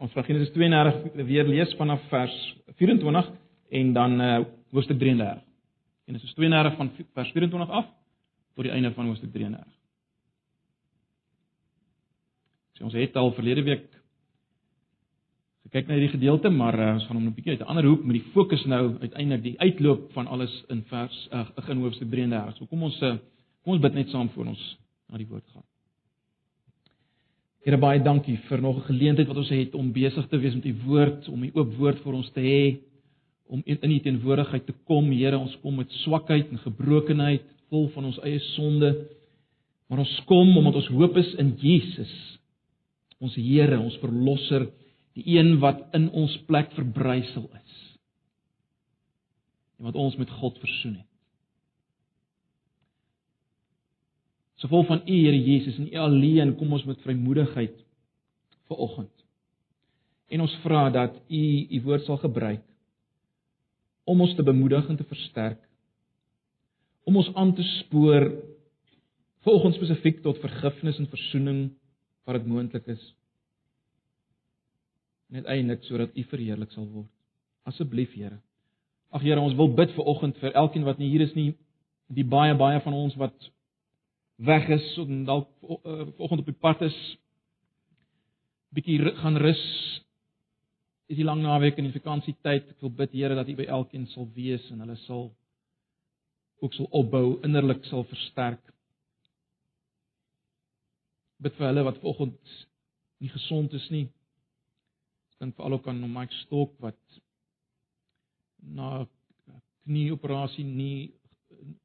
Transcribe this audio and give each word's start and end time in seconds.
Ons 0.00 0.12
gaan 0.16 0.24
Genesis 0.24 0.52
32 0.54 1.26
weer 1.28 1.44
lees 1.44 1.74
vanaf 1.76 2.00
vers 2.08 2.36
24 2.80 3.26
en 3.80 3.92
dan 3.92 4.20
uh 4.20 4.38
hoofstuk 4.70 4.98
33. 4.98 5.42
Genesis 6.06 6.34
32 6.34 6.76
van 6.76 6.90
vers 7.14 7.30
24 7.30 7.70
af 7.70 7.86
tot 8.54 8.64
die 8.64 8.72
einde 8.72 8.92
van 8.94 9.06
hoofstuk 9.06 9.32
33. 9.32 9.66
So 12.78 12.84
ons 12.84 12.94
het 12.96 13.16
al 13.16 13.32
verlede 13.36 13.62
week 13.66 13.88
gekyk 15.66 15.86
na 15.86 15.98
hierdie 15.98 16.14
gedeelte, 16.14 16.50
maar 16.50 16.78
uh, 16.78 16.92
ons 16.94 17.06
gaan 17.06 17.18
hom 17.18 17.26
'n 17.26 17.34
bietjie 17.34 17.52
uit 17.52 17.60
'n 17.60 17.70
ander 17.72 17.84
hoek 17.84 18.04
met 18.04 18.16
die 18.16 18.30
fokus 18.32 18.64
nou 18.64 18.98
uiteindelik 19.00 19.42
die 19.42 19.58
uitloop 19.60 20.12
van 20.12 20.26
alles 20.26 20.64
in 20.68 20.82
vers 20.88 21.28
uh, 21.32 21.46
in 21.68 21.82
hoofstuk 21.82 22.10
33. 22.10 22.56
So 22.56 22.66
kom 22.66 22.82
ons 22.82 23.02
uh, 23.02 23.16
kom 23.62 23.72
ons 23.72 23.82
bid 23.82 23.94
net 23.94 24.08
saam 24.08 24.30
voor 24.30 24.46
ons 24.46 24.78
na 25.08 25.16
die 25.16 25.28
woord 25.28 25.46
gaan. 25.52 25.69
Here 27.60 27.76
baie 27.76 28.00
dankie 28.00 28.38
vir 28.48 28.62
nog 28.62 28.78
'n 28.78 28.88
geleentheid 28.88 29.28
wat 29.28 29.36
ons 29.36 29.48
het 29.52 29.74
om 29.74 29.92
besig 29.92 30.28
te 30.28 30.38
wees 30.38 30.54
met 30.54 30.64
u 30.64 30.74
woord, 30.86 31.28
om 31.28 31.42
u 31.42 31.50
oop 31.54 31.74
woord 31.74 31.98
vir 32.00 32.14
ons 32.14 32.30
te 32.30 32.40
hê, 32.40 32.78
om 33.48 33.62
in 33.64 33.90
u 33.90 33.98
teenwoordigheid 34.00 34.66
te 34.66 34.74
kom. 34.84 35.10
Here, 35.12 35.38
ons 35.38 35.56
kom 35.60 35.76
met 35.76 35.90
swakheid 35.90 36.50
en 36.50 36.58
gebrokenheid, 36.58 37.42
vol 37.68 37.88
van 37.88 38.04
ons 38.04 38.18
eie 38.24 38.38
sonde. 38.38 39.08
Maar 39.88 39.98
ons 39.98 40.20
kom 40.24 40.56
omdat 40.56 40.74
ons 40.74 40.86
hoop 40.86 41.16
is 41.16 41.34
in 41.34 41.56
Jesus, 41.58 42.38
ons 43.18 43.34
Here, 43.34 43.78
ons 43.78 43.98
verlosser 43.98 44.68
die 45.18 45.36
een 45.36 45.58
wat 45.60 45.82
in 45.92 46.08
ons 46.10 46.36
plek 46.46 46.72
verbrysel 46.72 47.50
is. 47.54 47.76
En 49.78 49.84
wat 49.84 49.94
ons 49.94 50.16
met 50.16 50.30
God 50.30 50.58
versoen 50.58 50.94
het. 50.94 51.09
So 54.60 54.68
vol 54.68 54.84
van 54.88 55.00
U 55.06 55.16
Here 55.16 55.38
Jesus 55.40 55.78
en 55.80 55.88
U 55.88 55.96
alleen 56.04 56.54
kom 56.60 56.72
ons 56.76 56.84
met 56.88 57.00
vrymoedigheid 57.04 57.76
vir 58.68 58.82
oggend. 58.86 59.12
En 60.30 60.44
ons 60.44 60.58
vra 60.64 60.88
dat 60.94 61.16
U 61.28 61.44
U 61.70 61.80
woord 61.86 62.04
sal 62.04 62.20
gebruik 62.20 62.66
om 64.10 64.20
ons 64.20 64.34
te 64.34 64.42
bemoedig 64.42 64.88
en 64.90 64.96
te 64.98 65.06
versterk. 65.06 65.60
Om 67.06 67.16
ons 67.20 67.30
aan 67.38 67.54
te 67.54 67.64
spoor 67.78 68.26
volgens 69.46 69.76
spesifiek 69.78 70.20
tot 70.24 70.40
vergifnis 70.42 70.98
en 70.98 71.08
verzoening 71.08 71.60
waar 72.24 72.38
dit 72.38 72.48
moontlik 72.50 72.86
is 72.92 73.02
en 75.30 75.36
uiteindelik 75.36 75.84
sodat 75.86 76.16
U 76.18 76.24
verheerlik 76.24 76.72
sal 76.74 76.88
word. 76.90 77.08
Asseblief 77.62 78.12
Here. 78.18 78.40
Ag 79.14 79.22
Here, 79.22 79.40
ons 79.40 79.54
wil 79.54 79.70
bid 79.78 79.92
vir 79.94 80.08
oggend 80.10 80.38
vir 80.42 80.52
elkeen 80.58 80.84
wat 80.84 80.98
nie 80.98 81.10
hier 81.12 81.22
is 81.22 81.34
nie, 81.36 81.52
die 82.10 82.26
baie 82.26 82.56
baie 82.58 82.80
van 82.82 82.96
ons 82.98 83.14
wat 83.20 83.50
weg 84.40 84.68
is 84.68 84.96
en 84.96 85.24
dalk 85.24 85.48
vanoggend 85.60 86.40
op 86.40 86.48
die 86.48 86.60
pad 86.60 86.82
is 86.82 86.96
bietjie 88.74 89.00
gaan 89.20 89.36
rus. 89.36 89.62
Is 91.10 91.18
die 91.18 91.26
lang 91.26 91.42
naweek 91.42 91.78
en 91.78 91.88
die 91.88 91.96
vakansietyd 91.96 92.70
ek 92.72 92.84
wil 92.84 92.94
bid 92.94 93.12
Here 93.12 93.36
dat 93.36 93.48
U 93.50 93.56
by 93.58 93.66
elkeen 93.66 94.06
sal 94.12 94.28
wees 94.36 94.64
en 94.70 94.80
hulle 94.84 94.96
sal 95.04 95.28
ook 96.60 96.76
sal 96.76 96.88
opbou 96.96 97.40
innerlik 97.46 97.84
sal 97.88 98.06
versterk. 98.08 98.62
Bid 101.40 101.56
vir 101.58 101.70
hulle 101.70 101.84
wat 101.88 102.00
vanoggend 102.00 102.56
nie 103.20 103.32
gesond 103.32 103.74
is 103.76 103.88
nie. 103.92 104.06
Dink 105.40 105.56
veral 105.56 105.78
ook 105.78 105.88
aan 105.88 106.04
Mike 106.04 106.36
Stok 106.44 106.76
wat 106.84 107.20
na 108.60 109.06
knieoperasie 109.88 110.64
nie 110.64 111.10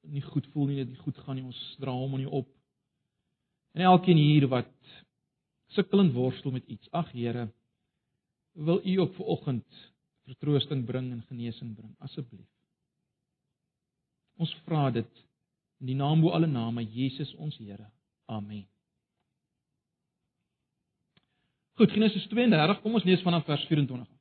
nie 0.02 0.22
goed 0.22 0.48
voel 0.54 0.70
nie, 0.72 0.86
dit 0.86 1.04
goed 1.04 1.18
gaan 1.26 1.40
nie. 1.40 1.46
Ons 1.46 1.62
dra 1.82 1.94
hom 1.96 2.16
aan 2.16 2.26
U 2.26 2.32
op. 2.42 2.50
En 3.76 3.86
elkeen 3.92 4.18
hier 4.18 4.48
wat 4.48 4.72
sukkelend 5.76 6.14
worstel 6.14 6.52
met 6.56 6.68
iets. 6.72 6.92
Ag 6.92 7.12
Here, 7.12 7.50
wil 8.54 8.80
U 8.86 9.00
ook 9.00 9.16
vir 9.18 9.26
oggend 9.26 9.82
vertroosting 10.26 10.86
bring 10.86 11.12
en 11.12 11.24
genesing 11.30 11.76
bring, 11.76 11.94
asseblief. 12.00 12.48
Ons 14.42 14.54
vra 14.66 14.90
dit 14.92 15.22
in 15.84 15.92
die 15.92 15.98
naam 15.98 16.24
bo 16.24 16.34
alle 16.34 16.48
name, 16.48 16.84
Jesus 16.84 17.34
ons 17.36 17.58
Here. 17.58 17.90
Amen. 18.26 18.66
Goed, 21.76 21.92
Genesis 21.92 22.24
32, 22.32 22.80
kom 22.82 22.96
ons 22.96 23.04
lees 23.04 23.24
vanaf 23.26 23.44
vers 23.46 23.66
24. 23.68 24.15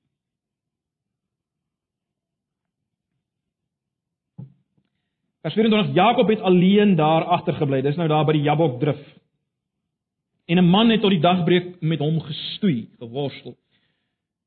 Vers 5.44 5.54
24: 5.54 5.94
Jakob 5.94 6.28
het 6.28 6.40
alleen 6.40 6.94
daar 6.96 7.24
agtergebly. 7.24 7.82
Dis 7.84 7.98
nou 8.00 8.08
daar 8.08 8.24
by 8.24 8.32
die 8.32 8.46
Jabok 8.46 8.78
drif. 8.80 9.00
En 10.48 10.56
'n 10.56 10.64
man 10.64 10.90
het 10.90 11.00
tot 11.00 11.10
die 11.10 11.20
dagbreek 11.20 11.80
met 11.80 11.98
hom 11.98 12.20
gestoei, 12.20 12.88
geworstel. 12.98 13.52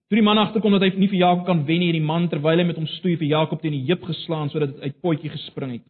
Toe 0.08 0.18
die 0.18 0.22
man 0.22 0.38
agterkom 0.38 0.72
dat 0.72 0.82
hy 0.82 0.98
nie 0.98 1.08
vir 1.08 1.18
Jakob 1.18 1.46
kan 1.46 1.66
wen 1.66 1.80
nie, 1.80 1.88
het 1.88 2.00
die 2.00 2.06
man 2.06 2.28
terwyl 2.28 2.58
hy 2.58 2.64
met 2.64 2.76
hom 2.76 2.88
stoei 2.88 3.18
vir 3.18 3.28
Jakob 3.28 3.62
teen 3.62 3.72
die 3.72 3.86
heup 3.86 4.04
geslaan 4.04 4.50
sodat 4.50 4.74
dit 4.74 4.82
uit 4.82 5.02
potjie 5.02 5.30
gespring 5.30 5.72
het. 5.72 5.82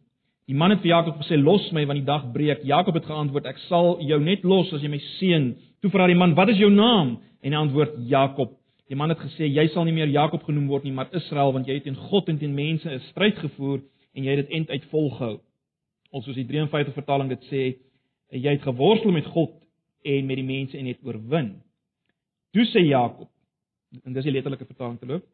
Die 0.46 0.54
man 0.54 0.70
het 0.70 0.80
vir 0.80 0.88
Jakob 0.88 1.16
gesê: 1.16 1.42
"Los 1.42 1.72
my 1.72 1.86
want 1.86 1.98
die 1.98 2.06
dag 2.06 2.32
breek." 2.32 2.64
Jakob 2.64 2.94
het 2.94 3.06
geantwoord: 3.06 3.46
"Ek 3.46 3.58
sal 3.58 4.00
jou 4.00 4.20
net 4.20 4.44
los 4.44 4.72
as 4.72 4.82
jy 4.82 4.88
my 4.88 4.98
seën." 4.98 5.56
Toe 5.80 5.90
vra 5.90 6.06
die 6.06 6.16
man: 6.16 6.34
"Wat 6.34 6.48
is 6.48 6.58
jou 6.58 6.70
naam?" 6.70 7.18
En 7.42 7.52
hy 7.52 7.58
antwoord: 7.58 7.94
"Jakob." 8.08 8.50
Die 8.88 8.96
man 8.96 9.08
het 9.08 9.18
gesê: 9.18 9.46
"Jy 9.46 9.68
sal 9.68 9.84
nie 9.84 9.92
meer 9.92 10.08
Jakob 10.08 10.42
genoem 10.42 10.66
word 10.66 10.84
nie, 10.84 10.92
maar 10.92 11.08
Israel, 11.12 11.52
want 11.52 11.66
jy 11.66 11.74
het 11.74 11.82
teen 11.82 11.96
God 11.96 12.28
en 12.28 12.38
teen 12.38 12.54
mense 12.54 12.90
'n 12.90 13.00
stryd 13.00 13.38
gevoer 13.38 13.80
en 14.14 14.24
jy 14.24 14.36
het 14.36 14.46
dit 14.46 14.56
end 14.60 14.70
uit 14.70 14.84
volgehou." 14.92 15.38
Ons 16.10 16.24
soos 16.24 16.36
die 16.36 16.46
53 16.46 16.94
vertaling 16.94 17.28
dit 17.28 17.42
sê, 17.50 17.62
jy 18.32 18.50
het 18.50 18.62
geworstel 18.62 19.12
met 19.12 19.26
God 19.26 19.52
en 20.02 20.26
met 20.26 20.36
die 20.36 20.46
mense 20.46 20.78
en 20.78 20.86
het 20.86 21.02
oorwin. 21.04 21.50
Toe 22.52 22.64
sê 22.72 22.84
Jakob, 22.86 23.28
en 24.04 24.12
dis 24.12 24.24
die 24.24 24.32
letterlike 24.32 24.66
vertaling 24.66 24.98
te 24.98 25.06
loop. 25.06 25.24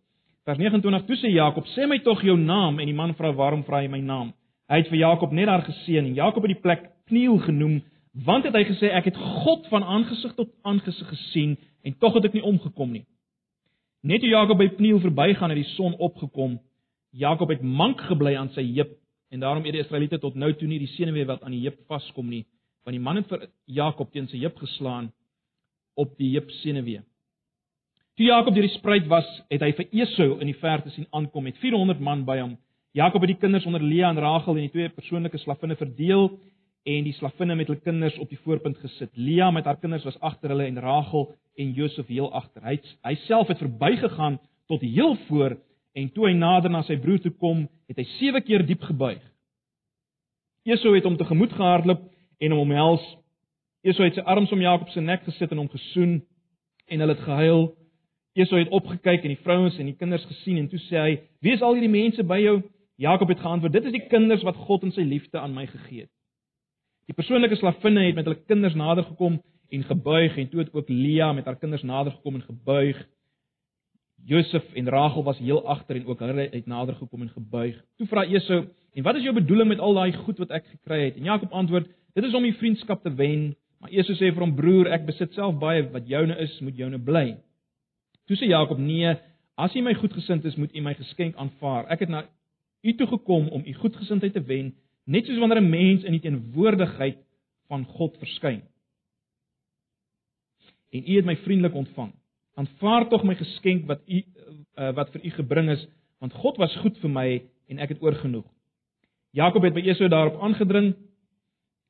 Vers 0.45 0.59
29: 0.59 1.07
Toe 1.07 1.17
sê 1.17 1.31
Jakob: 1.33 1.67
"Sê 1.67 1.87
my 1.89 1.99
tog 1.99 2.23
jou 2.23 2.37
naam." 2.39 2.79
En 2.79 2.87
die 2.87 2.95
man 2.95 3.15
vra: 3.15 3.33
"Waarom 3.33 3.65
vra 3.65 3.83
jy 3.83 3.89
my 3.89 4.01
naam?" 4.01 4.34
Hy 4.69 4.77
het 4.77 4.89
vir 4.89 4.99
Jakob 4.99 5.33
net 5.33 5.47
daar 5.47 5.63
geseën 5.63 6.05
en 6.05 6.15
Jakob 6.15 6.43
het 6.43 6.53
die 6.55 6.61
plek 6.61 6.91
Kniel 7.07 7.39
genoem 7.39 7.83
want 8.15 8.45
het 8.45 8.55
hy 8.55 8.63
gesê 8.65 8.93
ek 8.95 9.09
het 9.11 9.17
God 9.17 9.67
van 9.73 9.83
aangesig 9.83 10.34
tot 10.39 10.53
aangesig 10.63 11.09
gesien 11.09 11.57
en 11.83 11.97
tog 11.99 12.15
het 12.15 12.25
ek 12.25 12.33
nie 12.33 12.45
omgekom 12.47 12.93
nie. 12.95 13.05
Net 14.07 14.23
toe 14.23 14.31
Jakob 14.31 14.59
by 14.59 14.69
Pniel 14.77 15.01
verbygaan 15.03 15.51
het 15.51 15.59
die 15.59 15.73
son 15.75 15.97
opgekom. 15.99 16.61
Jakob 17.15 17.53
het 17.55 17.63
mank 17.63 18.01
gebly 18.09 18.35
aan 18.35 18.51
sy 18.57 18.65
heup 18.75 18.91
en 19.31 19.43
daarom 19.43 19.63
het 19.65 19.77
die 19.77 19.83
Israeliete 19.83 20.19
tot 20.19 20.35
nou 20.35 20.51
toe 20.59 20.69
nie 20.69 20.81
die 20.83 20.91
senuwee 20.97 21.27
wat 21.29 21.43
aan 21.47 21.55
die 21.55 21.63
heup 21.63 21.79
vaskom 21.91 22.27
nie, 22.31 22.45
want 22.85 22.97
die 22.97 23.03
man 23.03 23.21
het 23.21 23.29
vir 23.31 23.49
Jakob 23.71 24.11
teen 24.13 24.27
sy 24.31 24.41
heup 24.43 24.59
geslaan 24.59 25.13
op 25.95 26.17
die 26.19 26.33
heup 26.35 26.51
senuwee. 26.63 27.03
Toe 28.19 28.27
Jakob 28.27 28.55
deur 28.55 28.67
die 28.67 28.75
spruit 28.77 29.07
was, 29.11 29.27
het 29.51 29.63
hy 29.63 29.73
vir 29.75 29.89
Esau 30.03 30.37
in 30.39 30.51
die 30.51 30.59
verte 30.59 30.91
sien 30.95 31.07
aankom 31.15 31.47
met 31.49 31.59
400 31.63 32.03
man 32.03 32.23
by 32.27 32.39
hom. 32.43 32.57
Jakob 32.95 33.25
het 33.25 33.33
die 33.33 33.41
kinders 33.43 33.67
onder 33.67 33.83
Lea 33.83 34.11
en 34.11 34.21
Rachel 34.23 34.55
en 34.55 34.69
die 34.69 34.75
twee 34.75 34.91
persoonlike 34.95 35.41
slavinne 35.43 35.75
verdeel 35.79 36.29
en 36.87 37.07
die 37.07 37.15
slavinne 37.17 37.57
met 37.59 37.71
hulle 37.71 37.83
kinders 37.83 38.19
op 38.23 38.31
die 38.31 38.39
voorpunt 38.45 38.79
gesit. 38.83 39.11
Lea 39.19 39.51
met 39.51 39.67
haar 39.67 39.81
kinders 39.83 40.07
was 40.07 40.19
agter 40.23 40.55
hulle 40.55 40.67
en 40.69 40.79
Rachel 40.83 41.33
en 41.59 41.73
Josef 41.75 42.11
heel 42.11 42.31
agter. 42.31 42.63
Hy 42.63 42.77
hy 43.03 43.15
self 43.25 43.51
het 43.51 43.63
verbygegaan 43.63 44.39
tot 44.71 44.83
heel 44.87 45.17
voor 45.27 45.57
en 45.94 46.10
toe 46.15 46.27
hy 46.28 46.34
nader 46.34 46.72
na 46.72 46.82
sy 46.82 46.97
broer 47.00 47.21
toe 47.22 47.32
kom, 47.38 47.65
het 47.88 48.00
hy 48.00 48.06
sewe 48.19 48.43
keer 48.43 48.65
diep 48.66 48.82
gebuig. 48.82 49.22
Esau 50.65 50.94
het 50.94 51.05
hom 51.05 51.16
tegemoet 51.21 51.53
gehardloop 51.55 52.03
en 52.41 52.55
hom 52.55 52.62
omhels. 52.65 53.05
Esau 53.84 54.06
het 54.06 54.16
sy 54.16 54.25
arms 54.25 54.53
om 54.53 54.62
Jakob 54.65 54.91
se 54.91 55.03
nek 55.04 55.27
gesit 55.28 55.53
en 55.53 55.60
hom 55.60 55.71
gesoen 55.72 56.19
en 56.88 57.04
hulle 57.04 57.15
het 57.15 57.25
gehuil. 57.27 57.66
Esau 58.34 58.59
het 58.59 58.72
opgekyk 58.75 59.27
en 59.27 59.34
die 59.34 59.43
vrouens 59.44 59.77
en 59.78 59.91
die 59.91 59.99
kinders 59.99 60.25
gesien 60.27 60.59
en 60.62 60.71
toe 60.72 60.81
sê 60.88 60.99
hy: 60.99 61.12
"Wie 61.44 61.53
is 61.54 61.62
al 61.62 61.77
hierdie 61.77 61.93
mense 61.93 62.25
by 62.25 62.41
jou?" 62.43 62.62
Jakob 62.97 63.28
het 63.28 63.41
geantwoord: 63.41 63.72
"Dit 63.72 63.84
is 63.84 63.93
die 63.93 64.06
kinders 64.09 64.43
wat 64.43 64.56
God 64.56 64.83
in 64.83 64.93
sy 64.93 65.03
liefde 65.03 65.38
aan 65.38 65.54
my 65.54 65.66
gegee 65.66 66.00
het." 66.06 66.10
Die 67.06 67.15
persoonlike 67.15 67.56
slavinne 67.56 68.06
het 68.06 68.15
met 68.15 68.25
hulle 68.25 68.44
kinders 68.49 68.75
nader 68.75 69.04
gekom 69.04 69.43
en 69.71 69.84
gebuig 69.84 70.37
en 70.37 70.49
toe 70.49 70.60
het 70.60 70.72
ook 70.72 70.88
Lea 70.88 71.33
met 71.33 71.44
haar 71.44 71.59
kinders 71.59 71.83
nader 71.83 72.12
gekom 72.12 72.34
en 72.34 72.43
gebuig. 72.43 73.09
Josef 74.24 74.65
en 74.74 74.88
Rachel 74.88 75.24
was 75.24 75.38
heel 75.38 75.66
agter 75.68 75.97
en 75.97 76.06
ook 76.06 76.18
hulle 76.18 76.48
het 76.50 76.66
nader 76.66 76.94
gekom 76.94 77.22
en 77.22 77.28
gebuig. 77.28 77.76
Toe 77.97 78.06
vra 78.06 78.24
Esau: 78.24 78.65
"En 78.94 79.03
wat 79.03 79.16
is 79.16 79.22
jou 79.22 79.34
bedoeling 79.34 79.68
met 79.68 79.78
al 79.78 79.94
daai 79.94 80.12
goed 80.12 80.38
wat 80.38 80.50
ek 80.50 80.66
gekry 80.66 81.04
het?" 81.04 81.16
En 81.16 81.22
Jakob 81.22 81.53
antwoord: 81.53 81.88
"Dit 82.15 82.24
is 82.24 82.34
om 82.34 82.44
u 82.44 82.53
vriendskap 82.53 83.03
te 83.03 83.15
wen." 83.15 83.56
Maar 83.80 83.91
Esau 83.91 84.15
sê 84.16 84.32
vir 84.32 84.41
hom: 84.41 84.54
"Broer, 84.54 84.86
ek 84.86 85.06
besit 85.06 85.32
self 85.32 85.59
baie 85.59 85.91
wat 85.91 86.09
joune 86.09 86.36
is, 86.36 86.60
moet 86.60 86.76
joune 86.76 86.98
bly." 86.98 87.36
Toe 88.26 88.36
sê 88.36 88.47
Jakob: 88.47 88.78
"Nee, 88.78 89.16
as 89.54 89.74
u 89.74 89.80
my 89.80 89.94
goedgesind 89.94 90.44
is, 90.44 90.56
moet 90.56 90.74
u 90.74 90.80
my 90.80 90.94
geskenk 90.94 91.36
aanvaar. 91.36 91.86
Ek 91.88 92.00
het 92.00 92.09
na 92.09 92.24
u 92.82 92.94
toe 92.94 93.06
gekom 93.06 93.48
om 93.48 93.62
u 93.66 93.74
goedgesindheid 93.74 94.32
te 94.32 94.42
wen." 94.42 94.74
net 95.04 95.26
soos 95.26 95.38
wanneer 95.38 95.60
'n 95.60 95.71
mens 95.71 96.04
in 96.04 96.12
die 96.12 96.21
teenwoordigheid 96.21 97.18
van 97.68 97.84
God 97.84 98.16
verskyn. 98.18 98.62
En 100.91 101.10
u 101.10 101.16
het 101.16 101.24
my 101.24 101.36
vriendelik 101.36 101.74
ontvang. 101.74 102.12
Aanvaar 102.54 103.09
tog 103.10 103.24
my 103.27 103.34
geskenk 103.34 103.86
wat 103.91 104.03
u 104.06 104.21
uh, 104.21 104.92
wat 104.95 105.10
vir 105.15 105.24
u 105.24 105.30
gebring 105.30 105.71
is, 105.71 105.86
want 106.22 106.34
God 106.42 106.56
was 106.62 106.77
goed 106.83 106.98
vir 107.03 107.10
my 107.10 107.28
en 107.71 107.80
ek 107.83 107.95
het 107.95 108.03
oorgenoeg. 108.03 108.47
Jakob 109.34 109.66
het 109.66 109.74
by 109.74 109.83
Esau 109.91 110.09
daarop 110.09 110.39
aangedring 110.42 110.92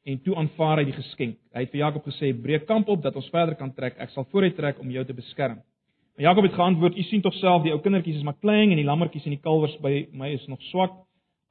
en 0.05 0.21
toe 0.25 0.37
aanvaar 0.37 0.81
hy 0.81 0.87
die 0.89 0.97
geskenk. 0.97 1.37
Hy 1.53 1.65
het 1.65 1.73
vir 1.73 1.81
Jakob 1.81 2.05
gesê: 2.09 2.33
"Breek 2.33 2.67
kamp 2.67 2.89
op 2.89 3.03
dat 3.03 3.17
ons 3.17 3.29
verder 3.33 3.57
kan 3.61 3.73
trek. 3.75 3.97
Ek 3.99 4.11
sal 4.11 4.25
vooruit 4.33 4.57
trek 4.57 4.81
om 4.81 4.91
jou 4.91 5.05
te 5.05 5.15
beskerm." 5.15 5.61
Maar 6.17 6.25
Jakob 6.29 6.45
het 6.45 6.55
geantwoord: 6.55 6.97
"U 6.97 7.03
sien 7.03 7.21
tog 7.21 7.35
self, 7.35 7.63
die 7.63 7.73
ou 7.73 7.81
kindertjies 7.81 8.17
is 8.17 8.23
maar 8.23 8.41
klein 8.41 8.71
en 8.71 8.77
die 8.77 8.85
lammetjies 8.85 9.25
en 9.25 9.37
die 9.37 9.43
kalwers 9.43 9.77
by 9.81 10.09
my 10.13 10.33
is 10.33 10.47
nog 10.47 10.63
swak. 10.63 10.93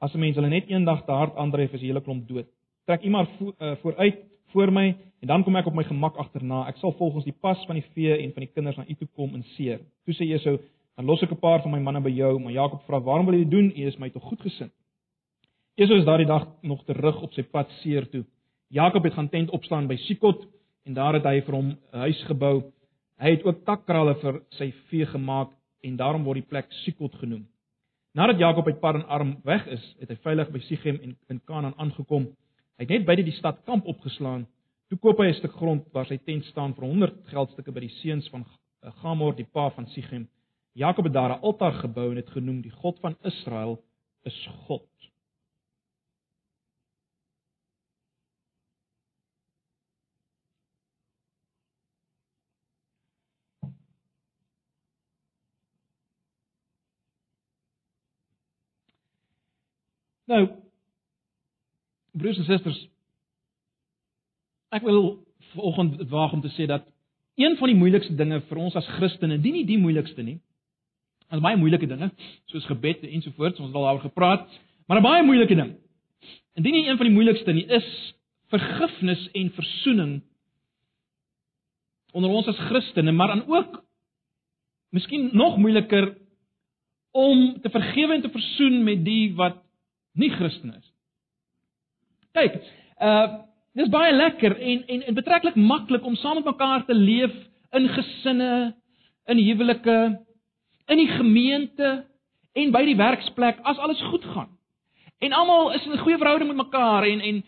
As 0.00 0.14
'n 0.14 0.18
mens 0.18 0.36
hulle 0.36 0.48
net 0.48 0.68
eendag 0.68 1.04
te 1.04 1.12
hard 1.12 1.36
aandryf, 1.36 1.72
is 1.72 1.80
die 1.80 1.88
hele 1.88 2.00
klomp 2.00 2.28
dood. 2.28 2.46
Trek 2.86 3.04
u 3.04 3.10
maar 3.10 3.26
vo 3.38 3.54
uh, 3.60 3.76
vooruit 3.76 4.18
voor 4.54 4.72
my 4.72 4.86
en 5.20 5.30
dan 5.30 5.42
kom 5.44 5.56
ek 5.58 5.66
op 5.66 5.74
my 5.74 5.84
gemak 5.84 6.16
agterna. 6.22 6.62
Ek 6.70 6.78
sal 6.78 6.94
volgens 6.98 7.26
die 7.26 7.34
pas 7.34 7.60
van 7.66 7.78
die 7.80 7.86
vee 7.96 8.14
en 8.16 8.32
van 8.32 8.46
die 8.46 8.52
kinders 8.54 8.78
na 8.78 8.86
u 8.86 8.94
toe 8.94 9.08
kom 9.18 9.34
en 9.34 9.42
seer." 9.56 9.80
Toe 10.06 10.14
sê 10.14 10.30
Esau: 10.30 10.58
"Dan 10.96 11.06
los 11.10 11.22
ek 11.22 11.32
'n 11.32 11.40
paar 11.40 11.62
van 11.62 11.72
my 11.72 11.80
manne 11.80 12.00
by 12.00 12.10
jou." 12.10 12.38
Maar 12.38 12.52
Jakob 12.52 12.82
vra: 12.86 13.00
"Waarom 13.00 13.26
wil 13.26 13.34
jy 13.34 13.44
dit 13.44 13.50
doen? 13.50 13.72
U 13.76 13.86
is 13.86 13.98
my 13.98 14.10
tog 14.10 14.22
goedgesind." 14.22 14.72
Esau 15.76 15.98
is 15.98 16.04
daardie 16.04 16.26
dag 16.26 16.46
nog 16.62 16.84
terug 16.84 17.22
op 17.22 17.32
sy 17.32 17.42
pad 17.42 17.70
seer 17.82 18.08
toe. 18.10 18.24
Jakob 18.68 19.04
het 19.04 19.14
gaan 19.14 19.28
tent 19.28 19.50
opslaan 19.50 19.86
by 19.86 19.96
Sikot 19.96 20.46
en 20.84 20.94
daar 20.94 21.14
het 21.14 21.24
hy 21.24 21.40
vir 21.40 21.54
hom 21.54 21.68
'n 21.70 21.98
huis 21.98 22.22
gebou. 22.24 22.62
Hy 23.18 23.30
het 23.30 23.44
ook 23.44 23.64
takkralle 23.64 24.14
vir 24.14 24.42
sy 24.50 24.72
vee 24.88 25.06
gemaak 25.06 25.50
en 25.82 25.96
daarom 25.96 26.24
word 26.24 26.42
die 26.42 26.48
plek 26.48 26.72
Sikot 26.84 27.14
genoem. 27.14 27.46
Nadat 28.14 28.38
Jakob 28.38 28.66
uit 28.66 28.80
Paran 28.80 29.06
Aram 29.06 29.36
weg 29.42 29.66
is, 29.66 29.82
het 29.98 30.08
hy 30.08 30.16
veilig 30.22 30.50
by 30.54 30.60
Sichem 30.68 31.00
en 31.02 31.16
in 31.28 31.40
Kanaan 31.44 31.74
aangekom. 31.76 32.28
Hy 32.74 32.82
het 32.82 32.90
net 32.90 33.06
by 33.06 33.14
die 33.22 33.36
stad 33.36 33.60
kamp 33.68 33.86
opgeslaan. 33.86 34.48
Toe 34.90 34.98
koop 34.98 35.20
hy 35.22 35.28
'n 35.30 35.38
stuk 35.38 35.52
grond 35.54 35.86
waar 35.94 36.06
sy 36.06 36.18
tent 36.18 36.44
staan 36.44 36.74
vir 36.74 36.84
100 36.84 37.26
geldstukke 37.30 37.72
by 37.72 37.80
die 37.80 37.94
seuns 38.02 38.28
van 38.28 38.44
Gamor, 39.02 39.34
die 39.34 39.46
pa 39.46 39.70
van 39.70 39.86
Sichem. 39.86 40.28
Jakob 40.74 41.04
het 41.04 41.14
daar 41.14 41.30
'n 41.36 41.42
altaar 41.42 41.72
gebou 41.72 42.08
en 42.10 42.16
dit 42.16 42.30
genoem 42.30 42.60
die 42.62 42.70
God 42.70 42.98
van 43.00 43.16
Israel 43.22 43.80
is 44.24 44.48
God. 44.66 44.88
Nou 60.26 60.63
broers 62.18 62.38
en 62.38 62.48
susters 62.48 62.80
ek 64.74 64.82
wil 64.82 65.22
vanoggend 65.54 66.02
waag 66.10 66.32
om 66.32 66.42
te 66.42 66.50
sê 66.56 66.66
dat 66.66 66.86
een 67.38 67.56
van 67.56 67.70
die 67.70 67.78
moeilikste 67.78 68.14
dinge 68.14 68.40
vir 68.48 68.60
ons 68.62 68.76
as 68.78 68.88
Christene, 68.96 69.38
nie 69.38 69.52
nie 69.52 69.64
die 69.66 69.78
moeilikste 69.78 70.22
nie. 70.22 70.38
Daar's 71.30 71.42
baie 71.42 71.58
moeilike 71.58 71.88
dinge 71.90 72.10
soos 72.50 72.66
gebed 72.70 73.02
en 73.06 73.22
so 73.22 73.34
voort, 73.38 73.58
ons 73.58 73.70
het 73.70 73.78
al 73.78 73.86
daaroor 73.88 74.06
gepraat, 74.06 74.46
maar 74.86 74.98
'n 74.98 75.02
baie 75.02 75.22
moeilike 75.22 75.54
ding. 75.54 75.74
Indien 76.54 76.72
nie 76.72 76.86
een 76.88 76.96
van 76.96 77.06
die 77.06 77.14
moeilikste 77.14 77.52
nie 77.52 77.66
is 77.66 78.14
vergifnis 78.50 79.28
en 79.32 79.50
versoening 79.50 80.22
onder 82.12 82.30
ons 82.30 82.46
as 82.46 82.58
Christene, 82.58 83.12
maar 83.12 83.28
dan 83.28 83.46
ook 83.46 83.84
miskien 84.90 85.30
nog 85.32 85.56
moeiliker 85.56 86.16
om 87.10 87.60
te 87.60 87.70
vergewe 87.70 88.14
en 88.14 88.22
te 88.22 88.30
versoen 88.30 88.84
met 88.84 89.04
die 89.04 89.34
wat 89.34 89.62
nie 90.12 90.30
Christen 90.30 90.74
is. 90.74 90.93
Kyk, 92.34 92.60
uh 93.00 93.26
dis 93.74 93.90
baie 93.90 94.12
lekker 94.14 94.52
en 94.54 94.84
en 94.86 95.00
en 95.02 95.14
betreklik 95.16 95.56
maklik 95.58 96.04
om 96.06 96.14
saam 96.14 96.36
met 96.38 96.46
mekaar 96.46 96.84
te 96.86 96.94
leef 96.94 97.32
in 97.74 97.88
gesinne, 97.90 98.74
in 99.26 99.40
huwelike, 99.42 99.96
in 100.86 101.00
die 101.02 101.08
gemeente 101.10 101.88
en 102.54 102.70
by 102.70 102.84
die 102.86 102.94
werksplek 102.94 103.58
as 103.66 103.80
alles 103.82 104.02
goed 104.12 104.24
gaan. 104.30 104.52
En 105.18 105.34
almal 105.34 105.72
is 105.74 105.86
in 105.86 105.92
'n 105.92 106.04
goeie 106.04 106.18
verhouding 106.18 106.54
met 106.54 106.66
mekaar 106.66 107.02
en 107.02 107.20
en 107.20 107.42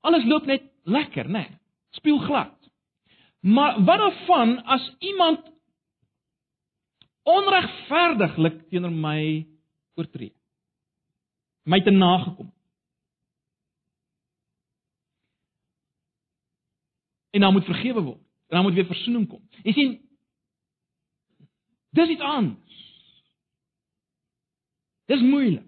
alles 0.00 0.24
loop 0.24 0.46
net 0.46 0.62
lekker, 0.84 1.26
né? 1.26 1.32
Nee, 1.32 1.58
Speel 1.90 2.18
glad. 2.18 2.54
Maar 3.40 3.84
wat 3.84 3.98
daarvan 3.98 4.64
as 4.64 4.94
iemand 4.98 5.40
onregverdiglik 7.22 8.68
teenoor 8.68 8.92
my 8.92 9.46
oortree? 9.94 10.32
my 11.62 11.80
te 11.84 11.90
nagekom. 11.90 12.50
En 17.30 17.40
dan 17.40 17.52
moet 17.52 17.64
vergewe 17.64 18.02
word. 18.02 18.22
En 18.50 18.56
dan 18.56 18.62
moet 18.62 18.74
weer 18.74 18.86
versoening 18.86 19.28
kom. 19.28 19.42
Jy 19.62 19.72
sien 19.72 19.98
Dis 21.90 22.08
iets 22.08 22.22
anders. 22.22 22.78
Dis 25.10 25.22
moeilik. 25.26 25.66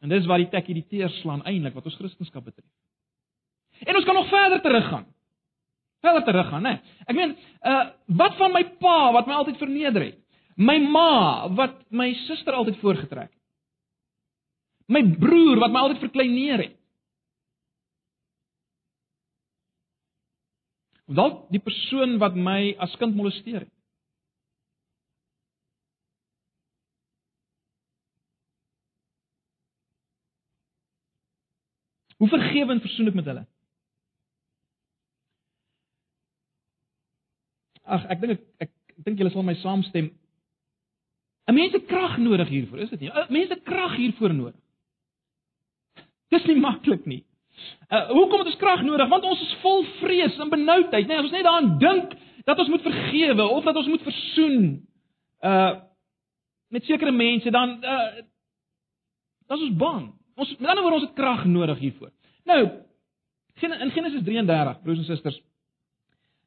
En 0.00 0.08
dis 0.08 0.24
waar 0.26 0.40
die 0.40 0.48
tekkie 0.48 0.78
die 0.78 0.86
teer 0.88 1.12
slaan 1.20 1.44
eintlik 1.44 1.74
wat 1.76 1.84
ons 1.84 1.98
Christendom 2.00 2.46
betref. 2.46 2.68
En 3.84 3.96
ons 3.96 4.06
kan 4.08 4.16
nog 4.16 4.30
verder 4.32 4.62
teruggaan. 4.64 5.04
Verder 6.00 6.24
teruggaan, 6.24 6.64
né? 6.64 6.72
Ek 7.04 7.16
meen, 7.16 7.36
uh 7.60 7.90
wat 8.16 8.38
van 8.40 8.54
my 8.56 8.64
pa 8.80 9.12
wat 9.12 9.28
my 9.28 9.36
altyd 9.36 9.60
verneder 9.60 10.06
het? 10.08 10.16
My 10.56 10.78
ma 10.80 11.48
wat 11.52 11.76
my 11.92 12.08
suster 12.24 12.56
altyd 12.56 12.80
voorgetrek 12.80 13.28
het. 13.28 13.38
My 14.88 15.04
broer 15.20 15.60
wat 15.60 15.72
my 15.72 15.84
altyd 15.84 16.06
verkleineer 16.08 16.64
het. 16.64 16.79
Dalk 21.10 21.48
die 21.50 21.62
persoon 21.62 22.18
wat 22.22 22.36
my 22.38 22.74
as 22.78 22.94
kind 23.00 23.16
molesteer 23.18 23.64
het. 23.64 23.74
Hoe 32.20 32.28
vergewe 32.28 32.76
en 32.76 32.82
versoen 32.84 33.08
ek 33.08 33.16
met 33.16 33.28
hulle? 33.30 33.46
Ag, 37.90 38.04
ek 38.12 38.20
dink 38.20 38.34
ek 38.36 38.66
ek, 38.66 38.72
ek 38.92 39.06
dink 39.06 39.22
julle 39.22 39.32
sal 39.32 39.46
my 39.46 39.54
saamstem. 39.62 40.10
'n 41.48 41.54
Mens 41.56 41.72
het 41.74 41.88
krag 41.90 42.18
nodig 42.20 42.52
hiervoor, 42.52 42.84
is 42.84 42.92
dit 42.92 43.00
nie? 43.00 43.10
'n 43.10 43.32
Mens 43.32 43.48
het 43.50 43.64
krag 43.64 43.96
hiervoor 43.96 44.34
nodig. 44.34 44.60
Dis 46.30 46.44
nie 46.46 46.60
maklik 46.60 47.06
nie. 47.06 47.24
Uh 47.90 48.06
hoekom 48.08 48.38
het 48.38 48.46
ons 48.52 48.56
krag 48.60 48.82
nodig? 48.86 49.08
Want 49.08 49.24
ons 49.24 49.40
is 49.40 49.56
vol 49.64 49.84
vrees 49.98 50.38
en 50.38 50.50
benoudheid, 50.52 51.06
né? 51.06 51.14
Nee, 51.14 51.22
ons 51.24 51.34
net 51.34 51.44
daaraan 51.44 51.78
dink 51.78 52.12
dat 52.44 52.58
ons 52.58 52.68
moet 52.68 52.82
vergewe 52.82 53.42
of 53.42 53.64
dat 53.64 53.76
ons 53.76 53.88
moet 53.90 54.02
versoen. 54.02 54.86
Uh 55.42 55.72
met 56.70 56.84
sekere 56.86 57.10
mense 57.10 57.50
dan 57.50 57.78
uh 57.82 58.22
dan 59.46 59.58
is 59.58 59.68
ons 59.68 59.76
bang. 59.76 60.12
Ons 60.34 60.54
met 60.58 60.68
ander 60.68 60.82
woorde 60.82 61.00
ons 61.00 61.08
het 61.08 61.18
krag 61.18 61.44
nodig 61.44 61.78
hiervoor. 61.78 62.12
Nou 62.44 62.62
in 63.60 63.90
Genesis 63.90 64.22
33, 64.24 64.80
broers 64.82 64.98
en 64.98 65.04
susters. 65.04 65.42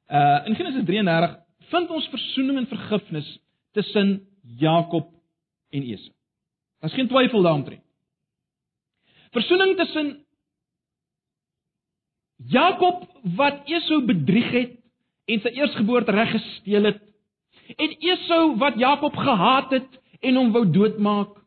Uh 0.09 0.47
in 0.47 0.55
Genesis 0.55 0.85
33 0.85 1.35
vind 1.69 1.89
ons 1.89 2.07
versoening 2.07 2.57
en 2.57 2.67
vergifnis 2.67 3.39
tussen 3.71 4.27
Jakob 4.41 5.11
en 5.69 5.83
Esau. 5.83 6.13
Daar's 6.79 6.93
geen 6.93 7.07
twyfel 7.07 7.41
daaroor. 7.41 7.79
Versoening 9.31 9.77
tussen 9.77 10.25
Jakob 12.49 13.05
wat 13.37 13.67
Esau 13.69 14.01
bedrieg 14.05 14.49
het 14.51 14.73
en 15.25 15.43
sy 15.43 15.53
eersgeboorte 15.55 16.11
reg 16.11 16.33
gesteel 16.35 16.89
het 16.91 16.99
en 17.77 17.95
Esau 17.99 18.57
wat 18.59 18.79
Jakob 18.79 19.15
gehaat 19.15 19.71
het 19.71 20.01
en 20.23 20.35
hom 20.39 20.51
wou 20.55 20.65
doodmaak. 20.71 21.39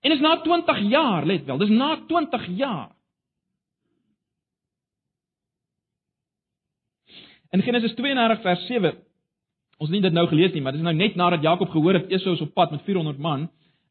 En 0.00 0.14
is 0.14 0.22
na 0.22 0.36
20 0.40 0.78
jaar, 0.90 1.26
let 1.26 1.44
wel, 1.44 1.58
dis 1.58 1.74
na 1.74 1.96
20 2.06 2.46
jaar. 2.56 2.94
In 7.50 7.62
Genesis 7.62 7.94
32 7.94 8.42
vers 8.44 8.66
7. 8.66 8.96
Ons 9.78 9.88
het 9.88 9.94
nie 9.94 10.02
dit 10.04 10.12
nou 10.12 10.26
gelees 10.28 10.52
nie, 10.52 10.62
maar 10.62 10.74
dit 10.74 10.82
is 10.82 10.86
nou 10.86 10.94
net 10.96 11.14
nadat 11.16 11.42
Jakob 11.42 11.70
gehoor 11.70 11.98
het 12.00 12.10
Esau 12.12 12.34
is 12.34 12.42
op 12.44 12.54
pad 12.54 12.70
met 12.70 12.82
400 12.86 13.18
man. 13.18 13.48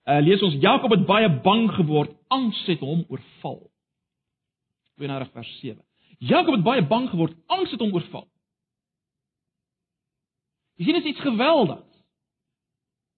Uh 0.08 0.22
lees 0.24 0.44
ons 0.46 0.56
Jakob 0.64 0.94
het 0.96 1.04
baie 1.06 1.28
bang 1.44 1.68
geword, 1.76 2.14
angs 2.32 2.60
het 2.70 2.80
hom 2.80 3.04
oorval. 3.12 3.60
32 4.96 5.34
vers 5.34 5.60
7. 5.60 5.84
Jakob 6.20 6.56
het 6.56 6.64
baie 6.64 6.86
bang 6.88 7.10
geword, 7.12 7.36
angs 7.52 7.72
het 7.72 7.84
hom 7.84 7.94
oorval. 7.94 8.28
Jy 10.78 10.88
sien 10.88 10.98
dit 11.00 11.04
is 11.04 11.12
iets 11.12 11.26
geweldigs. 11.26 11.84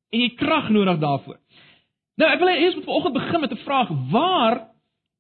En 0.10 0.24
jy 0.24 0.32
krag 0.40 0.72
nodig 0.74 0.98
daarvoor. 1.00 1.38
Nou 2.20 2.30
ek 2.34 2.42
wil 2.42 2.52
eers 2.56 2.80
vanoggend 2.82 3.14
begin 3.14 3.40
met 3.46 3.54
'n 3.54 3.64
vraag: 3.68 3.90
Waar 4.12 4.58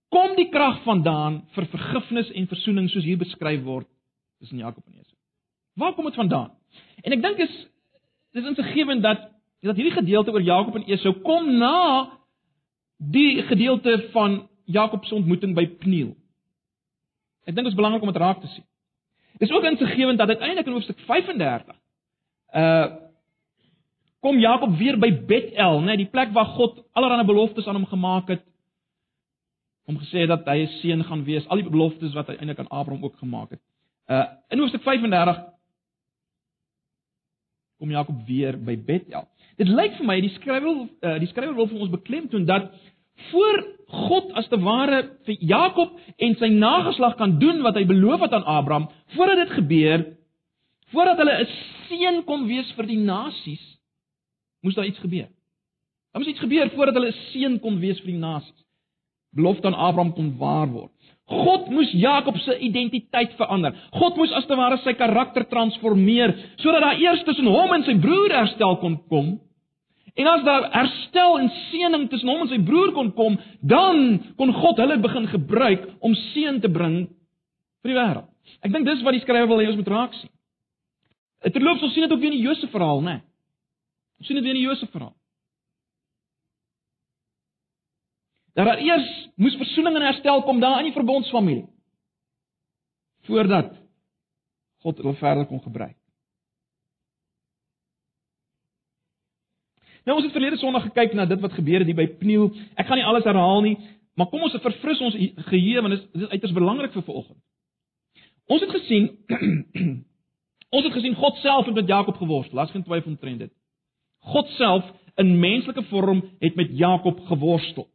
kom 0.09 0.35
die 0.35 0.49
krag 0.49 0.81
vandaan 0.83 1.43
vir 1.55 1.67
vergifnis 1.69 2.31
en 2.31 2.47
verzoening 2.47 2.89
soos 2.89 3.05
hier 3.05 3.17
beskryf 3.17 3.61
word 3.63 3.87
tussen 4.39 4.57
Jakob 4.57 4.85
en 4.87 4.97
Esau. 4.97 5.17
Waar 5.73 5.93
kom 5.93 6.05
dit 6.05 6.15
vandaan? 6.15 6.51
En 7.03 7.13
ek 7.13 7.21
dink 7.21 7.37
is 7.37 7.67
dis 8.33 8.45
insiggewend 8.45 9.03
dat 9.03 9.29
dat 9.67 9.75
hierdie 9.75 9.95
gedeelte 9.95 10.31
oor 10.31 10.41
Jakob 10.41 10.75
en 10.75 10.87
Esau 10.87 11.13
kom 11.21 11.57
na 11.57 12.09
die 12.97 13.43
gedeelte 13.43 14.09
van 14.11 14.47
Jakob 14.65 15.05
se 15.05 15.15
ontmoeting 15.15 15.55
by 15.55 15.65
Pniel. 15.81 16.13
Ek 17.47 17.55
dink 17.55 17.65
dit 17.65 17.73
is 17.73 17.79
belangrik 17.79 18.01
om 18.01 18.11
dit 18.11 18.21
raak 18.21 18.41
te 18.41 18.47
sien. 18.47 18.65
Dis 19.39 19.51
ook 19.51 19.63
insiggewend 19.63 20.19
dat 20.19 20.27
uiteindelik 20.27 20.67
in 20.67 20.73
hoofstuk 20.73 20.99
35 21.07 21.75
uh 22.55 22.87
kom 24.19 24.35
Jakob 24.39 24.73
weer 24.75 24.97
by 24.99 25.13
Bethel, 25.25 25.79
né, 25.79 25.85
nee, 25.85 25.97
die 26.01 26.11
plek 26.11 26.33
waar 26.35 26.49
God 26.57 26.81
allerlei 26.91 27.23
beloftes 27.23 27.67
aan 27.67 27.75
hom 27.75 27.85
gemaak 27.87 28.27
het. 28.27 28.43
hom 29.89 29.97
gesê 29.97 30.27
dat 30.27 30.45
hy 30.45 30.65
'n 30.65 30.73
seun 30.81 31.03
gaan 31.03 31.23
wees, 31.23 31.47
al 31.47 31.57
die 31.57 31.69
beloftes 31.69 32.13
wat 32.13 32.27
hy 32.27 32.35
eintlik 32.35 32.59
aan 32.59 32.67
Abraham 32.69 33.03
ook 33.03 33.17
gemaak 33.17 33.49
het. 33.49 33.61
Uh 34.07 34.25
in 34.49 34.59
Hoofstuk 34.59 34.81
35 34.81 35.39
kom 37.79 37.89
Jakob 37.89 38.15
weer 38.27 38.57
by 38.57 38.77
Bethel. 38.77 39.27
Dit 39.59 39.67
lyk 39.67 39.97
vir 39.97 40.07
my 40.07 40.19
die 40.23 40.31
skrywer 40.37 40.69
uh, 40.69 41.17
die 41.19 41.27
skrywer 41.33 41.55
wil 41.57 41.67
vir 41.67 41.81
ons 41.83 41.91
beklemtoon 41.91 42.45
dat 42.47 42.69
voor 43.29 43.57
God 43.89 44.29
as 44.39 44.47
te 44.47 44.59
ware 44.61 45.01
vir 45.27 45.41
Jakob 45.49 45.97
en 46.17 46.37
sy 46.39 46.51
nageslag 46.53 47.17
kan 47.19 47.35
doen 47.41 47.63
wat 47.65 47.75
hy 47.75 47.83
beloof 47.89 48.23
het 48.27 48.35
aan 48.37 48.45
Abraham, 48.47 48.87
voordat 49.15 49.41
dit 49.43 49.57
gebeur, 49.57 50.05
voordat 50.93 51.17
hulle 51.17 51.35
'n 51.41 51.49
seën 51.89 52.23
kon 52.23 52.47
wees 52.47 52.71
vir 52.77 52.85
die 52.85 53.01
nasies, 53.01 53.65
moes 54.63 54.75
daar 54.75 54.85
iets 54.85 54.99
gebeur. 54.99 55.27
Daar 56.13 56.21
moes 56.21 56.31
iets 56.31 56.45
gebeur 56.45 56.69
voordat 56.69 56.95
hulle 56.95 57.11
'n 57.11 57.21
seën 57.31 57.59
kon 57.59 57.79
wees 57.79 57.99
vir 57.99 58.11
die 58.13 58.21
nasies. 58.21 58.65
Belofte 59.35 59.67
aan 59.67 59.73
Abraham 59.73 60.13
kon 60.13 60.37
waar 60.37 60.67
word. 60.67 60.91
God 61.25 61.69
moes 61.69 61.91
Jakob 61.91 62.37
se 62.37 62.57
identiteit 62.59 63.33
verander. 63.37 63.75
God 63.91 64.15
moes 64.15 64.31
as 64.31 64.45
te 64.45 64.55
ware 64.55 64.77
sy 64.77 64.93
karakter 64.93 65.45
transformeer 65.49 66.33
sodat 66.55 66.81
daar 66.81 66.97
eers 66.97 67.23
tussen 67.23 67.45
hom 67.45 67.73
en 67.73 67.83
sy 67.83 67.99
broer 68.01 68.33
herstel 68.33 68.77
kon 68.77 68.97
kom. 69.09 69.39
En 70.19 70.27
as 70.27 70.43
daar 70.43 70.67
herstel 70.73 71.37
en 71.39 71.51
seëning 71.69 72.09
tussen 72.11 72.27
hom 72.27 72.43
en 72.43 72.51
sy 72.51 72.59
broer 72.67 72.91
kon 72.95 73.13
kom, 73.15 73.37
dan 73.61 74.19
kon 74.39 74.51
God 74.57 74.81
hulle 74.83 74.99
begin 74.99 75.29
gebruik 75.31 75.85
om 76.03 76.17
seën 76.33 76.59
te 76.59 76.71
bring 76.71 77.05
vir 77.83 77.93
die 77.93 77.99
wêreld. 77.99 78.27
Ek 78.65 78.73
dink 78.73 78.87
dis 78.87 79.05
wat 79.05 79.15
die 79.15 79.23
skrywer 79.23 79.47
wil 79.47 79.61
hê 79.63 79.69
ons 79.69 79.79
moet 79.79 79.93
raak 79.93 80.17
sien. 80.19 80.31
Terloops, 81.45 81.85
ons 81.87 81.95
sien 81.95 82.03
dit 82.03 82.11
ook 82.11 82.19
weer 82.19 82.33
in 82.33 82.41
die 82.41 82.47
Josef 82.49 82.71
verhaal, 82.73 82.99
né? 83.05 83.21
Ons 84.19 84.27
sien 84.27 84.35
dit 84.35 84.43
weer 84.43 84.57
in 84.57 84.63
die 84.63 84.67
Josef 84.67 84.91
verhaal. 84.91 85.15
daar 88.65 88.77
eers 88.77 89.29
moes 89.35 89.55
versoening 89.55 89.95
en 89.95 90.07
herstel 90.09 90.41
kom 90.43 90.59
daar 90.59 90.81
in 90.81 90.89
die 90.89 90.95
verbondsfamilie 90.95 91.67
voordat 93.27 93.75
God 94.83 94.97
hulle 94.97 95.13
verder 95.19 95.45
kon 95.45 95.61
gebruik. 95.61 95.98
Nou 100.05 100.17
ons 100.17 100.25
het 100.25 100.35
verlede 100.35 100.57
Sondag 100.57 100.83
gekyk 100.89 101.13
na 101.13 101.25
dit 101.25 101.39
wat 101.39 101.53
gebeur 101.53 101.83
het 101.83 101.89
hier 101.89 101.97
by 101.97 102.07
Pniel. 102.19 102.49
Ek 102.79 102.87
gaan 102.87 102.97
nie 102.97 103.07
alles 103.07 103.27
herhaal 103.27 103.61
nie, 103.65 103.75
maar 104.15 104.29
kom 104.31 104.43
ons 104.47 104.55
verfris 104.63 105.01
ons 105.05 105.17
geheue 105.49 105.81
want 105.81 105.95
dit 105.95 106.21
is 106.23 106.29
uiters 106.35 106.55
belangrik 106.55 106.95
vir 106.95 107.05
vanoggend. 107.07 107.39
Ons 108.49 108.65
het 108.65 108.73
gesien 108.73 109.09
ons 110.75 110.85
het 110.85 110.93
gesien 110.93 111.17
God 111.17 111.37
self 111.43 111.65
het 111.65 111.75
met 111.75 111.87
Jakob 111.87 112.17
geworstel. 112.17 112.57
Laat 112.57 112.71
geen 112.71 112.83
twyfel 112.83 113.11
omtrent 113.11 113.45
dit. 113.45 113.53
God 114.33 114.49
self 114.57 114.85
in 115.19 115.39
menslike 115.39 115.83
vorm 115.89 116.23
het 116.39 116.55
met 116.55 116.77
Jakob 116.77 117.19
geworstel. 117.27 117.87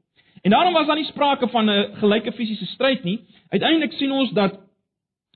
En 0.44 0.50
daarom 0.50 0.72
was 0.72 0.86
daar 0.86 0.96
nie 0.96 1.08
sprake 1.08 1.48
van 1.48 1.70
'n 1.70 1.94
gelyke 1.96 2.32
fisiese 2.32 2.66
stryd 2.66 3.04
nie. 3.04 3.20
Uiteindelik 3.48 3.92
sien 3.92 4.12
ons 4.12 4.30
dat 4.30 4.60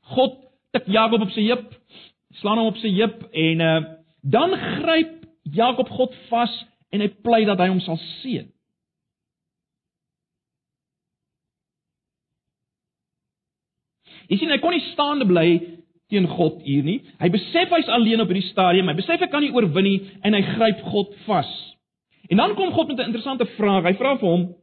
God 0.03 0.37
tik 0.71 0.87
Jakob 0.87 1.21
op 1.21 1.31
sy 1.31 1.43
heup, 1.43 1.81
slaan 2.31 2.59
hom 2.59 2.67
op 2.67 2.77
sy 2.77 2.91
heup 2.93 3.23
en 3.33 3.61
uh, 3.61 3.85
dan 4.21 4.57
gryp 4.57 5.18
Jakob 5.55 5.89
God 5.89 6.15
vas 6.29 6.55
en 6.93 7.03
hy 7.05 7.09
pleit 7.25 7.49
dat 7.49 7.61
hy 7.61 7.69
hom 7.71 7.81
sal 7.85 7.99
seën. 8.21 8.49
Jy 14.29 14.37
sien 14.37 14.53
hy 14.53 14.61
kon 14.61 14.75
nie 14.77 14.85
staande 14.93 15.25
bly 15.29 15.49
teen 16.13 16.29
God 16.29 16.61
hier 16.65 16.85
nie. 16.85 16.99
Hy 17.21 17.29
besef 17.33 17.73
hy's 17.73 17.89
alleen 17.93 18.21
op 18.21 18.31
hierdie 18.33 18.51
stadium. 18.51 18.89
Hy 18.89 18.97
besef 18.99 19.21
hy 19.25 19.29
kan 19.33 19.45
nie 19.45 19.53
oorwin 19.57 19.87
nie 19.89 19.99
en 20.25 20.37
hy 20.37 20.43
gryp 20.55 20.85
God 20.93 21.15
vas. 21.27 21.51
En 22.29 22.41
dan 22.41 22.55
kom 22.57 22.73
God 22.77 22.89
met 22.89 22.99
'n 22.99 23.09
interessante 23.09 23.47
vraag. 23.57 23.85
Hy 23.85 23.95
vra 23.97 24.17
vir 24.17 24.29
hom: 24.29 24.55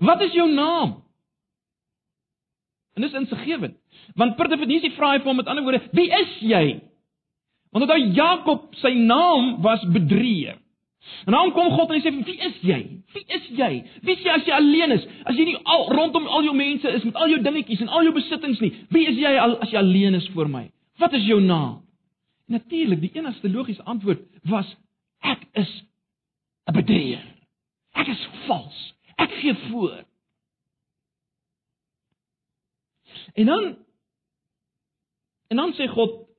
Wat 0.00 0.20
is 0.22 0.32
jou 0.32 0.48
naam? 0.48 1.02
En 2.94 3.02
dis 3.02 3.12
insiggewend. 3.12 3.76
Want 4.14 4.36
per 4.36 4.48
definisie 4.48 4.92
vra 4.96 5.12
hy 5.12 5.18
vir 5.18 5.30
hom 5.30 5.36
met 5.36 5.46
ander 5.46 5.64
woorde, 5.64 5.88
wie 5.92 6.10
is 6.10 6.40
jy? 6.40 6.80
Want 7.72 7.84
onthou 7.84 8.12
Jakob, 8.12 8.66
sy 8.82 8.92
naam 8.92 9.56
was 9.64 9.84
bedrieër. 9.94 10.58
En 11.24 11.32
dan 11.32 11.52
kom 11.52 11.70
God 11.72 11.90
en 11.90 12.00
hy 12.00 12.02
sê, 12.04 12.24
"Wie 12.24 12.38
is 12.38 12.58
jy? 12.60 12.80
Wie 13.12 13.24
is 13.26 13.46
jy? 13.48 13.84
Wie 14.02 14.14
is 14.14 14.22
jy 14.22 14.30
as 14.30 14.44
jy 14.44 14.52
alleen 14.52 14.92
is? 14.92 15.06
As 15.24 15.36
jy 15.36 15.44
nie 15.44 15.58
al 15.64 15.88
rondom 15.88 16.26
al 16.26 16.42
jou 16.42 16.54
mense 16.54 16.88
is 16.88 17.04
met 17.04 17.14
al 17.14 17.28
jou 17.28 17.42
dingetjies 17.42 17.80
en 17.80 17.88
al 17.88 18.02
jou 18.02 18.12
besittings 18.12 18.60
nie. 18.60 18.72
Wie 18.90 19.06
is 19.06 19.16
jy 19.16 19.38
al 19.38 19.58
as 19.60 19.70
jy 19.70 19.78
alleen 19.78 20.14
is 20.14 20.28
voor 20.28 20.48
my? 20.48 20.70
Wat 20.98 21.12
is 21.12 21.26
jou 21.26 21.40
naam?" 21.40 21.82
Natuurlik, 22.46 23.00
die 23.00 23.10
enigste 23.14 23.50
logiese 23.50 23.82
antwoord 23.82 24.20
was, 24.42 24.76
"Ek 25.20 25.46
is 25.52 25.82
'n 26.68 26.72
bedrieër. 26.72 27.24
Ek 27.94 28.08
is 28.08 28.28
vals. 28.46 28.94
Ek 29.16 29.30
gee 29.30 29.54
voor. 29.54 30.04
En 33.34 33.46
dan 33.46 33.76
en 35.48 35.56
dan 35.56 35.72
sê 35.72 35.88
God 35.88 36.31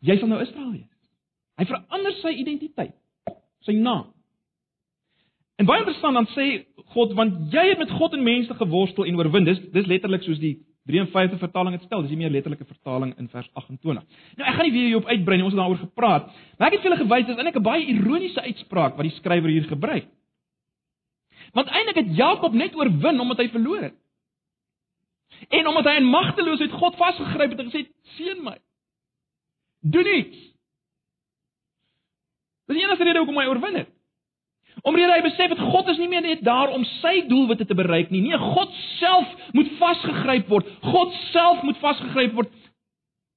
jy 0.00 0.18
sal 0.18 0.30
nou 0.30 0.40
Israel 0.42 0.70
wees. 0.72 0.90
Hy 1.58 1.66
verander 1.66 2.14
sy 2.20 2.32
identiteit, 2.38 2.94
sy 3.66 3.74
naam. 3.74 4.12
En 5.58 5.66
baie 5.66 5.82
interessant 5.82 6.14
dan 6.14 6.28
sê 6.36 6.46
God 6.94 7.16
want 7.18 7.52
jy 7.52 7.64
het 7.72 7.80
met 7.80 7.90
God 7.98 8.14
en 8.14 8.22
mense 8.22 8.54
geworstel 8.60 9.08
en 9.10 9.16
oorwin. 9.18 9.46
Dis 9.48 9.58
dis 9.74 9.88
letterlik 9.90 10.22
soos 10.22 10.38
die 10.38 10.54
53 10.88 11.40
vertaling 11.42 11.74
het 11.74 11.82
stel. 11.84 12.04
Dis 12.04 12.14
die 12.14 12.20
meer 12.20 12.30
letterlike 12.30 12.64
vertaling 12.68 13.10
in 13.18 13.26
vers 13.32 13.48
28. 13.58 14.04
Nou 14.38 14.46
ek 14.46 14.54
gaan 14.54 14.68
nie 14.68 14.74
weer 14.76 14.86
hierop 14.92 15.10
uitbrei 15.10 15.38
nie. 15.40 15.46
Ons 15.48 15.56
het 15.56 15.60
daaroor 15.60 15.82
gepraat. 15.82 16.30
Maar 16.56 16.70
ek 16.70 16.78
het 16.78 16.84
vir 16.84 16.90
julle 16.90 17.00
gewys 17.02 17.26
dis 17.26 17.40
eintlik 17.40 17.58
'n 17.58 17.66
baie 17.66 17.88
ironiese 17.94 18.44
uitspraak 18.46 18.96
wat 18.96 19.08
die 19.08 19.16
skrywer 19.18 19.50
hier 19.50 19.66
gebruik. 19.66 20.06
Want 21.52 21.68
eintlik 21.68 22.04
het 22.04 22.16
Jakob 22.16 22.54
net 22.54 22.76
oorwin 22.76 23.20
omdat 23.20 23.38
hy 23.38 23.48
verloor 23.48 23.82
het. 23.82 23.96
En 25.48 25.66
omdat 25.66 25.84
hy 25.84 25.96
in 25.98 26.10
magteloosheid 26.10 26.72
God 26.72 26.96
vasgegryp 26.96 27.50
het 27.50 27.60
en 27.60 27.70
gesê: 27.70 27.86
"Seën 28.16 28.42
my. 28.44 28.56
Doen 29.92 30.08
iets." 30.14 30.40
Dis 32.68 32.76
die 32.76 32.84
enigste 32.84 33.04
rede 33.04 33.22
hoekom 33.22 33.40
hy 33.40 33.46
oorwin 33.48 33.78
het. 33.80 33.94
Omdat 34.86 35.10
hy 35.10 35.22
besef 35.24 35.54
het 35.54 35.62
God 35.72 35.88
is 35.90 35.98
nie 35.98 36.08
meer 36.08 36.22
net 36.22 36.42
daar 36.46 36.70
om 36.70 36.84
sy 37.00 37.24
doelwitte 37.26 37.66
te 37.66 37.74
bereik 37.74 38.12
nie. 38.14 38.20
Nee, 38.22 38.38
God 38.38 38.74
self 38.98 39.30
moet 39.56 39.70
vasgegryp 39.80 40.50
word. 40.52 40.68
God 40.84 41.14
self 41.32 41.62
moet 41.66 41.80
vasgegryp 41.82 42.36
word 42.36 42.52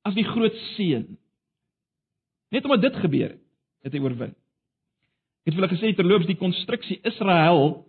as 0.06 0.18
die 0.18 0.28
groot 0.28 0.58
seën. 0.76 1.08
Net 2.52 2.68
omdat 2.68 2.82
dit 2.82 3.00
gebeur 3.02 3.30
het, 3.30 3.42
het 3.88 3.96
hy 3.96 4.04
oorwin. 4.04 4.36
Ek 5.42 5.50
het 5.50 5.56
vir 5.56 5.64
hulle 5.64 5.74
gesê 5.74 5.96
terloops 5.98 6.30
die 6.30 6.38
konstruksie 6.38 7.00
Israel 7.08 7.80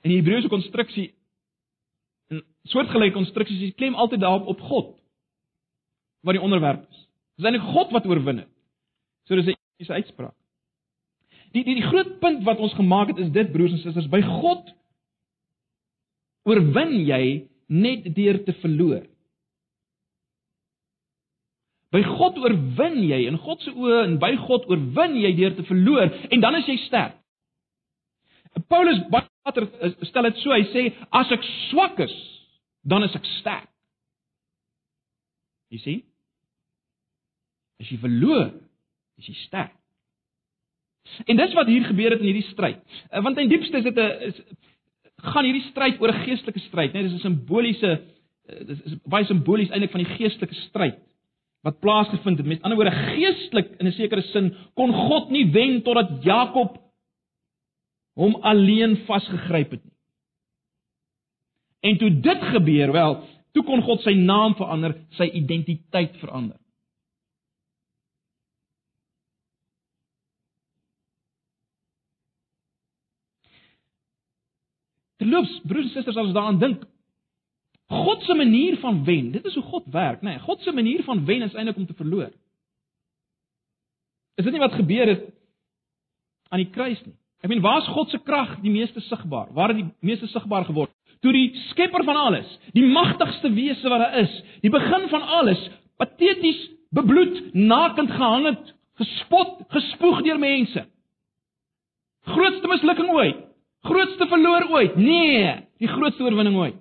In 0.00 0.12
die 0.12 0.20
Hebreëse 0.20 0.48
konstruksie 0.48 1.10
in 2.32 2.40
soortgelyke 2.72 3.18
konstruksies 3.18 3.68
is 3.68 3.76
klem 3.76 3.96
altyd 3.98 4.22
daarop 4.22 4.48
op 4.48 4.60
God 4.64 4.94
wat 6.24 6.36
die 6.36 6.42
onderwerp 6.44 6.86
is. 6.88 7.02
Dis 7.40 7.48
eintlik 7.48 7.70
God 7.72 7.94
wat 7.96 8.06
oorwin 8.06 8.42
het. 8.42 8.50
So 9.24 9.36
dis 9.38 9.48
'n 9.48 9.56
is 9.80 9.90
uitspraak. 9.90 10.36
Die 11.54 11.64
die 11.64 11.74
die 11.80 11.88
groot 11.88 12.18
punt 12.20 12.44
wat 12.44 12.58
ons 12.58 12.74
gemaak 12.76 13.08
het 13.08 13.18
is 13.18 13.30
dit 13.32 13.52
broers 13.52 13.72
en 13.72 13.78
susters, 13.78 14.08
by 14.12 14.20
God 14.20 14.68
oorwin 16.44 16.92
jy 17.06 17.48
net 17.66 18.14
deur 18.14 18.44
te 18.44 18.52
verloor. 18.52 19.06
By 21.90 22.02
God 22.02 22.38
oorwin 22.38 23.00
jy 23.08 23.24
in 23.26 23.38
God 23.38 23.62
se 23.62 23.72
oë 23.72 24.04
en 24.04 24.18
by 24.18 24.36
God 24.36 24.68
oorwin 24.68 25.16
jy 25.16 25.32
deur 25.40 25.56
te 25.56 25.64
verloor 25.64 26.12
en 26.30 26.40
dan 26.40 26.60
is 26.60 26.68
jy 26.68 26.76
sterk. 26.76 27.16
Paulus 28.68 29.00
Later 29.10 29.66
stel 30.04 30.28
dit 30.28 30.38
so, 30.42 30.52
hy 30.52 30.66
sê 30.68 30.82
as 31.16 31.30
ek 31.32 31.44
swak 31.70 31.98
is, 32.04 32.12
dan 32.84 33.06
is 33.06 33.14
ek 33.16 33.24
sterk. 33.38 33.68
Jy 35.72 35.78
sien? 35.80 36.00
As 37.80 37.88
jy 37.88 37.98
verloor, 38.02 38.50
is 39.18 39.28
jy 39.30 39.36
sterk. 39.46 39.76
En 41.26 41.36
dis 41.36 41.54
wat 41.56 41.68
hier 41.70 41.86
gebeur 41.88 42.12
het 42.14 42.20
in 42.20 42.28
hierdie 42.28 42.48
stryd. 42.50 42.80
Eh, 43.10 43.22
want 43.24 43.38
in 43.40 43.48
diepste 43.48 43.80
is 43.80 43.84
dit 43.84 43.98
'n 43.98 44.34
gaan 45.32 45.44
hierdie 45.44 45.68
stryd 45.70 46.00
oor 46.00 46.12
'n 46.12 46.24
geestelike 46.24 46.60
stryd, 46.68 46.92
né? 46.92 47.02
Dis 47.02 47.12
'n 47.12 47.18
simboliese 47.18 48.02
eh, 48.48 48.64
dis 48.66 48.80
is 48.84 48.94
baie 49.04 49.24
simbolies 49.24 49.70
eintlik 49.70 49.90
van 49.90 50.04
die 50.04 50.16
geestelike 50.16 50.54
stryd 50.68 50.98
wat 51.62 51.80
plaasgevind 51.80 52.38
het. 52.38 52.46
Met 52.46 52.62
ander 52.62 52.76
woorde, 52.76 52.96
geestelik 53.16 53.74
in 53.78 53.86
'n 53.86 53.92
sekere 53.92 54.22
sin 54.22 54.54
kon 54.74 54.92
God 54.92 55.30
nie 55.30 55.50
wen 55.52 55.82
totdat 55.82 56.24
Jakob 56.24 56.78
hom 58.14 58.34
alleen 58.42 58.96
vasgegryp 59.06 59.70
het 59.70 59.84
nie. 59.84 59.96
En 61.80 61.98
toe 61.98 62.20
dit 62.20 62.42
gebeur, 62.42 62.92
wel, 62.92 63.24
toe 63.52 63.64
kon 63.64 63.82
God 63.82 64.00
sy 64.00 64.12
naam 64.12 64.54
verander, 64.54 64.96
sy 65.10 65.24
identiteit 65.24 66.16
verander. 66.16 66.56
Terloops, 75.20 75.58
broers 75.68 75.90
en 75.90 75.92
susters, 75.92 76.16
as 76.16 76.32
daaraan 76.32 76.60
dink, 76.60 76.84
God 77.90 78.22
se 78.22 78.34
manier 78.38 78.78
van 78.80 79.02
wen, 79.04 79.32
dit 79.34 79.44
is 79.44 79.56
hoe 79.58 79.66
God 79.66 79.88
werk, 79.92 80.22
nê? 80.22 80.36
Nee, 80.36 80.44
God 80.46 80.62
se 80.62 80.72
manier 80.72 81.02
van 81.04 81.24
wen 81.26 81.42
is 81.42 81.56
eintlik 81.58 81.76
om 81.76 81.88
te 81.88 81.96
verloor. 81.98 82.30
Is 84.38 84.46
dit 84.46 84.54
nie 84.54 84.62
wat 84.62 84.78
gebeur 84.78 85.10
het 85.10 85.26
aan 86.48 86.62
die 86.62 86.70
kruis 86.70 87.02
nie? 87.04 87.16
Ek 87.42 87.50
meen, 87.50 87.62
waar 87.64 87.82
is 87.82 87.90
God 87.90 88.12
se 88.12 88.20
krag 88.22 88.54
die 88.62 88.72
meeste 88.72 89.02
sigbaar? 89.08 89.50
Waar 89.56 89.72
het 89.72 89.80
die 89.80 89.88
meeste 90.06 90.28
sigbaar 90.30 90.68
geword? 90.68 90.92
Toe 91.20 91.32
die 91.34 91.50
skepper 91.68 92.04
van 92.06 92.16
alles, 92.16 92.48
die 92.76 92.86
magtigste 92.86 93.50
wese 93.52 93.92
wat 93.92 94.04
daar 94.04 94.18
is, 94.22 94.32
die 94.64 94.72
begin 94.72 95.08
van 95.12 95.26
alles, 95.40 95.60
pateties, 96.00 96.62
bebloed, 96.96 97.42
nakend 97.52 98.12
gehang 98.14 98.48
het, 98.52 98.72
gespot, 99.02 99.60
gespoeg 99.72 100.22
deur 100.24 100.40
mense. 100.40 100.86
Grootste 102.30 102.70
mislukking 102.70 103.12
ooit. 103.12 103.46
Grootste 103.80 104.26
verloor 104.28 104.68
ooit. 104.68 104.96
Nee, 104.96 105.68
die 105.80 105.88
grootste 105.88 106.24
oorwinning 106.26 106.56
ooit. 106.56 106.78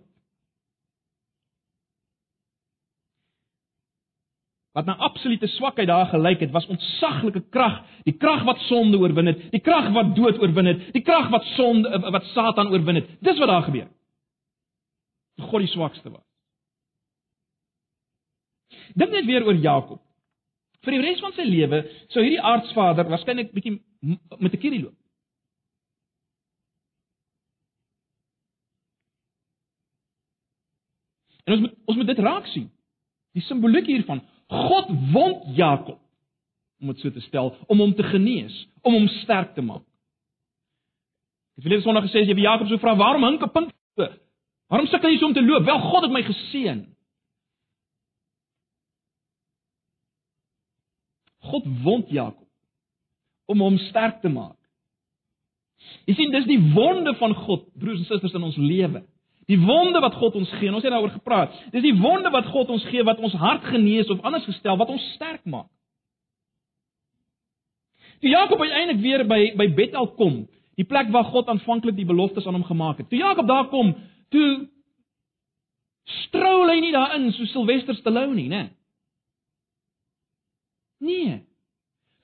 Wat 4.77 4.85
na 4.85 4.95
absolute 4.95 5.47
swakheid 5.47 5.87
daar 5.87 6.05
gelyk 6.11 6.43
het, 6.43 6.51
was 6.51 6.67
ontsaglike 6.69 7.41
krag, 7.49 7.79
die 8.05 8.13
krag 8.17 8.43
wat 8.47 8.59
sonde 8.67 8.99
oorwin 9.01 9.31
het, 9.31 9.39
die 9.51 9.61
krag 9.63 9.89
wat 9.95 10.13
dood 10.15 10.37
oorwin 10.43 10.69
het, 10.69 10.83
die 10.93 11.01
krag 11.03 11.31
wat 11.33 11.47
sonde 11.55 11.89
wat 12.13 12.27
Satan 12.35 12.69
oorwin 12.71 13.01
het. 13.01 13.09
Dis 13.25 13.39
wat 13.39 13.49
daar 13.49 13.65
gebeur. 13.65 13.87
God 15.39 15.65
die 15.65 15.71
swakste 15.71 16.11
was. 16.11 16.25
Dink 18.93 19.11
net 19.15 19.25
weer 19.25 19.47
oor 19.47 19.57
Jakob. 19.57 20.03
Vir 20.85 20.95
die 20.95 21.03
res 21.03 21.19
van 21.23 21.33
sy 21.35 21.47
lewe 21.47 21.81
sou 22.13 22.23
hierdie 22.23 22.43
aardsvader 22.51 23.09
waarskynlik 23.09 23.51
bietjie 23.55 23.79
met 24.39 24.53
'n 24.53 24.61
kierie 24.61 24.83
loop. 24.83 24.98
En 31.49 31.55
ons 31.55 31.63
moet 31.65 31.73
ons 31.89 31.97
moet 31.97 32.07
dit 32.07 32.19
raak 32.21 32.45
sien. 32.53 32.67
Die 33.33 33.41
simboliek 33.45 33.87
hiervan, 33.89 34.21
God 34.53 34.91
wond 35.13 35.49
Jakob 35.57 35.97
om 36.79 36.93
dit 36.93 37.01
so 37.01 37.11
te 37.11 37.21
stel, 37.25 37.49
om 37.67 37.81
hom 37.81 37.91
te 37.97 38.05
genees, 38.07 38.53
om 38.87 38.93
hom 38.95 39.07
sterk 39.19 39.51
te 39.55 39.63
maak. 39.65 39.83
Ek 41.57 41.59
het 41.59 41.65
verlede 41.65 41.83
Sondag 41.83 42.05
gesê 42.05 42.21
as 42.21 42.29
jy 42.29 42.37
vir 42.37 42.45
Jakob 42.45 42.69
sou 42.69 42.77
vra 42.79 42.93
waarom 42.95 43.25
hink 43.27 43.43
'n 43.43 43.51
punt? 43.51 43.73
Waarom 44.69 44.87
sukkel 44.87 45.11
jy 45.11 45.17
so 45.19 45.25
om 45.25 45.33
te 45.33 45.41
loop? 45.41 45.65
Wel 45.65 45.81
God 45.81 46.03
het 46.03 46.13
my 46.13 46.23
geseën. 46.23 46.85
God 51.49 51.65
wond 51.83 52.09
Jakob 52.09 52.47
om 53.45 53.59
hom 53.59 53.77
sterk 53.89 54.21
te 54.21 54.29
maak. 54.29 54.57
Jy 56.05 56.13
sien, 56.13 56.31
dis 56.31 56.45
die 56.45 56.61
wonde 56.75 57.15
van 57.17 57.33
God, 57.33 57.65
broers 57.73 58.03
en 58.03 58.05
susters 58.05 58.35
in 58.37 58.43
ons 58.43 58.57
lewe. 58.57 59.03
Die 59.49 59.57
wonde 59.57 59.99
wat 59.99 60.13
God 60.21 60.35
ons 60.37 60.51
gee, 60.59 60.69
ons 60.69 60.83
het 60.85 60.93
daaroor 60.93 61.15
gepraat. 61.15 61.53
Dis 61.73 61.81
die 61.81 61.95
wonde 61.97 62.29
wat 62.29 62.51
God 62.53 62.69
ons 62.69 62.85
gee 62.91 63.03
wat 63.03 63.17
ons 63.17 63.33
hart 63.33 63.65
genees 63.71 64.09
of 64.13 64.21
anders 64.21 64.45
gestel 64.45 64.77
wat 64.77 64.91
ons 64.93 65.05
sterk 65.15 65.41
maak. 65.49 65.69
Toe 68.21 68.29
Jakob 68.29 68.61
uiteindelik 68.61 69.01
weer 69.01 69.23
by 69.25 69.39
by 69.57 69.67
Bethel 69.73 70.11
kom, 70.19 70.43
die 70.77 70.85
plek 70.85 71.09
waar 71.09 71.31
God 71.31 71.49
aanvanklik 71.49 71.97
die 71.97 72.05
beloftes 72.05 72.45
aan 72.45 72.59
hom 72.59 72.67
gemaak 72.67 73.01
het. 73.01 73.09
Toe 73.09 73.19
Jakob 73.19 73.47
daar 73.47 73.71
kom, 73.71 73.95
toe 74.29 74.67
strool 76.25 76.69
hy 76.69 76.77
nie 76.83 76.93
daarin 76.93 77.31
so 77.33 77.49
Sylvester 77.49 77.97
Stallone 77.97 78.35
nie, 78.35 78.49
né? 78.51 78.67
Nee. 80.99 81.39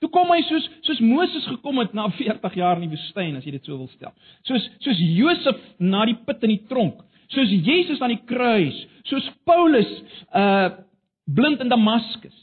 Toe 0.03 0.11
kom 0.13 0.29
hy 0.29 0.43
soos 0.45 0.69
soos 0.85 1.01
Moses 1.01 1.47
gekom 1.49 1.81
het 1.81 1.95
na 1.97 2.05
40 2.13 2.59
jaar 2.59 2.77
in 2.77 2.85
die 2.85 2.93
woestyn 2.93 3.39
as 3.39 3.47
jy 3.47 3.55
dit 3.55 3.65
so 3.65 3.79
wil 3.79 3.89
stel. 3.95 4.13
Soos 4.45 4.69
soos 4.83 5.01
Josef 5.01 5.61
na 5.79 6.05
die 6.05 6.19
put 6.27 6.43
in 6.45 6.53
die 6.53 6.63
tronk 6.69 7.01
soos 7.33 7.51
Jesus 7.65 8.01
aan 8.01 8.13
die 8.13 8.23
kruis, 8.29 8.77
soos 9.09 9.29
Paulus 9.47 9.91
uh 10.33 10.81
blind 11.25 11.59
in 11.59 11.71
Damaskus. 11.71 12.41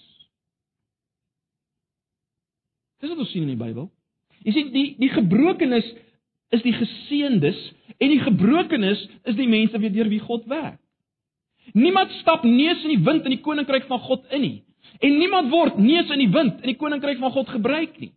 Dis 2.99 3.11
wat 3.11 3.21
ons 3.23 3.31
sien 3.31 3.45
in 3.47 3.53
die 3.55 3.61
Bybel. 3.61 3.87
Jy 4.43 4.55
sien 4.57 4.73
die 4.75 4.87
die 4.99 5.11
gebrokenis 5.13 5.87
is 6.53 6.65
die 6.67 6.75
geseëndes 6.75 7.61
en 7.97 8.11
die 8.11 8.23
gebrokenis 8.23 9.05
is 9.31 9.39
die 9.39 9.49
mense 9.49 9.79
wie 9.79 9.93
deur 9.95 10.11
wie 10.11 10.23
God 10.23 10.49
werk. 10.51 10.81
Niemand 11.79 12.11
stap 12.19 12.43
neus 12.45 12.83
in 12.83 12.97
die 12.97 13.05
wind 13.07 13.27
in 13.29 13.37
die 13.37 13.45
koninkryk 13.45 13.87
van 13.89 14.03
God 14.03 14.27
in 14.35 14.43
nie. 14.43 14.57
En 14.99 15.15
niemand 15.19 15.51
word 15.55 15.79
neus 15.79 16.11
in 16.11 16.21
die 16.25 16.33
wind 16.33 16.61
in 16.61 16.73
die 16.73 16.79
koninkryk 16.81 17.23
van 17.23 17.33
God 17.35 17.55
gebruik 17.55 17.95
nie. 18.03 18.13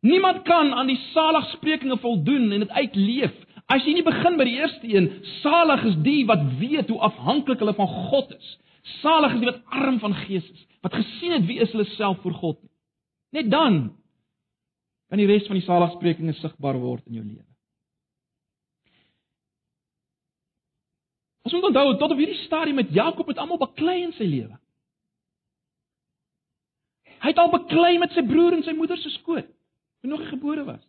Niemand 0.00 0.44
kan 0.46 0.72
aan 0.72 0.88
die 0.88 0.98
saligsprekinge 1.12 1.98
voldoen 1.98 2.52
en 2.54 2.64
dit 2.64 2.70
uitleef 2.70 3.34
As 3.68 3.84
jy 3.84 3.98
nie 3.98 4.04
begin 4.06 4.38
by 4.40 4.46
die 4.48 4.56
eerste 4.56 4.88
een, 4.88 5.10
salig 5.42 5.82
is 5.90 5.98
die 6.04 6.22
wat 6.28 6.40
weet 6.60 6.88
hoe 6.88 7.02
afhanklik 7.04 7.60
hulle 7.60 7.74
van 7.76 7.90
God 8.08 8.32
is. 8.32 8.54
Salig 9.02 9.34
is 9.36 9.42
die 9.42 9.50
wat 9.50 9.60
arm 9.76 9.98
van 10.00 10.14
gees 10.24 10.46
is, 10.48 10.62
wat 10.84 10.96
gesien 10.96 11.34
het 11.36 11.44
wie 11.44 11.58
is 11.60 11.74
hulle 11.74 11.84
self 11.98 12.22
voor 12.24 12.36
God. 12.38 12.58
Net 13.36 13.50
dan 13.52 13.90
kan 15.12 15.20
die 15.20 15.28
res 15.28 15.44
van 15.48 15.58
die 15.58 15.66
saligsprekinge 15.66 16.32
sigbaar 16.40 16.80
word 16.80 17.04
in 17.10 17.20
jou 17.20 17.26
lewe. 17.26 17.44
Ons 21.44 21.56
moet 21.56 21.68
onthou 21.68 21.92
tot 22.00 22.12
op 22.12 22.18
hierdie 22.20 22.40
stadium 22.46 22.80
met 22.80 22.90
Jakob 22.92 23.28
het 23.28 23.38
almal 23.40 23.60
baklei 23.60 24.00
in 24.06 24.16
sy 24.16 24.24
lewe. 24.28 24.56
Hy 27.20 27.32
het 27.32 27.40
al 27.40 27.52
baklei 27.52 27.96
met 28.00 28.12
sy 28.16 28.24
broer 28.24 28.56
en 28.56 28.64
sy 28.64 28.72
moeder 28.76 29.00
se 29.00 29.12
skoot, 29.16 29.48
toe 30.00 30.10
nog 30.10 30.28
gebore 30.32 30.64
was. 30.64 30.84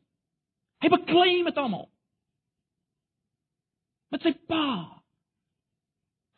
Hy 0.84 0.92
baklei 0.96 1.42
met 1.44 1.60
almal 1.60 1.90
met 4.10 4.22
sy 4.22 4.34
pa. 4.50 5.02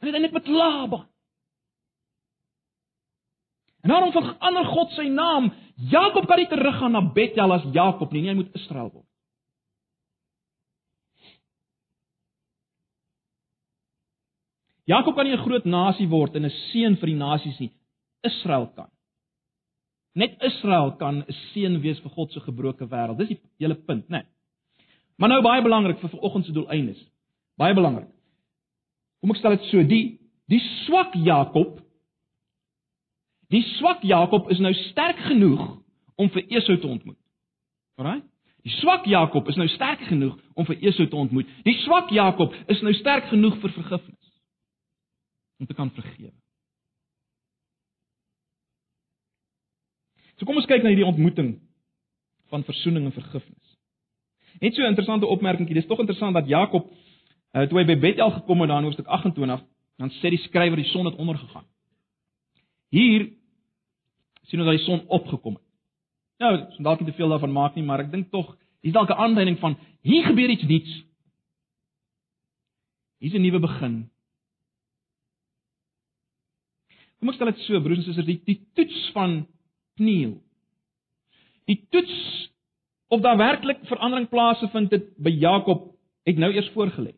En 0.02 0.10
uiteindelik 0.10 0.34
met 0.34 0.48
Laban. 0.48 1.08
En 3.82 3.90
daarom 3.90 4.12
verander 4.12 4.66
God 4.66 4.92
sy 4.92 5.08
naam. 5.10 5.54
Jakob 5.76 6.28
kan 6.28 6.38
nie 6.38 6.48
teruggaan 6.48 6.92
na 6.92 7.02
Bethel 7.14 7.54
as 7.54 7.66
Jakob 7.74 8.12
nie, 8.12 8.22
nie, 8.22 8.30
hy 8.30 8.36
moet 8.36 8.54
Israel 8.56 8.92
word. 8.92 9.08
Jakob 14.90 15.16
kan 15.16 15.26
nie 15.26 15.34
'n 15.34 15.46
groot 15.46 15.66
nasie 15.66 16.08
word 16.08 16.36
en 16.36 16.46
'n 16.46 16.50
seën 16.50 16.98
vir 17.00 17.08
die 17.08 17.16
nasies 17.16 17.60
nie. 17.60 17.72
Israel 18.24 18.68
kan. 18.76 18.90
Net 20.14 20.44
Israel 20.44 20.92
kan 20.92 21.24
'n 21.24 21.34
seën 21.54 21.82
wees 21.82 22.00
vir 22.00 22.12
God 22.12 22.32
se 22.32 22.40
gebroke 22.40 22.88
wêreld. 22.88 23.18
Dis 23.18 23.28
die 23.28 23.42
hele 23.60 23.76
punt, 23.76 24.10
né? 24.10 24.18
Nee. 24.18 24.26
Maar 25.18 25.30
nou 25.30 25.42
baie 25.42 25.62
belangrik 25.62 26.00
vir 26.00 26.10
vanoggend 26.10 26.46
se 26.46 26.52
doeleindes. 26.52 27.11
Baie 27.62 27.78
belangrik. 27.78 28.10
Kom 29.21 29.34
ek 29.36 29.39
stel 29.41 29.58
dit 29.58 29.69
so, 29.69 29.86
die 29.86 30.04
die 30.52 30.60
swak 30.86 31.13
Jakob 31.15 31.78
die 33.52 33.62
swak 33.78 34.02
Jakob 34.08 34.50
is 34.52 34.60
nou 34.63 34.71
sterk 34.89 35.19
genoeg 35.28 35.62
om 36.19 36.30
vir 36.34 36.45
Esau 36.58 36.78
te 36.80 36.88
ontmoet. 36.88 37.19
Alraai? 38.00 38.21
Die 38.65 38.74
swak 38.78 39.08
Jakob 39.10 39.50
is 39.50 39.58
nou 39.60 39.67
sterk 39.74 40.04
genoeg 40.08 40.38
om 40.56 40.67
vir 40.67 40.80
Esau 40.88 41.08
te 41.10 41.17
ontmoet. 41.17 41.50
Die 41.65 41.76
swak 41.84 42.12
Jakob 42.13 42.56
is 42.71 42.82
nou 42.86 42.93
sterk 43.00 43.28
genoeg 43.32 43.58
vir 43.63 43.74
vergifnis. 43.76 44.32
Om 45.62 45.69
te 45.69 45.78
kan 45.78 45.91
vergewe. 45.95 46.34
So 50.39 50.47
kom 50.50 50.58
ons 50.58 50.69
kyk 50.69 50.82
na 50.82 50.93
hierdie 50.93 51.06
ontmoeting 51.06 51.56
van 52.54 52.65
verzoening 52.65 53.06
en 53.10 53.15
vergifnis. 53.15 53.78
Net 54.62 54.76
so 54.76 54.82
'n 54.82 54.93
interessante 54.93 55.26
opmerkingie, 55.26 55.76
dis 55.76 55.88
tog 55.88 56.00
interessant 56.00 56.34
dat 56.34 56.47
Jakob 56.47 56.89
Uh, 57.52 57.68
toe 57.68 57.82
hy 57.82 57.86
by 57.90 57.98
Bethel 58.00 58.32
gekom 58.32 58.64
het 58.64 58.70
daar 58.72 58.80
in 58.80 58.88
hoofstuk 58.88 59.10
28, 59.12 59.64
dan 60.00 60.12
sê 60.22 60.32
die 60.32 60.40
skrywer 60.46 60.80
die 60.80 60.88
son 60.92 61.06
het 61.10 61.20
ondergegaan. 61.20 61.66
Hier 62.96 63.28
sien 64.48 64.60
ons 64.60 64.70
dat 64.70 64.78
die 64.78 64.86
son 64.86 65.04
opgekom 65.08 65.58
het. 65.60 65.68
Nou, 66.42 66.54
ons 66.58 66.80
dalk 66.84 67.02
nie 67.02 67.12
te 67.12 67.18
veel 67.18 67.30
daarvan 67.30 67.54
maak 67.54 67.76
nie, 67.78 67.84
maar 67.86 68.02
ek 68.04 68.12
dink 68.12 68.32
tog 68.32 68.56
hier's 68.82 68.96
dalk 68.96 69.12
'n 69.12 69.22
aanduiding 69.26 69.60
van 69.60 69.78
hier 70.02 70.26
gebeur 70.26 70.50
iets 70.50 70.64
nuuts. 70.64 70.94
Hier's 73.20 73.36
'n 73.36 73.42
nuwe 73.42 73.60
begin. 73.60 74.10
Kom 77.20 77.30
ek 77.30 77.36
stel 77.36 77.52
dit 77.52 77.60
so, 77.60 77.82
broers 77.82 78.00
en 78.00 78.04
susters, 78.04 78.26
die, 78.26 78.42
die 78.46 78.60
toets 78.74 79.12
van 79.14 79.48
Pniel. 79.96 80.42
Die 81.66 81.86
toets 81.90 82.50
of 83.08 83.22
daar 83.22 83.38
werklik 83.38 83.86
verandering 83.86 84.30
plaasvind 84.30 84.92
het 84.92 85.18
by 85.18 85.30
Jakob 85.30 85.92
het 86.24 86.38
nou 86.38 86.52
eers 86.54 86.70
voorgelê. 86.74 87.14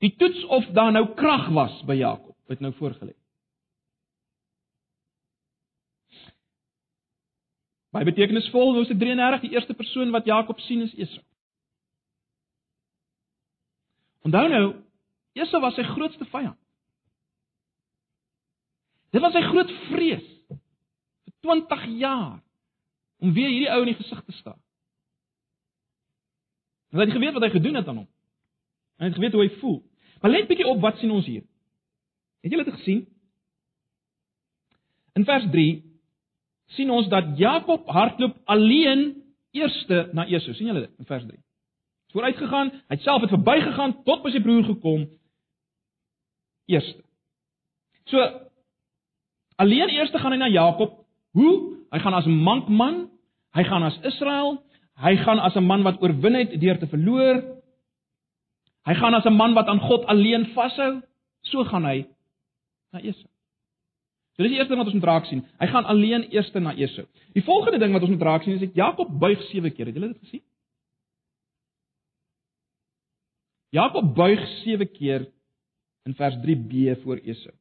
Die 0.00 0.14
toets 0.16 0.44
of 0.44 0.66
daar 0.76 0.92
nou 0.92 1.04
krag 1.14 1.48
was 1.52 1.74
by 1.88 1.94
Jakob, 2.00 2.36
het 2.48 2.60
nou 2.60 2.72
voorgelê. 2.78 3.12
Baie 7.90 8.06
betekenisvol, 8.06 8.72
Hoofstuk 8.78 9.00
33, 9.00 9.42
die 9.44 9.56
eerste 9.56 9.74
persoon 9.74 10.12
wat 10.14 10.28
Jakob 10.28 10.60
sien 10.64 10.86
is 10.86 10.94
Esau. 10.94 11.24
Onthou 14.24 14.46
nou, 14.48 14.64
Esau 15.36 15.60
was 15.60 15.76
sy 15.76 15.84
grootste 15.88 16.24
vyand. 16.30 16.58
Dit 19.10 19.24
was 19.24 19.34
sy 19.34 19.42
groot 19.42 19.70
vrees 19.88 20.26
vir 20.46 21.34
20 21.42 21.86
jaar 21.98 22.38
om 23.20 23.32
weer 23.34 23.50
hierdie 23.50 23.72
ou 23.74 23.80
in 23.82 23.90
die 23.90 23.98
gesig 23.98 24.20
te 24.24 24.36
staar. 24.38 24.58
Hy 26.94 27.04
het 27.04 27.14
geweet 27.14 27.34
wat 27.36 27.46
hy 27.46 27.52
gedoen 27.52 27.78
het 27.78 27.88
aan 27.90 28.02
hom. 28.02 28.10
Hy 29.00 29.10
het 29.10 29.18
geweet 29.18 29.34
hoe 29.34 29.44
hy 29.44 29.50
voel. 29.60 29.80
Maar 30.20 30.30
let 30.30 30.48
bietjie 30.48 30.68
op 30.68 30.80
wat 30.80 30.98
sien 31.00 31.10
ons 31.10 31.26
hier. 31.26 31.44
Het 32.40 32.52
julle 32.52 32.64
dit 32.64 32.74
gesien? 32.74 33.04
In 35.18 35.24
vers 35.24 35.46
3 35.50 35.70
sien 36.76 36.90
ons 36.90 37.08
dat 37.08 37.36
Jakob 37.38 37.88
hardloop 37.88 38.36
alleen 38.44 39.22
eerste 39.50 40.08
na 40.12 40.26
Esau. 40.26 40.54
sien 40.54 40.66
julle 40.66 40.86
dit 40.86 40.98
in 40.98 41.08
vers 41.08 41.24
3? 41.26 41.38
Hy's 41.38 42.12
vooruit 42.18 42.36
gegaan, 42.36 42.70
hy 42.88 42.96
het 42.96 43.02
self 43.06 43.22
het 43.22 43.30
verbygegaan 43.30 44.02
tot 44.04 44.22
by 44.22 44.32
sy 44.34 44.40
broer 44.42 44.64
gekom 44.66 45.08
eerste. 46.70 47.02
So 48.10 48.22
alleen 49.60 49.92
eerste 49.94 50.18
gaan 50.18 50.34
hy 50.34 50.40
na 50.40 50.50
Jakob. 50.50 50.96
Hoe? 51.36 51.54
Hy 51.90 51.98
gaan 51.98 52.14
as 52.14 52.26
'n 52.26 52.42
mankman, 52.46 53.10
hy 53.54 53.64
gaan 53.64 53.82
as 53.82 53.98
Israel, 54.02 54.62
hy 54.94 55.16
gaan 55.16 55.38
as 55.38 55.54
'n 55.56 55.66
man 55.66 55.82
wat 55.82 56.02
oorwin 56.02 56.34
het 56.34 56.60
deur 56.60 56.78
te 56.78 56.86
verloor. 56.86 57.59
Hy 58.88 58.94
gaan 58.94 59.14
as 59.14 59.24
'n 59.24 59.36
man 59.36 59.54
wat 59.54 59.66
aan 59.66 59.80
God 59.80 60.06
alleen 60.06 60.46
vashou. 60.54 61.02
So 61.42 61.64
gaan 61.64 61.84
hy 61.84 62.06
na 62.92 63.00
Esau. 63.00 63.30
So 64.36 64.42
dis 64.42 64.52
die 64.52 64.58
eerste 64.58 64.72
ding 64.72 64.78
wat 64.78 64.86
ons 64.86 64.94
moet 64.94 65.04
raak 65.04 65.26
sien. 65.26 65.44
Hy 65.60 65.66
gaan 65.66 65.84
alleen 65.84 66.28
eerste 66.30 66.60
na 66.60 66.74
Esau. 66.74 67.06
Die 67.34 67.44
volgende 67.44 67.78
ding 67.78 67.92
wat 67.92 68.02
ons 68.02 68.10
moet 68.10 68.22
raak 68.22 68.42
sien 68.42 68.54
is 68.54 68.60
dat 68.60 68.74
Jakob 68.74 69.18
buig 69.20 69.42
7 69.50 69.72
keer. 69.74 69.86
Het 69.86 69.94
julle 69.94 70.12
dit 70.12 70.18
gesien? 70.18 70.42
Jakob 73.70 74.14
buig 74.14 74.40
7 74.64 74.90
keer 74.92 75.28
in 76.04 76.14
vers 76.14 76.36
3b 76.36 77.02
voor 77.02 77.16
Esau. 77.16 77.54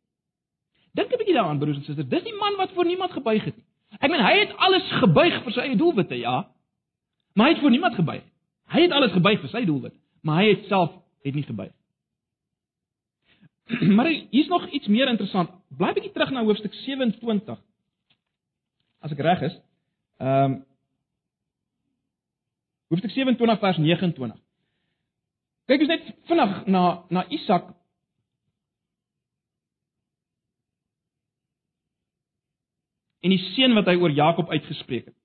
Dink 0.93 1.11
'n 1.11 1.17
bietjie 1.17 1.35
daaraan 1.35 1.59
broers 1.59 1.77
en 1.77 1.83
susters. 1.83 2.07
Dis 2.07 2.23
die 2.23 2.35
man 2.35 2.55
wat 2.57 2.71
voor 2.71 2.85
niemand 2.85 3.11
gebuig 3.11 3.43
het 3.43 3.55
nie. 3.55 3.65
Ek 3.99 4.09
meen 4.09 4.21
hy 4.21 4.39
het 4.39 4.57
alles 4.57 4.85
gebuig 5.01 5.43
vir 5.43 5.51
sy 5.51 5.59
eie 5.59 5.77
doelwitte, 5.77 6.15
ja. 6.15 6.47
Maar 7.33 7.47
hy 7.47 7.53
het 7.53 7.61
voor 7.61 7.73
niemand 7.73 7.95
gebuig. 7.95 8.23
Hy 8.69 8.81
het 8.81 8.91
alles 8.91 9.11
gebuig 9.11 9.39
vir 9.41 9.49
sy 9.49 9.65
doelwit, 9.65 9.93
maar 10.21 10.41
hy 10.43 10.49
het 10.49 10.65
self 10.69 10.91
het 11.21 11.35
nie 11.35 11.43
gebuig. 11.43 11.73
maar 13.97 14.07
hier's 14.29 14.47
nog 14.47 14.69
iets 14.69 14.87
meer 14.87 15.07
interessant. 15.07 15.49
Bly 15.67 15.93
bietjie 15.93 16.11
terug 16.11 16.31
na 16.33 16.43
hoofstuk 16.43 16.73
27. 16.73 17.59
As 18.99 19.11
ek 19.11 19.23
reg 19.23 19.47
is. 19.51 19.61
Ehm 20.17 20.51
um, 20.51 20.57
Hoofstuk 22.89 23.11
27 23.13 23.59
vers 23.61 23.77
29. 23.77 24.37
Kyk 25.69 25.83
ons 25.85 25.91
net 25.91 26.07
vinnig 26.25 26.53
na 26.73 26.83
na 27.13 27.21
Isak. 27.29 27.67
En 33.21 33.29
die 33.29 33.41
seën 33.51 33.75
wat 33.77 33.91
hy 33.91 33.93
oor 33.99 34.15
Jakob 34.15 34.49
uitgespreek 34.49 35.11
het. 35.11 35.17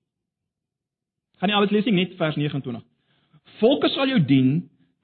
Gaan 1.39 1.49
nie 1.49 1.57
alles 1.57 1.73
lees 1.73 1.87
nie, 1.89 1.95
net 1.97 2.13
vers 2.19 2.37
29. 2.37 2.83
Volke 3.57 3.89
sal 3.95 4.13
jou 4.13 4.21
dien, 4.29 4.51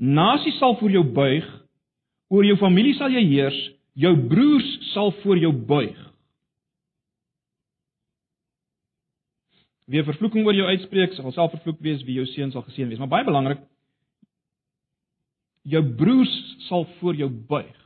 nasies 0.02 0.58
sal 0.58 0.76
voor 0.80 0.92
jou 0.92 1.04
buig, 1.14 1.46
oor 2.34 2.46
jou 2.48 2.58
familie 2.58 2.96
sal 2.98 3.14
jy 3.14 3.22
heers, 3.28 3.60
jou 3.94 4.14
broers 4.32 4.70
sal 4.94 5.12
voor 5.22 5.38
jou 5.38 5.52
buig. 5.54 5.98
Wie 9.92 10.04
vervloeking 10.08 10.48
oor 10.48 10.56
jou 10.56 10.68
uitspreek, 10.72 11.14
sal 11.14 11.34
self 11.36 11.54
vervloek 11.58 11.82
wees, 11.84 12.02
wie 12.08 12.18
jou 12.18 12.26
seun 12.32 12.54
sal 12.54 12.64
geseën 12.66 12.90
wees. 12.90 13.02
Maar 13.02 13.12
baie 13.12 13.28
belangrik, 13.28 13.62
jou 15.68 15.84
broers 15.98 16.34
sal 16.70 16.88
voor 17.00 17.20
jou 17.20 17.30
buig. 17.30 17.78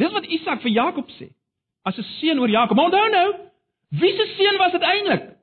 Dis 0.00 0.12
wat 0.12 0.26
Isak 0.28 0.64
vir 0.64 0.74
Jakob 0.74 1.08
sê. 1.16 1.30
As 1.84 1.96
'n 1.98 2.04
seun 2.20 2.38
oor 2.38 2.48
Jakob. 2.48 2.76
Maar 2.76 2.90
onthou 2.90 3.10
nou, 3.10 3.28
wie 3.90 4.12
se 4.16 4.26
seun 4.36 4.58
was 4.58 4.72
dit 4.72 4.82
eintlik? 4.82 5.36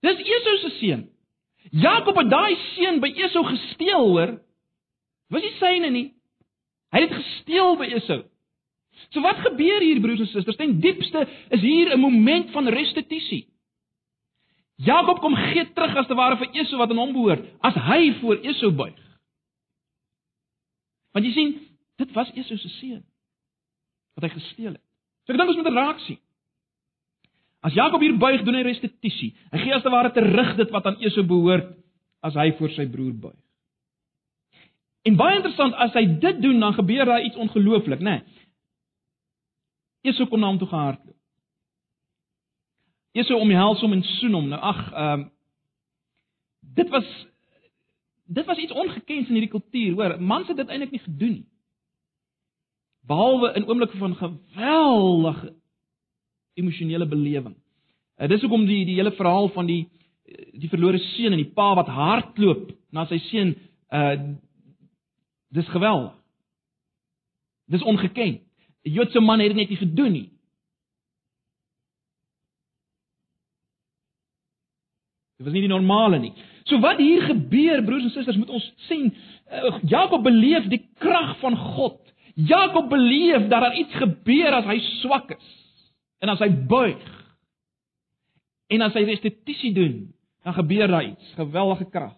Dis 0.00 0.18
Esau 0.18 0.56
se 0.58 0.70
seun. 0.78 1.08
Jakob 1.70 2.16
het 2.16 2.30
daai 2.30 2.56
seun 2.74 3.00
by 3.00 3.08
Esau 3.08 3.44
gesteel, 3.44 4.06
hoor. 4.08 4.38
Was 5.28 5.44
nie 5.44 5.54
syne 5.58 5.90
nie. 5.92 6.06
Hy 6.94 7.04
het 7.04 7.12
gesteel 7.12 7.76
by 7.80 7.88
Esau. 7.98 8.22
So 9.12 9.22
wat 9.22 9.40
gebeur 9.44 9.84
hier 9.84 10.00
broers 10.02 10.22
en 10.24 10.30
susters? 10.30 10.56
Ten 10.58 10.78
diepste 10.80 11.26
is 11.54 11.60
hier 11.60 11.92
'n 11.94 12.00
moment 12.00 12.50
van 12.50 12.68
restituisie. 12.68 13.46
Jakob 14.78 15.20
kom 15.20 15.34
gee 15.34 15.66
terug 15.74 15.96
as 15.96 16.06
te 16.06 16.14
ware 16.14 16.36
vir 16.36 16.50
Esau 16.52 16.78
wat 16.78 16.90
aan 16.90 17.00
hom 17.02 17.12
behoort, 17.12 17.44
as 17.60 17.74
hy 17.74 18.12
voor 18.20 18.38
Esau 18.46 18.70
buig. 18.70 18.98
Want 21.12 21.26
jy 21.26 21.32
sien, 21.32 21.54
dit 21.96 22.12
was 22.12 22.30
Esau 22.34 22.56
se 22.56 22.68
seun 22.68 23.04
wat 24.14 24.22
hy 24.22 24.30
gesteel 24.34 24.72
het. 24.72 24.84
So 25.26 25.32
ek 25.32 25.38
dink 25.38 25.48
ons 25.48 25.56
moet 25.56 25.74
raak 25.74 25.98
sien. 26.00 26.18
As 27.62 27.74
Jakob 27.74 28.00
hier 28.00 28.14
buig, 28.18 28.44
doen 28.46 28.54
hy 28.54 28.62
restituisie. 28.62 29.34
Hy 29.50 29.58
gee 29.58 29.74
as 29.74 29.82
te 29.82 29.90
ware 29.90 30.12
terug 30.14 30.56
dit 30.56 30.70
wat 30.70 30.86
aan 30.86 31.00
Esau 31.02 31.26
behoort 31.26 31.74
as 32.22 32.34
hy 32.34 32.52
voor 32.58 32.70
sy 32.70 32.86
broer 32.86 33.14
buig. 33.14 33.47
En 35.08 35.16
baie 35.16 35.38
interessant, 35.38 35.76
as 35.80 35.94
hy 35.96 36.04
dit 36.20 36.42
doen, 36.42 36.58
dan 36.60 36.76
gebeur 36.76 37.08
daar 37.08 37.24
iets 37.24 37.36
ongelooflik, 37.40 38.02
né? 38.04 38.18
Nee. 38.18 38.38
Esau 40.08 40.28
kom 40.28 40.40
na 40.40 40.50
hom 40.50 40.58
toe 40.60 40.68
gehardloop. 40.68 41.16
Esau 43.18 43.40
omhels 43.40 43.80
hom 43.82 43.96
en 43.96 44.04
soen 44.18 44.36
hom. 44.36 44.48
Nou 44.52 44.60
ag, 44.72 44.84
ehm 44.92 45.20
um, 45.24 45.26
dit 46.78 46.88
was 46.92 47.06
dit 48.28 48.44
was 48.46 48.58
iets 48.60 48.72
ongekends 48.76 49.28
in 49.28 49.38
hierdie 49.38 49.50
kultuur, 49.50 49.94
hoor. 49.96 50.20
Mans 50.20 50.48
het 50.48 50.56
dit 50.56 50.68
eintlik 50.68 50.90
nie 50.92 51.00
gedoen 51.00 51.32
nie. 51.38 51.46
Behalwe 53.08 53.54
in 53.56 53.66
oomblikke 53.66 53.96
van 53.96 54.16
geweldige 54.16 55.54
emosionele 56.54 57.06
belewing. 57.08 57.56
Uh, 58.18 58.28
dis 58.28 58.44
hoekom 58.44 58.66
die 58.66 58.84
die 58.84 58.98
hele 59.00 59.14
verhaal 59.16 59.48
van 59.56 59.66
die 59.66 59.86
die 60.52 60.68
verlore 60.68 60.98
seun 61.14 61.32
en 61.32 61.40
die 61.40 61.54
pa 61.56 61.70
wat 61.74 61.88
hardloop 61.88 62.68
na 62.92 63.06
sy 63.08 63.18
seun 63.30 63.56
uh 63.88 64.36
dis 65.48 65.68
geweldig. 65.68 66.14
Dis 67.68 67.82
ongeken. 67.82 68.40
'n 68.84 68.92
Joodse 68.92 69.20
man 69.20 69.40
het 69.40 69.48
dit 69.48 69.56
net 69.56 69.68
nie 69.68 69.76
gedoen 69.78 70.12
nie. 70.12 70.28
Dit 75.38 75.46
was 75.46 75.54
nie 75.54 75.62
die 75.62 75.70
normale 75.70 76.18
nie. 76.18 76.32
So 76.66 76.80
wat 76.82 76.98
hier 76.98 77.22
gebeur, 77.22 77.84
broers 77.86 78.08
en 78.08 78.10
susters, 78.10 78.36
moet 78.36 78.50
ons 78.50 78.64
sien, 78.88 79.12
uh, 79.52 79.78
Jakob 79.86 80.24
beleef 80.26 80.66
die 80.68 80.82
krag 80.98 81.36
van 81.38 81.56
God. 81.56 82.00
Jakob 82.34 82.88
beleef 82.90 83.46
dat 83.46 83.62
daar 83.62 83.76
iets 83.78 83.94
gebeur 83.94 84.58
as 84.58 84.66
hy 84.66 84.78
swak 84.98 85.30
is 85.36 85.54
en 86.18 86.34
as 86.34 86.42
hy 86.42 86.50
buig. 86.50 87.06
En 88.68 88.82
as 88.84 88.96
hy 88.98 89.04
restituisie 89.06 89.72
doen, 89.74 89.94
dan 90.44 90.58
gebeur 90.58 90.90
daar 90.90 91.06
iets, 91.06 91.34
geweldige 91.38 91.86
krag. 91.90 92.17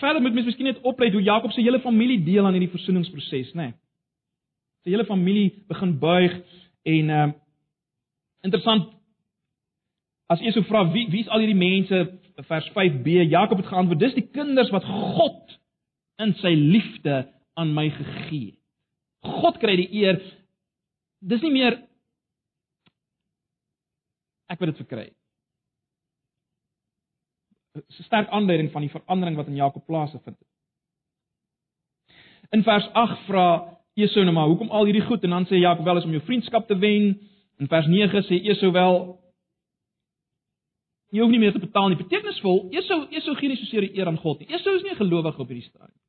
Verder 0.00 0.22
moet 0.22 0.34
mens 0.34 0.46
miskien 0.46 0.68
net 0.70 0.80
oplet 0.80 1.12
hoe 1.12 1.22
Jakob 1.22 1.52
se 1.52 1.60
hele 1.60 1.80
familie 1.80 2.22
deel 2.24 2.46
aan 2.46 2.56
hierdie 2.56 2.72
versoeningsproses, 2.72 3.52
né? 3.52 3.62
Nee. 3.62 3.74
Sy 4.82 4.90
hele 4.90 5.06
familie 5.06 5.64
begin 5.68 5.98
buig 6.02 6.34
en 6.82 7.10
uh 7.10 7.30
interessant 8.42 8.88
as 10.26 10.40
so 10.54 10.64
vra 10.66 10.82
wie 10.90 11.06
wie's 11.12 11.28
al 11.28 11.44
hierdie 11.44 11.58
mense 11.58 11.98
vers 12.48 12.68
5b 12.74 13.28
Jakob 13.30 13.60
het 13.60 13.68
geantwoord 13.70 14.00
dis 14.00 14.16
die 14.16 14.26
kinders 14.34 14.72
wat 14.74 14.84
God 14.88 15.54
in 16.18 16.34
sy 16.40 16.54
liefde 16.56 17.22
aan 17.54 17.74
my 17.74 17.88
gegee 17.90 18.52
het. 18.52 18.58
God 19.22 19.58
kry 19.62 19.76
die 19.78 19.90
eer. 20.02 20.18
Dis 21.22 21.42
nie 21.44 21.52
meer 21.54 21.76
ek 24.50 24.58
wil 24.60 24.72
dit 24.72 24.80
verkry. 24.82 25.06
'n 27.74 28.02
sterk 28.02 28.28
aanduiding 28.28 28.70
van 28.70 28.80
die 28.80 28.90
verandering 28.90 29.36
wat 29.36 29.46
in 29.46 29.54
Jakob 29.54 29.86
plaasgevind 29.86 30.38
het. 30.38 30.48
In 32.50 32.62
vers 32.62 32.92
8 32.92 33.24
vra 33.24 33.78
Esau 33.94 34.24
nou 34.24 34.34
maar, 34.34 34.46
"Hoekom 34.46 34.70
al 34.70 34.84
hierdie 34.84 35.06
goed?" 35.06 35.22
En 35.22 35.30
dan 35.30 35.46
sê 35.46 35.56
Jakob 35.56 35.84
wel 35.84 35.96
is 35.96 36.04
om 36.04 36.10
jou 36.10 36.22
vriendskap 36.22 36.66
te 36.66 36.78
wen. 36.78 37.20
In 37.56 37.68
vers 37.68 37.86
9 37.86 38.22
sê 38.22 38.42
Esau 38.42 38.72
wel, 38.72 39.20
"Jy 41.08 41.20
hoef 41.20 41.30
nie 41.30 41.38
meer 41.38 41.52
te 41.52 41.58
betaal 41.58 41.88
nie." 41.88 41.96
Betekenisvol, 41.96 42.68
Esau 42.70 43.06
Esau 43.10 43.34
gee 43.34 43.48
nie 43.48 43.56
so 43.56 43.64
seer 43.64 43.96
eer 43.96 44.06
aan 44.06 44.18
God 44.18 44.38
nie. 44.38 44.48
Esau 44.48 44.76
is 44.76 44.82
nie 44.82 44.90
'n 44.90 44.96
gelowige 44.96 45.40
op 45.40 45.48
hierdie 45.48 45.68
stadium. 45.68 46.00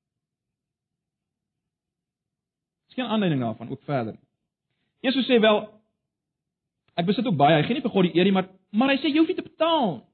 Geen 2.87 3.05
aanleiding 3.05 3.41
daarvan 3.41 3.69
ook 3.69 3.81
verder. 3.81 4.17
Esau 5.01 5.23
sê 5.23 5.39
wel, 5.39 5.69
"Ek 6.95 7.05
besit 7.05 7.25
ook 7.25 7.37
baie. 7.37 7.55
Hy 7.55 7.63
gee 7.63 7.73
nie 7.73 7.81
vir 7.81 7.91
God 7.91 8.03
die 8.03 8.15
eer 8.15 8.23
nie, 8.23 8.31
maar 8.31 8.49
maar 8.71 8.89
hy 8.89 8.97
sê 8.97 9.07
jy 9.07 9.17
hoef 9.17 9.27
nie 9.27 9.35
te 9.35 9.41
betaal 9.41 9.95
nie." 9.95 10.12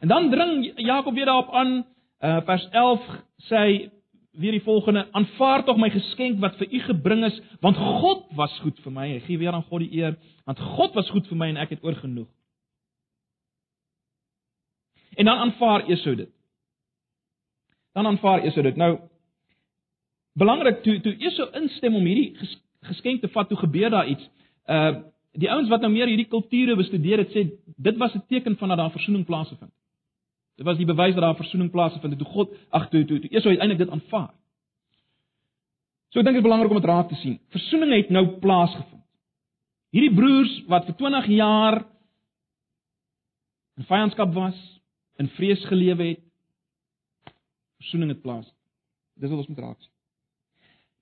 En 0.00 0.08
dan 0.08 0.30
dring 0.30 0.72
Jakob 0.76 1.14
weer 1.14 1.24
daarop 1.24 1.50
aan, 1.52 1.86
uh, 2.20 2.40
vers 2.44 2.68
11 2.70 3.04
sê 3.36 3.56
hy 3.56 3.90
weer 4.30 4.50
die 4.56 4.62
volgende: 4.62 5.08
"Aanvaar 5.12 5.64
tog 5.64 5.76
my 5.76 5.90
geskenk 5.90 6.40
wat 6.40 6.56
vir 6.56 6.72
u 6.72 6.78
gebring 6.78 7.24
is, 7.24 7.40
want 7.60 7.76
God 7.76 8.24
was 8.34 8.58
goed 8.58 8.80
vir 8.80 8.92
my." 8.92 9.08
Hy 9.08 9.20
gee 9.20 9.38
weer 9.38 9.52
aan 9.52 9.66
God 9.68 9.80
die 9.80 9.92
eer, 10.00 10.16
want 10.44 10.60
God 10.60 10.94
was 10.94 11.10
goed 11.10 11.28
vir 11.28 11.36
my 11.36 11.48
en 11.48 11.56
ek 11.56 11.70
het 11.76 11.84
oorgenoeg. 11.84 12.28
En 15.14 15.24
dan 15.24 15.38
aanvaar 15.38 15.84
Esau 15.88 16.14
dit. 16.16 16.30
Dan 17.92 18.06
aanvaar 18.06 18.44
Esau 18.44 18.62
dit. 18.62 18.76
Nou 18.76 18.98
belangrik 20.32 20.82
toe 20.82 21.00
toe 21.00 21.16
Esau 21.18 21.50
instem 21.52 21.94
om 21.94 22.04
hierdie 22.04 22.36
geskenk 22.80 23.20
te 23.20 23.28
vat, 23.28 23.48
toe 23.48 23.58
gebeur 23.58 23.90
daar 23.90 24.08
iets. 24.08 24.30
Uh 24.66 25.02
die 25.32 25.50
ouens 25.50 25.68
wat 25.70 25.80
nou 25.80 25.92
meer 25.92 26.08
hierdie 26.10 26.26
kulture 26.26 26.74
bestudeer 26.76 27.18
het, 27.22 27.30
sê 27.30 27.44
dit 27.76 27.96
was 27.96 28.14
'n 28.14 28.24
teken 28.28 28.56
van 28.56 28.68
dat 28.68 28.78
daar 28.78 28.90
versoening 28.90 29.26
plaasgevind. 29.26 29.70
Dit 30.60 30.68
was 30.68 30.76
die 30.76 30.84
bewys 30.84 31.14
dat 31.16 31.22
daar 31.24 31.38
versoening 31.38 31.70
plaasgevind 31.72 32.12
het 32.12 32.20
toe 32.20 32.32
God 32.32 32.50
ag 32.68 32.90
toe 32.92 33.04
toe 33.08 33.16
toe 33.20 33.30
Esau 33.30 33.48
uiteindelik 33.48 33.78
dit 33.80 33.92
aanvaar. 33.94 34.34
So 36.12 36.20
ek 36.20 36.26
dink 36.26 36.36
dit 36.36 36.42
is 36.42 36.48
belangrik 36.48 36.74
om 36.74 36.80
dit 36.80 36.88
raak 36.90 37.08
te 37.08 37.16
sien. 37.16 37.38
Versoening 37.54 37.94
het 37.94 38.10
nou 38.12 38.26
plaasgevind. 38.42 39.06
Hierdie 39.94 40.12
broers 40.14 40.52
wat 40.68 40.84
vir 40.84 40.98
20 41.00 41.30
jaar 41.32 41.78
in 43.80 43.88
vyandskap 43.88 44.34
was, 44.36 44.58
in 45.16 45.30
vrees 45.38 45.64
gelewe 45.70 46.10
het, 46.10 46.20
versoening 47.80 48.12
het 48.12 48.20
plaas. 48.20 48.44
Dis 49.16 49.32
wat 49.32 49.40
ons 49.40 49.48
moet 49.48 49.64
raak 49.64 49.80
sien. 49.80 49.94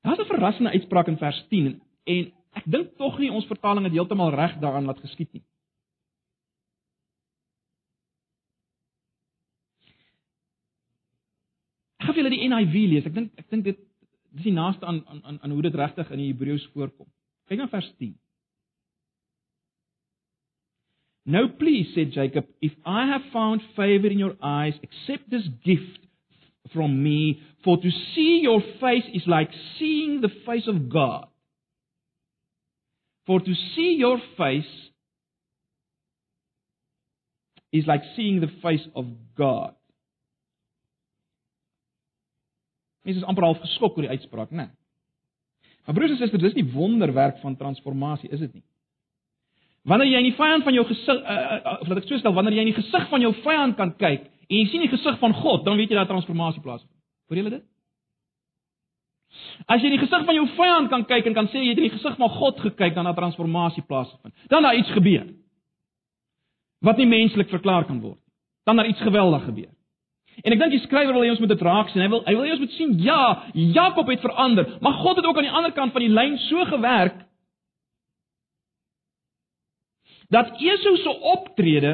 Daar's 0.06 0.22
'n 0.22 0.30
verrassende 0.30 0.70
uitspraak 0.70 1.08
in 1.10 1.18
vers 1.18 1.42
10 1.50 1.66
en, 1.66 1.80
en 2.06 2.32
ek 2.62 2.64
dink 2.64 2.94
tog 2.96 3.18
nie 3.18 3.32
ons 3.32 3.50
vertaling 3.50 3.84
het 3.84 3.92
heeltemal 3.92 4.30
reg 4.30 4.54
daaraan 4.62 4.86
laat 4.86 5.02
geskied 5.02 5.32
nie. 5.32 5.42
Gaan 12.08 12.16
vir 12.16 12.24
julle 12.24 12.36
die 12.36 12.48
NIV 12.48 12.78
lees. 12.92 13.06
Ek 13.08 13.14
dink 13.14 13.36
ek 13.40 13.50
dink 13.52 13.68
dit 13.68 13.84
dis 14.38 14.48
die 14.48 14.54
naaste 14.56 14.86
aan 14.88 15.02
aan 15.08 15.38
aan 15.42 15.52
hoe 15.52 15.62
dit 15.66 15.76
regtig 15.76 16.10
in 16.14 16.22
die 16.22 16.32
Hebreëus 16.32 16.66
voorkom. 16.72 17.08
Kyk 17.48 17.60
na 17.60 17.68
vers 17.72 17.88
10. 18.00 18.16
Now 21.28 21.46
please 21.60 21.92
said 21.94 22.12
Jacob, 22.12 22.46
if 22.62 22.72
I 22.86 23.06
have 23.12 23.30
found 23.32 23.60
favor 23.76 24.08
in 24.08 24.18
your 24.18 24.36
eyes, 24.40 24.74
accept 24.82 25.28
this 25.28 25.44
gift 25.64 26.00
from 26.72 27.02
me, 27.02 27.42
for 27.64 27.76
to 27.76 27.90
see 28.14 28.40
your 28.42 28.60
face 28.80 29.04
is 29.12 29.26
like 29.26 29.50
seeing 29.78 30.20
the 30.22 30.32
face 30.46 30.68
of 30.68 30.88
God. 30.88 31.28
For 33.26 33.40
to 33.40 33.54
see 33.74 33.96
your 33.98 34.18
face 34.38 34.72
is 37.72 37.86
like 37.86 38.02
seeing 38.16 38.40
the 38.40 38.52
face 38.62 38.86
of 38.96 39.04
God. 39.36 39.74
Mense 43.08 43.22
is 43.22 43.28
amper 43.28 43.46
half 43.46 43.60
geskok 43.64 43.96
oor 43.96 44.04
die 44.04 44.12
uitspraak, 44.12 44.50
né? 44.52 44.68
Maar 45.86 45.96
broers 45.96 46.12
en 46.12 46.18
susters, 46.20 46.42
dis 46.42 46.58
nie 46.58 46.66
wonderwerk 46.74 47.38
van 47.40 47.54
transformasie, 47.56 48.28
is 48.28 48.42
dit 48.44 48.58
nie? 48.58 48.64
Wanneer 49.88 50.10
jy 50.10 50.20
in 50.20 50.26
die 50.28 50.36
vyand 50.36 50.66
van 50.66 50.76
jou 50.76 50.84
gesig, 50.90 51.22
uh, 51.22 51.36
uh, 51.56 51.72
of 51.80 51.88
laat 51.88 52.02
ek 52.02 52.10
so 52.10 52.20
stel, 52.20 52.34
wanneer 52.36 52.58
jy 52.58 52.66
in 52.66 52.70
die 52.74 52.76
gesig 52.76 53.06
van 53.08 53.24
jou 53.24 53.30
vyand 53.40 53.78
kan 53.78 53.94
kyk 53.96 54.26
en 54.28 54.56
jy 54.58 54.66
sien 54.68 54.84
die 54.84 54.90
gesig 54.92 55.16
van 55.22 55.32
God, 55.38 55.64
dan 55.64 55.80
weet 55.80 55.94
jy 55.94 55.96
dat 55.96 56.10
transformasie 56.12 56.60
plaasvind. 56.64 56.92
Hoor 57.28 57.40
julle 57.40 57.54
dit? 57.54 57.64
As 59.64 59.80
jy 59.80 59.88
in 59.88 59.96
die 59.96 60.02
gesig 60.02 60.28
van 60.28 60.36
jou 60.36 60.44
vyand 60.58 60.92
kan 60.92 61.06
kyk 61.08 61.30
en 61.30 61.38
kan 61.40 61.48
sê 61.52 61.62
jy 61.62 61.72
het 61.72 61.80
in 61.80 61.88
die 61.88 61.94
gesig 61.96 62.20
van 62.20 62.32
God 62.36 62.60
gekyk, 62.66 62.92
dan 62.96 63.08
het 63.08 63.16
transformasie 63.16 63.84
plaasgevind. 63.88 64.36
Dan 64.52 64.68
daar 64.68 64.76
iets 64.76 64.92
gebeur. 64.92 65.26
Wat 66.84 67.00
nie 67.00 67.08
menslik 67.08 67.48
verklaar 67.52 67.88
kan 67.88 68.00
word. 68.04 68.20
Dan 68.68 68.76
daar 68.76 68.88
iets 68.92 69.00
geweldig 69.00 69.44
gebeur. 69.48 69.72
En 70.44 70.54
ek 70.54 70.60
dink 70.60 70.74
die 70.76 70.84
skrywer 70.84 71.14
wil 71.16 71.24
hê 71.26 71.32
ons 71.32 71.40
moet 71.42 71.50
dit 71.50 71.64
raak 71.66 71.90
sien. 71.90 72.02
Hy 72.04 72.10
wil 72.12 72.22
hy 72.26 72.34
wil 72.36 72.46
hê 72.46 72.52
ons 72.54 72.62
moet 72.62 72.76
sien 72.76 72.94
ja, 73.02 73.22
Jakob 73.54 74.10
het 74.12 74.22
verander, 74.22 74.76
maar 74.84 75.00
God 75.02 75.18
het 75.18 75.26
ook 75.26 75.40
aan 75.40 75.48
die 75.48 75.56
ander 75.60 75.74
kant 75.74 75.94
van 75.96 76.04
die 76.04 76.12
lyn 76.12 76.38
so 76.46 76.66
gewerk 76.70 77.24
dat 80.28 80.52
Esau 80.60 80.96
se 81.00 81.12
optrede 81.32 81.92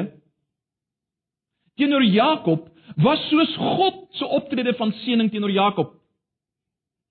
teenoor 1.79 2.03
Jakob 2.03 2.67
was 3.01 3.21
soos 3.29 3.55
God 3.55 4.05
se 4.19 4.27
optrede 4.27 4.75
van 4.75 4.91
seëning 5.03 5.31
teenoor 5.31 5.51
Jakob. 5.51 5.95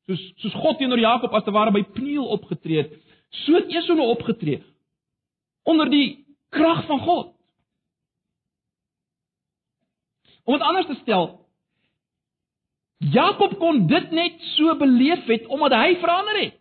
Soos 0.08 0.22
soos 0.42 0.56
God 0.60 0.78
teenoor 0.78 1.00
Jakob 1.00 1.34
as 1.34 1.44
te 1.44 1.52
ware 1.52 1.72
by 1.72 1.82
Pniel 1.96 2.28
opgetree 2.36 2.84
het, 2.84 2.94
so 3.44 3.56
het 3.56 3.72
Esau 3.72 3.96
nou 3.98 4.10
opgetree 4.12 4.62
onder 5.64 5.88
die 5.90 6.26
krag 6.52 6.84
van 6.86 7.00
God. 7.00 7.33
Om 10.44 10.58
dit 10.58 10.66
anders 10.66 10.86
te 10.86 10.96
stel, 11.00 11.30
Jakob 13.12 13.58
kon 13.58 13.86
dit 13.86 14.10
net 14.10 14.40
so 14.54 14.76
beleef 14.80 15.24
het 15.28 15.46
omdat 15.52 15.72
hy 15.76 15.96
verander 16.00 16.40
het. 16.40 16.60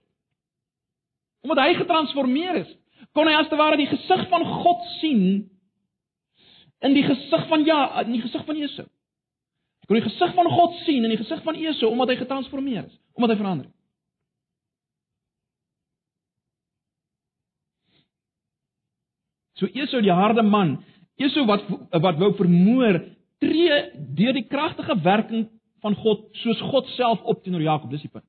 Omdat 1.44 1.60
hy 1.64 1.76
getransformeer 1.78 2.62
is, 2.64 2.72
kon 3.14 3.28
hy 3.28 3.36
as 3.38 3.50
te 3.52 3.60
ware 3.60 3.80
die 3.80 3.90
gesig 3.92 4.26
van 4.32 4.46
God 4.64 4.88
sien 5.00 5.24
in 6.84 6.96
die 6.96 7.04
gesig 7.08 7.46
van 7.48 7.64
ja, 7.68 8.02
in 8.04 8.16
die 8.16 8.24
gesig 8.24 8.44
van 8.48 8.60
Esau. 8.60 8.88
Hy 9.84 9.88
kon 9.88 10.00
die 10.00 10.08
gesig 10.08 10.34
van 10.36 10.50
God 10.52 10.76
sien 10.84 11.04
in 11.04 11.14
die 11.14 11.20
gesig 11.20 11.44
van 11.46 11.60
Esau 11.60 11.92
omdat 11.92 12.14
hy 12.14 12.20
getransformeer 12.24 12.86
is, 12.88 12.98
omdat 13.16 13.36
hy 13.36 13.40
verander 13.40 13.68
het. 13.68 13.80
So 19.60 19.70
Esau 19.70 20.02
die 20.04 20.12
harde 20.12 20.44
man, 20.44 20.78
Esau 21.22 21.46
wat 21.48 21.68
wat 22.04 22.20
wou 22.20 22.34
vermoor 22.40 23.00
tree 23.44 23.80
deur 24.18 24.38
die 24.40 24.48
kragtige 24.48 24.96
werking 25.04 25.48
van 25.84 25.96
God 26.00 26.30
soos 26.44 26.62
God 26.72 26.88
self 26.96 27.22
op 27.28 27.44
teenoor 27.44 27.62
Jakob, 27.62 27.92
dis 27.92 28.06
die 28.06 28.12
punt. 28.12 28.28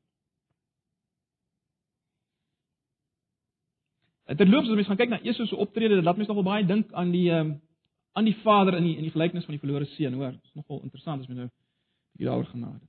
Terloops 4.24 4.70
as 4.70 4.79
mens 4.79 4.88
gaan 4.88 4.98
kyk 4.98 5.12
na 5.12 5.20
Esau 5.20 5.46
se 5.46 5.57
optrede, 5.61 5.98
dit 5.98 6.05
laat 6.05 6.16
mens 6.16 6.31
nogal 6.31 6.46
baie 6.46 6.64
dink 6.66 6.92
aan 6.92 7.12
die 7.12 7.29
ehm 7.31 7.55
um, 7.55 7.61
aan 8.14 8.29
die 8.29 8.37
vader 8.44 8.77
in 8.79 8.85
die 8.87 8.94
in 8.94 9.03
die 9.03 9.11
gelykenis 9.11 9.44
van 9.44 9.57
die 9.57 9.61
verlore 9.61 9.88
seun, 9.90 10.14
hoor. 10.14 10.31
Dit 10.31 10.44
is 10.44 10.55
nogal 10.55 10.85
interessant 10.87 11.22
as 11.22 11.27
mens 11.27 11.40
nou 11.40 11.48
hieroor 12.18 12.44
genade. 12.46 12.87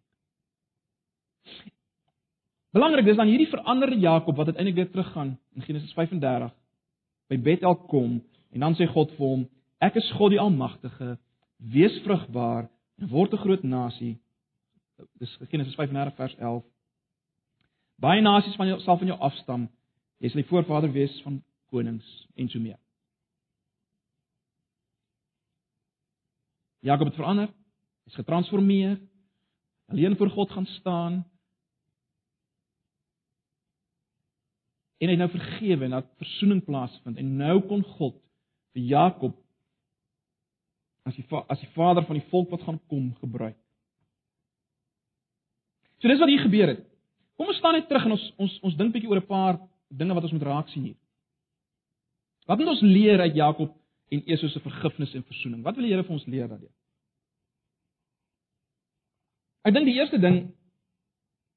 Belangrik 2.77 3.07
is 3.09 3.17
dan 3.17 3.31
hierdie 3.31 3.49
veranderde 3.49 3.97
Jakob 3.99 4.38
wat 4.38 4.51
uiteindelik 4.51 4.75
weer 4.75 4.91
teruggaan 4.91 5.39
in 5.55 5.61
Genesis 5.65 5.93
35 5.93 6.53
by 7.27 7.39
Bethel 7.41 7.75
kom 7.75 8.21
en 8.51 8.59
dan 8.59 8.77
sê 8.77 8.85
God 8.88 9.11
vir 9.17 9.25
hom: 9.25 9.47
Ek 9.81 9.97
is 9.97 10.11
God 10.19 10.31
die 10.35 10.39
Almagtige, 10.39 11.17
wees 11.57 12.01
vrugbaar 12.03 12.69
en 12.97 13.09
word 13.09 13.33
'n 13.33 13.37
groot 13.37 13.63
nasie. 13.63 14.19
Dis 15.19 15.37
Genesis 15.49 15.75
35 15.75 16.15
vers 16.15 16.35
11. 16.35 16.63
Baie 17.95 18.21
nasies 18.21 18.55
van 18.55 18.67
jou 18.67 18.79
sal 18.79 18.97
van 18.97 19.07
jou 19.07 19.19
afstam. 19.19 19.69
Jy 20.17 20.29
sal 20.29 20.41
die 20.41 20.49
voorvader 20.49 20.91
wees 20.91 21.21
van 21.21 21.43
konings 21.71 22.27
en 22.35 22.49
so 22.49 22.59
meer. 22.59 22.79
Jakob 26.79 27.07
het 27.07 27.15
verander. 27.15 27.49
Hy's 28.05 28.15
getransformeer. 28.15 28.99
Alleen 29.87 30.17
voor 30.17 30.29
God 30.29 30.51
gaan 30.51 30.65
staan. 30.65 31.25
En 34.97 35.09
hy 35.09 35.15
nou 35.15 35.29
vergewe 35.29 35.83
en 35.83 35.97
dat 35.97 36.13
verzoening 36.17 36.63
plaasvind 36.65 37.17
en 37.17 37.35
nou 37.37 37.59
kon 37.67 37.83
God 37.97 38.15
vir 38.73 38.81
Jakob 38.81 39.35
as 41.05 41.15
die 41.15 41.25
as 41.47 41.61
die 41.61 41.71
vader 41.75 42.05
van 42.05 42.17
die 42.17 42.27
volk 42.31 42.49
wat 42.49 42.65
gaan 42.65 42.79
kom 42.89 43.13
gebruik. 43.21 43.57
So 46.01 46.09
dis 46.09 46.19
wat 46.19 46.31
hier 46.31 46.43
gebeur 46.43 46.73
het. 46.73 46.83
Kom 47.37 47.49
ons 47.51 47.57
staan 47.57 47.77
net 47.77 47.87
terug 47.89 48.07
en 48.07 48.15
ons 48.17 48.25
ons 48.41 48.59
ons 48.69 48.77
dink 48.79 48.93
bietjie 48.93 49.09
oor 49.09 49.21
'n 49.21 49.27
paar 49.29 49.59
dinge 49.89 50.13
wat 50.13 50.23
ons 50.23 50.31
moet 50.31 50.47
raak 50.49 50.69
sien 50.69 50.83
hier. 50.83 50.99
Wat 52.45 52.57
moet 52.57 52.67
ons 52.67 52.81
leer 52.81 53.19
uit 53.19 53.35
Jakob 53.35 53.73
en 54.11 54.23
Esau 54.25 54.49
se 54.49 54.59
vergifnis 54.59 55.13
en 55.15 55.23
verzoening? 55.23 55.63
Wat 55.63 55.75
wil 55.75 55.83
die 55.83 55.93
Here 55.93 56.03
vir 56.03 56.13
ons 56.13 56.25
leer 56.25 56.47
daardie? 56.47 56.73
Ek 59.65 59.73
dink 59.73 59.85
die 59.85 59.97
eerste 59.97 60.19
ding 60.21 60.53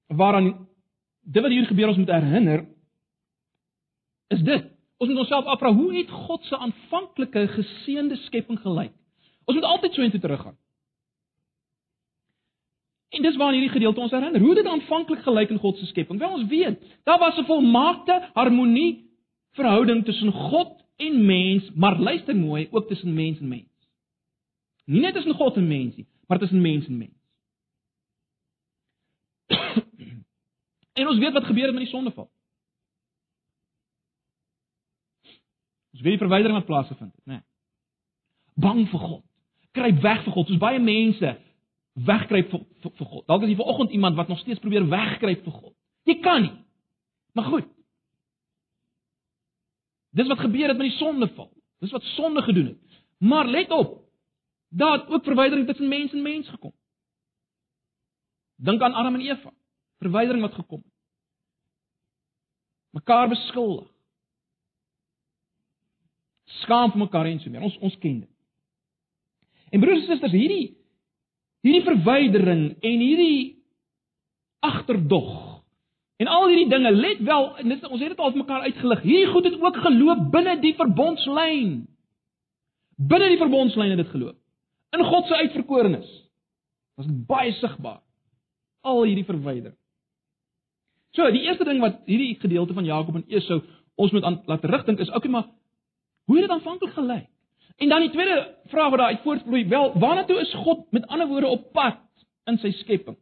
waaraan 0.09 0.67
dit 1.23 1.43
wat 1.43 1.53
hier 1.53 1.67
gebeur 1.67 1.89
ons 1.89 2.01
moet 2.01 2.09
herinner 2.09 2.67
is 4.29 4.41
dit. 4.45 4.65
Ons 4.99 5.11
moet 5.11 5.19
onsself 5.19 5.45
afvra 5.45 5.73
hoe 5.73 5.93
het 5.95 6.11
God 6.11 6.45
se 6.45 6.57
aanvanklike 6.57 7.47
geseënde 7.49 8.17
skepping 8.17 8.59
gelyk? 8.61 8.95
Ons 9.49 9.57
moet 9.57 9.65
altyd 9.65 9.95
so 9.95 10.03
intoe 10.05 10.21
teruggaan. 10.21 10.57
En 13.09 13.23
dis 13.23 13.37
waar 13.37 13.53
hierdie 13.53 13.73
gedeelte 13.73 14.01
ons 14.01 14.11
herinner. 14.13 14.41
Hoe 14.41 14.49
het 14.49 14.59
dit 14.61 14.73
aanvanklik 14.73 15.23
gelyk 15.25 15.51
in 15.55 15.61
God 15.63 15.79
se 15.79 15.87
skepping? 15.89 16.19
Wel 16.21 16.35
ons 16.37 16.49
weet, 16.51 16.83
daar 17.09 17.19
was 17.19 17.39
'n 17.39 17.45
volmaakte 17.49 18.31
harmonie 18.35 19.09
verhouding 19.57 20.05
tussen 20.05 20.33
God 20.33 20.85
en 20.97 21.27
mens, 21.27 21.71
maar 21.75 21.99
luister 21.99 22.37
mooi, 22.37 22.69
ook 22.71 22.89
tussen 22.89 23.15
mens 23.15 23.39
en 23.39 23.49
mens. 23.49 23.89
Nie 24.85 25.01
net 25.01 25.15
tussen 25.15 25.35
God 25.35 25.57
en 25.57 25.67
mens 25.69 25.97
nie, 25.97 26.07
maar 26.27 26.39
tussen 26.39 26.61
mens 26.61 26.87
en 26.87 26.97
mens. 26.97 27.19
en 30.99 31.09
ons 31.09 31.19
weet 31.19 31.33
wat 31.33 31.45
gebeur 31.45 31.65
het 31.65 31.75
met 31.75 31.83
die 31.83 31.93
sondeval. 31.93 32.31
Ons 35.93 36.01
weet 36.01 36.19
die 36.19 36.27
verwydering 36.27 36.59
wat 36.59 36.67
plaasgevind 36.67 37.15
het, 37.15 37.25
né? 37.25 37.33
Nee. 37.33 37.43
Bang 38.55 38.89
vir 38.89 38.99
God 38.99 39.28
kruip 39.77 40.01
weg 40.03 40.25
vir 40.25 40.33
God. 40.33 40.49
Soos 40.49 40.61
baie 40.63 40.81
mense 40.83 41.35
wegkruip 42.09 42.51
vir, 42.53 42.65
vir, 42.83 42.95
vir 43.01 43.11
God. 43.11 43.27
Dalk 43.27 43.45
is 43.45 43.53
jy 43.53 43.59
vanoggend 43.59 43.95
iemand 43.97 44.17
wat 44.17 44.29
nog 44.29 44.41
steeds 44.43 44.63
probeer 44.63 44.87
wegkruip 44.89 45.45
vir 45.45 45.57
God. 45.61 45.75
Jy 46.09 46.19
kan 46.25 46.43
nie. 46.43 46.55
Maar 47.37 47.45
goed. 47.53 47.71
Dis 50.17 50.29
wat 50.31 50.41
gebeur 50.41 50.69
het 50.69 50.79
met 50.79 50.89
die 50.89 50.99
sondeval. 50.99 51.51
Dis 51.83 51.95
wat 51.95 52.07
sonde 52.17 52.43
gedoen 52.43 52.73
het. 52.73 53.01
Maar 53.19 53.47
let 53.47 53.71
op. 53.71 53.97
Daar 54.69 54.99
het 54.99 55.09
ook 55.09 55.25
verwydering 55.25 55.67
tussen 55.67 55.89
mens 55.89 56.13
en 56.13 56.23
mens 56.23 56.49
gekom. 56.49 56.73
Dink 58.57 58.83
aan 58.83 58.95
Adam 58.95 59.15
en 59.15 59.21
Eva. 59.21 59.53
Verwydering 59.99 60.43
wat 60.43 60.55
gekom 60.55 60.83
het. 60.85 60.93
Mekaar 62.91 63.29
beskuldig. 63.29 63.91
Skaam 66.45 66.91
vir 66.91 66.99
mekaar 66.99 67.27
en 67.27 67.41
so 67.41 67.51
meer. 67.51 67.63
Ons 67.63 67.77
ons 67.79 67.99
ken 67.99 68.21
dit. 68.21 68.38
En 69.71 69.81
broers 69.83 70.05
en 70.05 70.11
susters, 70.13 70.35
hierdie 70.35 70.77
hierdie 71.67 71.83
verwydering 71.83 72.65
en 72.87 73.01
hierdie 73.03 73.59
agterdog 74.65 75.59
en 76.19 76.31
al 76.31 76.49
hierdie 76.51 76.69
dinge, 76.71 76.91
let 76.95 77.21
wel, 77.27 77.45
dit, 77.63 77.85
ons 77.87 78.01
het 78.03 78.13
dit 78.15 78.23
al 78.23 78.35
mekaar 78.35 78.65
uitgelig. 78.67 79.03
Hierdie 79.07 79.31
goed 79.31 79.47
het 79.47 79.59
ook 79.63 79.77
geloop 79.85 80.25
binne 80.35 80.57
die 80.63 80.75
verbondslyn. 80.79 81.77
binne 82.99 83.29
die 83.31 83.39
verbondslyne 83.39 83.97
dit 83.97 84.09
geloof. 84.11 84.35
In 84.97 85.05
God 85.05 85.27
se 85.27 85.37
uitverkorenes. 85.37 86.09
Was 86.99 87.07
dit 87.07 87.27
baie 87.27 87.53
sigbaar. 87.61 88.01
Al 88.83 89.05
hierdie 89.05 89.27
verwydering. 89.29 89.77
So, 91.15 91.31
die 91.31 91.45
eerste 91.47 91.65
ding 91.65 91.79
wat 91.81 92.01
hierdie 92.11 92.35
gedeelte 92.41 92.75
van 92.75 92.85
Jakob 92.85 93.15
en 93.15 93.25
Esau 93.29 93.63
ons 93.99 94.13
moet 94.15 94.25
aan 94.27 94.43
laat 94.47 94.63
terugdink 94.63 94.99
is, 95.03 95.11
okay, 95.11 95.31
maar 95.31 95.47
hoe 96.27 96.37
het 96.37 96.47
dit 96.47 96.55
aanvanklik 96.55 96.93
gelyk? 96.95 97.31
En 97.79 97.89
dan 97.89 98.01
die 98.01 98.11
tweede 98.11 98.57
vraag 98.65 98.91
wat 98.91 98.99
daar 98.99 99.09
uit 99.09 99.23
voortvloei, 99.23 99.69
wel, 99.69 99.99
waarna 99.99 100.25
toe 100.25 100.41
is 100.41 100.55
God 100.55 100.91
met 100.91 101.07
ander 101.07 101.27
woorde 101.27 101.47
op 101.47 101.73
pad 101.73 101.99
in 102.45 102.59
sy 102.59 102.71
skepping? 102.71 103.17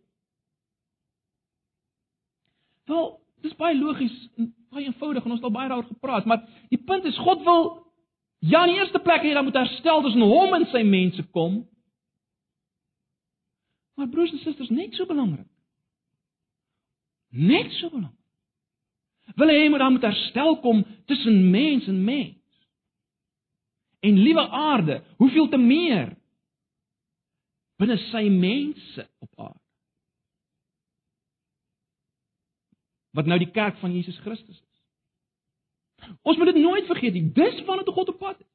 Wel, 2.84 3.20
dis 3.44 3.56
baie 3.56 3.76
logies 3.78 4.14
en 4.36 4.54
baie 4.72 4.86
eenvoudig 4.86 5.24
en 5.24 5.30
ons 5.30 5.40
het 5.40 5.48
al 5.48 5.56
baie 5.58 5.68
daaroor 5.68 5.90
gepraat, 5.90 6.24
maar 6.24 6.46
die 6.72 6.80
punt 6.88 7.04
is 7.04 7.18
God 7.18 7.42
wil 7.44 7.66
ja 8.38 8.62
in 8.64 8.72
die 8.72 8.80
eerste 8.80 9.02
plek 9.02 9.24
hê 9.26 9.34
dat 9.34 9.44
moet 9.44 9.58
herstel 9.60 10.02
tussen 10.02 10.24
hom 10.24 10.54
en 10.54 10.64
sy 10.72 10.82
mense 10.86 11.24
kom. 11.36 11.60
Maar 13.96 14.08
broers 14.08 14.32
en 14.32 14.40
susters, 14.44 14.72
net 14.72 14.94
so 14.94 15.08
belangrik. 15.08 15.48
Net 17.28 17.72
so 17.76 17.90
belangrik. 17.90 18.22
Wil 19.36 19.52
hy 19.52 19.68
moet 19.68 19.82
dan 19.84 19.92
moet 19.92 20.08
herstel 20.08 20.58
kom 20.64 20.84
tussen 21.10 21.50
mens 21.50 21.88
en 21.92 22.04
mens. 22.04 22.36
En 24.06 24.18
liewe 24.22 24.44
aarde, 24.48 25.00
hoeveel 25.18 25.48
te 25.50 25.58
meer 25.58 26.14
binne 27.80 27.96
sy 28.08 28.28
mense 28.32 29.04
op 29.24 29.46
aarde. 29.48 29.66
wat 33.16 33.28
nou 33.28 33.38
die 33.40 33.50
kerk 33.52 33.78
van 33.80 33.94
Jesus 33.96 34.18
Christus 34.24 34.56
is. 34.56 36.10
Ons 36.26 36.36
moet 36.36 36.52
dit 36.52 36.60
nooit 36.60 36.88
vergeet 36.88 37.16
nie. 37.16 37.24
Dis 37.36 37.62
waarna 37.64 37.86
toe 37.86 37.94
God 37.96 38.12
op 38.12 38.20
pad 38.20 38.40
is. 38.40 38.52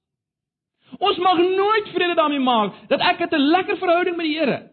Ons 1.00 1.22
mag 1.24 1.40
nooit 1.40 1.88
vrede 1.96 2.18
daarmee 2.20 2.44
maak 2.44 2.76
dat 2.92 3.02
ek 3.08 3.24
het 3.26 3.34
'n 3.34 3.48
lekker 3.56 3.78
verhouding 3.80 4.18
met 4.18 4.26
die 4.26 4.38
Here, 4.38 4.72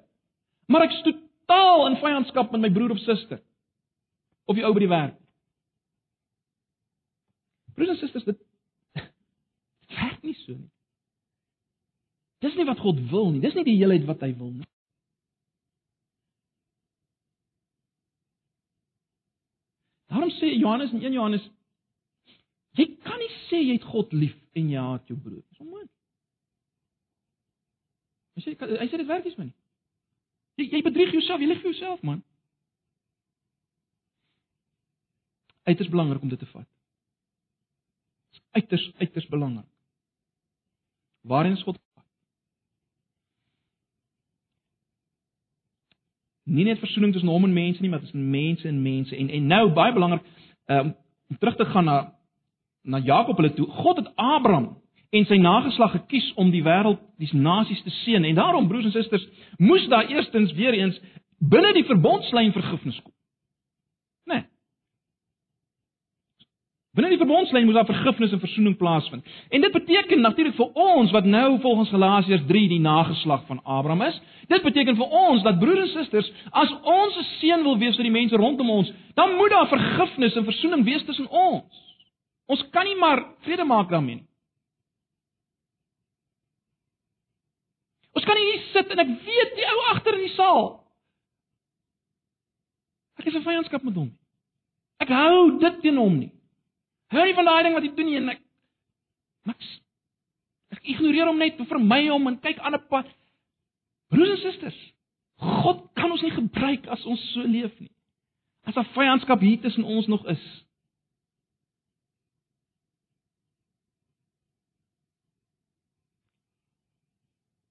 maar 0.66 0.82
ek 0.82 0.92
is 0.92 1.02
totaal 1.02 1.86
in 1.86 1.96
vyandskap 1.96 2.50
met 2.52 2.60
my 2.60 2.70
broer 2.70 2.90
of 2.90 2.98
suster 2.98 3.40
of 4.44 4.56
die 4.56 4.64
ou 4.64 4.72
by 4.72 4.80
die 4.80 4.88
werk. 4.88 5.14
Broers 7.74 7.90
en 7.90 7.96
susters, 7.96 8.24
dit 8.24 8.38
nie 10.28 10.36
so 10.44 10.54
nie. 10.56 10.70
Dis 12.44 12.54
nie 12.54 12.66
wat 12.68 12.78
God 12.82 13.00
wil 13.10 13.32
nie. 13.32 13.42
Dis 13.42 13.56
nie 13.58 13.66
die 13.66 13.78
heelheid 13.80 14.06
wat 14.06 14.22
hy 14.22 14.30
wil 14.38 14.52
nie. 14.54 14.68
Daarom 20.08 20.30
sê 20.38 20.54
Johannes 20.54 20.92
in 20.94 21.02
1 21.04 21.16
Johannes 21.18 21.44
jy 22.78 22.86
kan 23.04 23.18
nie 23.18 23.30
sê 23.48 23.58
jy 23.58 23.74
het 23.76 23.86
God 23.90 24.12
lief 24.14 24.36
en 24.56 24.70
jy 24.70 24.80
haat 24.80 25.10
jou 25.10 25.18
broer. 25.18 25.42
Dis 25.50 25.64
onmoontlik. 25.64 25.94
Hy 28.38 28.44
sê 28.44 28.54
hy 28.54 28.86
sê 28.86 29.00
dit 29.00 29.10
werk 29.10 29.26
nie 29.26 29.34
nie. 29.42 29.54
Jy 30.58 30.68
jy 30.76 30.82
bedrieg 30.86 31.14
jouself, 31.14 31.42
jy 31.42 31.50
lieg 31.50 31.62
vir 31.62 31.72
jouself 31.72 32.04
man. 32.06 32.22
Dit 35.68 35.82
is 35.84 35.90
belangrik 35.92 36.22
om 36.24 36.30
dit 36.32 36.40
te 36.40 36.48
vat. 36.54 36.68
Uiters 38.56 38.86
uiters 39.02 39.26
belangrik. 39.28 39.68
Waarin 41.22 41.52
is 41.52 41.62
God 41.62 41.78
nie 46.48 46.64
net 46.64 46.80
versoening 46.80 47.12
tussen 47.12 47.30
hom 47.30 47.44
en 47.44 47.52
mense 47.52 47.82
nie, 47.82 47.90
maar 47.90 48.00
tussen 48.00 48.30
mense 48.30 48.68
en 48.68 48.82
mense. 48.82 49.16
En 49.16 49.28
en 49.28 49.46
nou 49.46 49.68
baie 49.76 49.92
belangrik 49.92 50.24
um, 50.66 50.94
om 51.28 51.38
terug 51.38 51.56
te 51.56 51.64
gaan 51.64 51.84
na 51.84 51.98
na 52.82 52.98
Jakob 52.98 53.36
hulle 53.36 53.52
toe. 53.52 53.66
God 53.66 53.96
het 53.96 54.12
Abraham 54.16 54.78
en 55.10 55.24
sy 55.24 55.36
nageslag 55.40 55.92
gekies 55.92 56.32
om 56.40 56.50
die 56.52 56.62
wêreld, 56.64 57.00
die 57.20 57.28
nasies 57.36 57.82
te 57.82 57.90
seën. 57.90 58.24
En 58.24 58.34
daarom 58.34 58.68
broers 58.68 58.84
en 58.88 58.92
susters, 58.92 59.26
moes 59.56 59.86
daar 59.88 60.08
eerstens 60.08 60.52
weer 60.52 60.72
eens 60.72 61.00
binne 61.38 61.72
die 61.72 61.84
verbondslyn 61.84 62.52
vergifnis 62.52 63.00
kom. 63.02 63.12
Né? 64.24 64.34
Nee. 64.34 64.44
Binne 66.98 67.12
die 67.12 67.20
verbondslyn 67.20 67.62
moet 67.62 67.76
daar 67.78 67.86
vergifnis 67.86 68.32
en 68.34 68.40
verzoening 68.42 68.74
plaasvind. 68.76 69.26
En 69.54 69.62
dit 69.62 69.72
beteken 69.72 70.20
natuurlik 70.20 70.56
vir 70.58 70.70
ons 70.74 71.12
wat 71.14 71.24
nou 71.30 71.60
volgens 71.62 71.92
Galasiërs 71.94 72.46
3 72.48 72.68
die 72.72 72.80
nageslag 72.82 73.44
van 73.46 73.60
Abraham 73.62 74.02
is, 74.02 74.16
dit 74.50 74.64
beteken 74.64 74.96
vir 74.98 75.12
ons 75.20 75.44
dat 75.46 75.60
broers 75.60 75.84
en 75.84 75.92
susters, 75.92 76.30
as 76.50 76.72
ons 76.82 77.18
'n 77.20 77.26
seën 77.38 77.62
wil 77.62 77.78
wees 77.78 77.94
vir 77.94 78.08
die 78.08 78.16
mense 78.18 78.36
rondom 78.36 78.70
ons, 78.70 78.90
dan 79.14 79.36
moet 79.36 79.50
daar 79.50 79.68
vergifnis 79.68 80.36
en 80.36 80.44
verzoening 80.44 80.84
wees 80.84 81.04
tussen 81.04 81.30
ons. 81.30 81.84
Ons 82.48 82.64
kan 82.70 82.84
nie 82.84 82.96
maar 82.96 83.22
vrede 83.46 83.64
maak 83.64 83.90
daarmee 83.90 84.14
nie. 84.14 84.26
Ons 88.12 88.24
kan 88.24 88.36
hier 88.36 88.58
sit 88.72 88.90
en 88.90 88.98
ek 88.98 89.12
weet 89.22 89.54
die 89.54 89.68
ou 89.70 89.78
agter 89.94 90.14
in 90.14 90.26
die 90.26 90.34
saal. 90.34 90.84
Ek 93.18 93.26
is 93.26 93.34
'n 93.34 93.42
vyandskap 93.42 93.82
met 93.82 93.94
hom. 93.94 94.10
Ek 94.98 95.08
hou 95.08 95.58
dit 95.58 95.80
teen 95.80 95.96
hom 95.96 96.18
nie. 96.18 96.37
Hou 97.08 97.24
nie 97.24 97.36
van 97.36 97.48
daai 97.48 97.62
ding 97.64 97.76
wat 97.76 97.86
jy 97.86 97.92
doen 97.96 98.10
nie 98.10 98.18
en 98.20 98.32
ek 98.34 98.42
niks. 99.48 99.68
Ek 100.76 100.84
ignoreer 100.92 101.30
hom 101.30 101.40
net, 101.40 101.60
vermy 101.70 102.02
hom 102.10 102.28
en 102.28 102.40
kyk 102.44 102.60
aan 102.60 102.76
'n 102.76 102.88
pad. 102.92 103.08
Broers 104.12 104.30
en 104.30 104.40
susters, 104.44 104.80
God 105.38 105.88
kan 105.94 106.10
ons 106.10 106.22
nie 106.22 106.34
gebruik 106.34 106.86
as 106.86 107.04
ons 107.06 107.20
so 107.32 107.40
leef 107.40 107.72
nie. 107.80 107.90
As 108.64 108.76
'n 108.76 108.84
vyandskap 108.94 109.40
hier 109.40 109.60
tussen 109.60 109.84
ons 109.84 110.06
nog 110.06 110.26
is. 110.26 110.44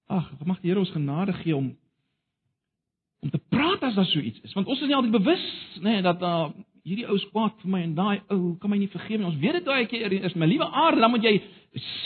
Ag, 0.07 0.31
mag 0.45 0.61
die 0.61 0.69
Here 0.69 0.79
ons 0.79 0.91
genade 0.91 1.33
gee 1.33 1.55
om 1.55 1.77
om 3.19 3.29
te 3.29 3.39
praat 3.49 3.81
as 3.83 3.95
daar 3.95 4.05
so 4.05 4.19
iets 4.19 4.39
is, 4.41 4.53
want 4.53 4.67
ons 4.67 4.81
is 4.81 4.87
nie 4.87 4.95
altyd 4.95 5.11
bewus 5.11 5.45
nê 5.81 5.97
nee, 5.97 6.01
dat 6.01 6.19
daar 6.19 6.49
uh, 6.49 6.65
hierdie 6.87 7.07
ou 7.11 7.17
skwaad 7.19 7.57
vir 7.61 7.71
my 7.71 7.81
en 7.83 7.95
daai 7.97 8.21
ou 8.31 8.55
kan 8.61 8.71
my 8.71 8.79
nie 8.79 8.91
vergewe 8.91 9.19
nie. 9.19 9.27
Ons 9.27 9.39
weet 9.41 9.59
dit 9.59 9.65
daai 9.67 9.87
keer 9.91 10.13
is 10.13 10.35
my 10.39 10.47
liewe 10.47 10.67
aard, 10.67 11.01
dan 11.03 11.11
moet 11.11 11.25
jy 11.27 11.35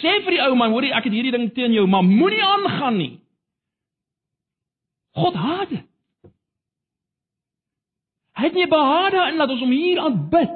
sê 0.02 0.17
vir 0.26 0.36
die 0.36 0.41
ou 0.44 0.56
man, 0.58 0.74
hoorie, 0.74 0.91
ek 0.96 1.06
het 1.08 1.15
hierdie 1.15 1.34
ding 1.36 1.52
teen 1.56 1.76
jou, 1.76 1.86
maar 1.88 2.04
moenie 2.08 2.41
aangaan 2.44 2.98
nie. 2.98 3.13
God 5.15 5.38
haat 5.38 5.70
dit. 5.70 5.88
Hy 8.39 8.48
het 8.48 8.58
nie 8.58 8.67
behaag 8.72 9.12
daarin 9.13 9.38
dat 9.38 9.52
ons 9.54 9.62
hom 9.62 9.74
hier 9.76 10.00
aanbid 10.02 10.54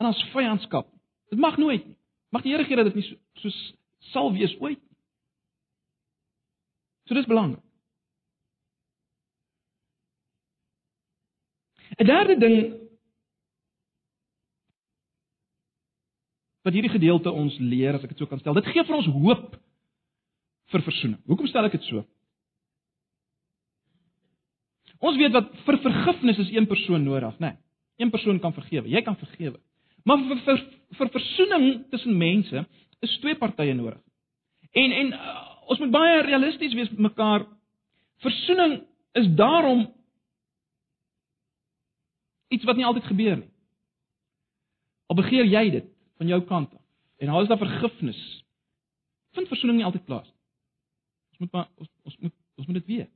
in 0.00 0.08
ons 0.08 0.24
vyandskap. 0.32 0.86
Dit 1.28 1.40
mag 1.42 1.58
nooit 1.60 1.84
nie. 1.84 1.96
Mag 2.32 2.44
die 2.44 2.54
Here 2.54 2.64
gee 2.64 2.76
dat 2.78 2.88
dit 2.88 3.00
nie 3.00 3.04
so, 3.04 3.16
so 3.42 3.48
sal 4.12 4.30
wees 4.32 4.54
ooit 4.62 4.78
nie. 4.78 4.96
So 7.08 7.16
dis 7.16 7.28
belangrik. 7.28 7.64
'n 11.98 12.06
Derde 12.06 12.38
ding 12.38 12.87
wat 16.68 16.76
hierdie 16.76 16.92
gedeelte 16.92 17.32
ons 17.32 17.56
leer 17.60 17.96
as 17.96 18.04
ek 18.04 18.12
dit 18.12 18.20
so 18.20 18.28
kan 18.28 18.40
stel. 18.42 18.56
Dit 18.58 18.68
gee 18.68 18.84
vir 18.84 18.98
ons 18.98 19.08
hoop 19.08 19.56
vir 20.68 20.84
verzoening. 20.84 21.20
Hoekom 21.30 21.48
stel 21.48 21.68
ek 21.68 21.78
dit 21.78 21.86
so? 21.88 22.04
Ons 24.98 25.16
weet 25.16 25.32
wat 25.32 25.48
vir 25.64 25.78
vergifnis 25.84 26.40
is 26.44 26.52
een 26.52 26.66
persoon 26.68 27.04
nodig, 27.06 27.38
né? 27.38 27.54
Nee, 27.54 27.62
een 28.02 28.12
persoon 28.12 28.40
kan 28.42 28.52
vergewe. 28.52 28.90
Jy 28.90 29.02
kan 29.06 29.16
vergewe. 29.18 29.56
Maar 30.06 30.20
vir 30.26 30.42
vir, 30.44 30.60
vir 30.98 31.10
verzoening 31.14 31.64
tussen 31.92 32.18
mense 32.18 32.64
is 33.04 33.18
twee 33.22 33.38
partye 33.38 33.74
nodig. 33.74 34.00
En 34.76 34.94
en 35.00 35.12
uh, 35.16 35.36
ons 35.72 35.80
moet 35.82 35.94
baie 35.94 36.22
realisties 36.26 36.74
wees 36.76 36.90
met 36.94 37.08
mekaar. 37.10 37.46
Verzoening 38.24 38.80
is 39.18 39.28
daarom 39.38 39.86
iets 42.52 42.64
wat 42.64 42.76
nie 42.76 42.86
altyd 42.86 43.08
gebeur 43.08 43.38
nie. 43.40 43.50
Al 45.08 45.16
begeer 45.16 45.48
jy 45.48 45.64
dit, 45.78 45.86
van 46.18 46.26
jou 46.26 46.40
kant 46.46 46.74
af. 46.74 46.84
En 47.18 47.26
daar 47.26 47.42
is 47.42 47.48
daar 47.48 47.58
vergifnis. 47.58 48.44
Vind 49.36 49.48
versoening 49.48 49.78
nie 49.78 49.86
altyd 49.86 50.04
plaas. 50.04 50.28
Ons 51.30 51.38
moet 51.38 51.52
maar 51.52 51.68
ons, 51.76 51.90
ons 52.02 52.16
moet 52.18 52.34
ons 52.58 52.66
moet 52.66 52.80
dit 52.80 52.86
weet. 52.96 53.10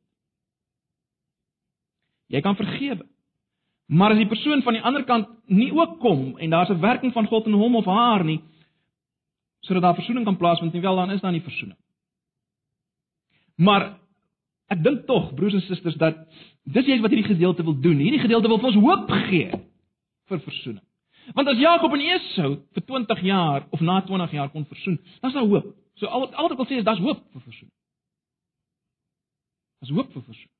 Jy 2.32 2.40
kan 2.40 2.56
vergewe. 2.56 3.06
Maar 3.92 4.14
as 4.14 4.22
die 4.22 4.30
persoon 4.30 4.62
van 4.62 4.76
die 4.78 4.82
ander 4.82 5.04
kant 5.04 5.28
nie 5.50 5.72
ook 5.74 5.98
kom 6.00 6.38
en 6.38 6.50
daar's 6.50 6.70
'n 6.70 6.80
werking 6.80 7.12
van 7.12 7.26
God 7.26 7.46
in 7.46 7.58
hom 7.58 7.76
of 7.76 7.84
haar 7.84 8.24
nie, 8.24 8.40
sodat 9.60 9.82
daar 9.82 9.94
versoening 9.94 10.24
kan 10.24 10.36
plaasvind, 10.36 10.72
nie 10.72 10.82
wel 10.82 10.96
dan 10.96 11.10
is 11.10 11.20
daar 11.20 11.32
nie 11.32 11.42
versoening. 11.42 11.78
Maar 13.56 13.98
ek 14.66 14.82
dink 14.82 15.06
tog, 15.06 15.34
broers 15.34 15.54
en 15.54 15.60
susters, 15.60 15.94
dat 15.94 16.16
dis 16.64 16.86
iets 16.86 17.00
wat 17.00 17.10
hierdie 17.10 17.34
gedeelte 17.34 17.62
wil 17.62 17.80
doen. 17.80 17.98
Hierdie 17.98 18.20
gedeelte 18.20 18.48
wil 18.48 18.58
vir 18.58 18.66
ons 18.66 18.80
hoop 18.86 19.10
gee 19.10 19.50
vir 20.28 20.40
versoening. 20.40 20.84
Want 21.34 21.48
as 21.48 21.58
Jakob 21.58 21.92
en 21.94 22.00
Esau 22.00 22.50
vir 22.74 22.84
20 22.86 23.22
jaar 23.22 23.66
of 23.70 23.80
na 23.80 24.00
20 24.02 24.32
jaar 24.32 24.50
kon 24.50 24.66
versoen, 24.66 24.98
dan 25.20 25.30
is 25.30 25.36
daar 25.36 25.46
hoop. 25.46 25.68
So 25.94 26.06
al 26.06 26.26
al 26.34 26.48
wat 26.48 26.54
ek 26.54 26.62
wil 26.62 26.68
sê 26.70 26.80
is 26.80 26.88
daar's 26.88 27.02
hoop 27.02 27.22
vir 27.32 27.44
versoen. 27.44 27.70
Daar's 29.80 29.94
hoop 29.94 30.10
vir 30.12 30.22
versoen. 30.22 30.50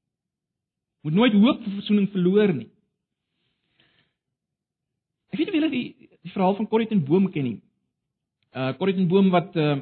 Moet 1.03 1.19
nooit 1.19 1.35
hoop 1.35 1.65
vir 1.65 1.75
versoening 1.81 2.09
verloor 2.15 2.53
nie. 2.55 2.69
Ek 5.33 5.41
weet 5.41 5.49
nie 5.49 5.55
of 5.55 5.59
julle 5.61 5.73
die 5.73 5.87
die 6.23 6.31
verhaal 6.31 6.55
van 6.61 6.69
Corrie 6.71 6.87
ten 6.87 7.03
Boom 7.05 7.27
ken 7.35 7.49
nie. 7.49 7.59
Uh 8.55 8.71
Corrie 8.79 8.95
ten 8.95 9.09
Boom 9.11 9.33
wat 9.35 9.57
uh 9.57 9.81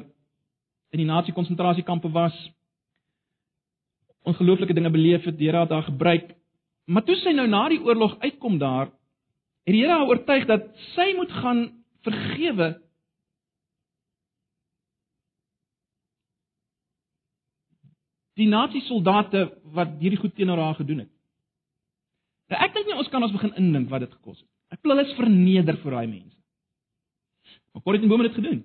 in 0.91 0.99
die 0.99 1.07
nasie 1.07 1.33
konsentrasiekampe 1.33 2.09
was. 2.11 2.35
Ongelooflike 4.27 4.73
dinge 4.75 4.89
beleef 4.91 5.23
het, 5.23 5.37
die 5.37 5.47
Here 5.47 5.61
het 5.63 5.71
haar 5.71 5.85
gebruik. 5.87 6.33
Maar 6.85 7.05
toe 7.07 7.15
sy 7.21 7.31
nou 7.31 7.45
na 7.47 7.61
die 7.71 7.79
oorlog 7.79 8.17
uitkom 8.19 8.57
daar, 8.59 8.91
het 9.65 9.75
die 9.75 9.83
Here 9.83 9.97
haar 9.97 10.09
oortuig 10.09 10.47
dat 10.49 10.69
sy 10.95 11.11
moet 11.17 11.31
gaan 11.41 11.61
vergewe 12.05 12.71
die 18.39 18.49
nasie 18.49 18.81
soldate 18.87 19.47
wat 19.75 19.97
hierdie 20.01 20.19
goed 20.19 20.33
teenoor 20.35 20.61
haar 20.61 20.79
gedoen 20.79 21.05
het. 21.05 21.11
Nou 22.51 22.59
ek 22.65 22.73
dink 22.75 22.89
nie 22.89 22.97
ons 22.99 23.09
kan 23.11 23.23
ons 23.23 23.35
begin 23.35 23.53
indink 23.59 23.89
wat 23.91 24.05
dit 24.05 24.13
gekos 24.17 24.39
het. 24.39 24.49
Ek 24.71 24.81
wil 24.83 24.95
hulle 24.95 25.07
is 25.07 25.17
verneder 25.17 25.77
vir 25.83 25.97
daai 25.97 26.07
mense. 26.07 26.37
Maar 27.71 27.83
Corrie 27.83 28.01
ten 28.01 28.11
Boom 28.11 28.23
het 28.23 28.31
dit 28.31 28.39
gedoen. 28.39 28.61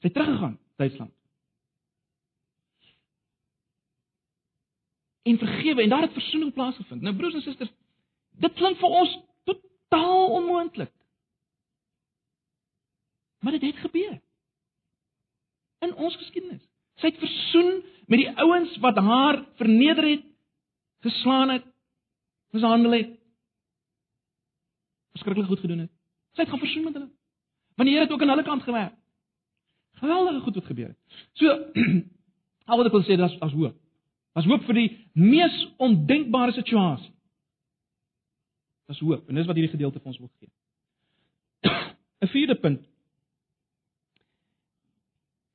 Sy 0.00 0.08
het 0.08 0.16
teruggegaan 0.16 0.58
Duitsland. 0.80 1.12
En 5.22 5.38
vergewe 5.38 5.82
en 5.84 5.92
daar 5.92 6.08
het 6.08 6.16
versoening 6.16 6.52
plaasgevind. 6.52 7.04
Nou 7.04 7.14
broers 7.16 7.36
en 7.38 7.44
susters, 7.44 7.70
dit 8.40 8.52
klink 8.58 8.78
vir 8.80 8.98
ons 9.02 9.14
totaal 9.44 10.26
onmoontlik. 10.38 10.92
Maar 13.42 13.58
dit 13.58 13.62
het 13.62 13.76
gebeur. 13.76 14.20
In 15.82 15.94
ons 15.94 16.16
geskiedenis. 16.16 16.62
Sy 17.00 17.10
het 17.10 17.18
versoen 17.18 17.82
met 18.06 18.20
die 18.20 18.30
ouens 18.44 18.76
wat 18.84 18.96
haar 18.96 19.40
verneder 19.58 20.08
het, 20.08 20.24
geslaan 21.02 21.50
het, 21.50 21.64
mishandel 22.54 22.92
het. 22.92 23.12
Verskriklik 25.16 25.46
goed 25.46 25.60
gedoen 25.60 25.84
het. 25.86 25.92
Sy 26.32 26.44
het 26.44 26.50
gaan 26.50 26.62
versoen 26.62 26.84
met 26.84 26.94
hulle. 26.98 27.10
Want 27.74 27.88
die 27.88 27.96
Here 27.96 28.06
het 28.06 28.12
ook 28.12 28.22
aan 28.22 28.28
hulle 28.28 28.42
kant 28.42 28.62
gewerk. 28.62 28.94
Geweldige 30.02 30.40
goed 30.40 30.54
wat 30.54 30.64
gebeur 30.64 30.88
het. 30.88 30.98
So 31.32 31.46
al 32.70 32.76
wat 32.76 32.88
ek 32.88 32.96
wil 32.96 33.04
sê, 33.06 33.16
dis 33.16 33.38
as 33.44 33.56
hoop. 33.56 33.76
As 34.38 34.46
hoop 34.48 34.64
vir 34.68 34.78
die 34.78 34.88
mees 35.12 35.56
ondenkbare 35.82 36.54
situasie. 36.56 37.11
Dis 38.90 39.02
hoop 39.04 39.28
en 39.28 39.38
dis 39.38 39.46
wat 39.46 39.58
hierdie 39.58 39.74
gedeelte 39.74 40.00
vir 40.00 40.12
ons 40.12 40.18
wil 40.18 40.32
gee. 40.38 40.50
'n 42.22 42.32
Vierde 42.32 42.54
punt 42.54 42.82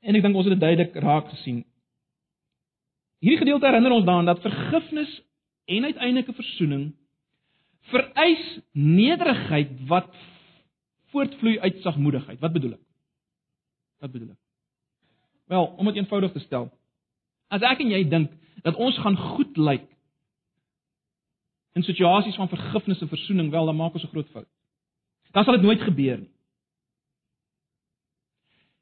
En 0.08 0.16
ek 0.16 0.24
dink 0.24 0.38
ons 0.40 0.48
het 0.48 0.56
dit 0.56 0.64
duidelik 0.64 0.96
raak 1.04 1.28
gesien. 1.34 1.64
Hierdie 3.24 3.42
gedeelte 3.42 3.68
herinner 3.68 3.96
ons 3.96 4.06
daaraan 4.08 4.30
dat 4.30 4.44
vergifnis 4.46 5.12
en 5.68 5.90
uiteindelike 5.90 6.36
verzoening 6.38 6.86
vereis 7.92 8.46
nederigheid 8.72 9.74
wat 9.90 10.10
voortvloei 11.12 11.58
uit 11.60 11.82
sagmoedigheid. 11.84 12.40
Wat 12.40 12.54
bedoel 12.54 12.76
ek? 12.78 12.84
Wat 14.04 14.12
bedoel 14.12 14.32
ek? 14.36 14.42
Wel, 15.52 15.66
om 15.80 15.90
dit 15.90 16.00
eenvoudig 16.00 16.34
te 16.36 16.44
stel. 16.44 16.70
As 17.52 17.64
ek 17.64 17.84
en 17.84 17.92
jy 17.92 18.02
dink 18.12 18.32
dat 18.64 18.76
ons 18.76 18.96
gaan 19.04 19.18
goed 19.36 19.60
lyk 19.60 19.88
in 21.78 21.86
situasies 21.86 22.38
van 22.40 22.50
vergifnis 22.50 23.02
en 23.02 23.12
verzoening, 23.12 23.52
wel 23.54 23.70
dan 23.70 23.78
maak 23.78 23.94
ons 23.94 24.04
'n 24.04 24.14
groot 24.14 24.30
fout. 24.34 24.50
Dan 25.32 25.44
sal 25.44 25.54
dit 25.54 25.66
nooit 25.66 25.82
gebeur 25.82 26.18
nie. 26.18 26.32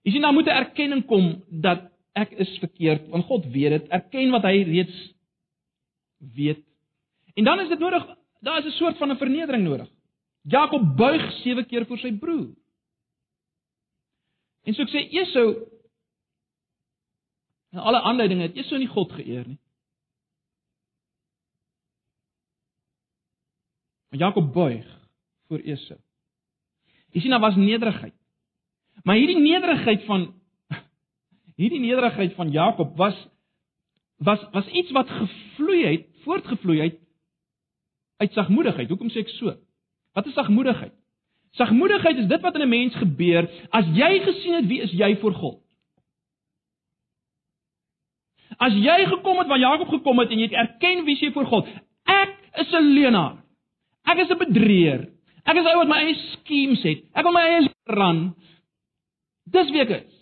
Jy 0.05 0.11
sien, 0.11 0.21
daar 0.21 0.33
moet 0.33 0.47
'n 0.47 0.61
erkenning 0.63 1.05
kom 1.05 1.43
dat 1.49 1.91
ek 2.13 2.31
is 2.31 2.57
verkeerd, 2.59 3.09
want 3.09 3.25
God 3.25 3.45
weet 3.45 3.69
dit. 3.69 3.87
Erken 3.89 4.31
wat 4.31 4.43
hy 4.43 4.63
reeds 4.63 5.13
weet. 6.17 6.63
En 7.35 7.43
dan 7.43 7.59
is 7.59 7.69
dit 7.69 7.79
nodig, 7.79 8.05
daar 8.39 8.59
is 8.59 8.65
'n 8.65 8.77
soort 8.77 8.97
van 8.97 9.11
'n 9.11 9.17
vernedering 9.17 9.63
nodig. 9.63 9.89
Jakob 10.41 10.95
buig 10.95 11.31
7 11.43 11.65
keer 11.65 11.85
voor 11.85 11.97
sy 11.97 12.11
broer. 12.17 12.55
En 14.63 14.73
so 14.73 14.81
ek 14.81 14.89
sê 14.89 15.09
Esau 15.09 15.67
en 17.71 17.79
alle 17.79 18.01
aanleidinge 18.01 18.41
het 18.41 18.55
Esau 18.55 18.77
nie 18.79 18.87
God 18.87 19.11
geëer 19.11 19.47
nie. 19.47 19.59
Maar 24.15 24.27
Jakob 24.27 24.53
buig 24.53 24.85
voor 25.47 25.59
Esau. 25.59 25.99
Jy 27.11 27.21
sien 27.21 27.29
daar 27.29 27.39
was 27.39 27.55
nederigheid. 27.55 28.13
Maar 29.03 29.15
hierdie 29.15 29.39
nederigheid 29.39 30.03
van 30.03 30.33
hierdie 31.59 31.79
nederigheid 31.79 32.33
van 32.33 32.51
Jakob 32.51 32.95
was 32.97 33.27
was 34.17 34.47
was 34.51 34.67
iets 34.67 34.91
wat 34.91 35.09
gevloei 35.09 35.85
het, 35.85 36.07
voortgevloei 36.23 36.79
het 36.81 36.99
uit 38.17 38.31
sagmoedigheid. 38.31 38.89
Hoekom 38.89 39.11
sê 39.11 39.25
ek 39.25 39.35
so? 39.35 39.57
Wat 40.13 40.25
is 40.25 40.33
sagmoedigheid? 40.33 40.95
Sagmoedigheid 41.51 42.17
is 42.17 42.31
dit 42.31 42.41
wat 42.41 42.55
in 42.55 42.61
'n 42.61 42.69
mens 42.69 42.95
gebeur 42.95 43.51
as 43.69 43.85
jy 43.85 44.19
gesien 44.23 44.53
het 44.53 44.67
wie 44.67 44.81
is 44.81 44.91
jy 44.91 45.15
voor 45.19 45.33
God. 45.33 45.61
As 48.57 48.73
jy 48.73 49.05
gekom 49.11 49.37
het 49.37 49.47
waar 49.47 49.59
Jakob 49.59 49.87
gekom 49.87 50.19
het 50.19 50.29
en 50.29 50.39
jy 50.39 50.47
het 50.47 50.59
erken 50.67 51.03
wie 51.03 51.19
jy 51.19 51.31
voor 51.31 51.45
God. 51.45 51.67
Ek 52.03 52.39
is 52.53 52.71
'n 52.71 52.93
leienaar. 52.95 53.44
Ek 54.05 54.17
is 54.17 54.29
'n 54.29 54.37
bedrieër. 54.37 55.07
Ek 55.45 55.57
is 55.57 55.65
ou 55.65 55.77
wat 55.77 55.87
my 55.87 56.01
eie 56.03 56.15
skemes 56.33 56.83
het. 56.83 57.03
Ek 57.13 57.23
wil 57.23 57.33
my 57.33 57.41
eie 57.41 57.69
ran. 57.85 58.35
Dis 59.45 59.69
wie 59.71 59.81
ek 59.81 59.89
is. 59.89 60.13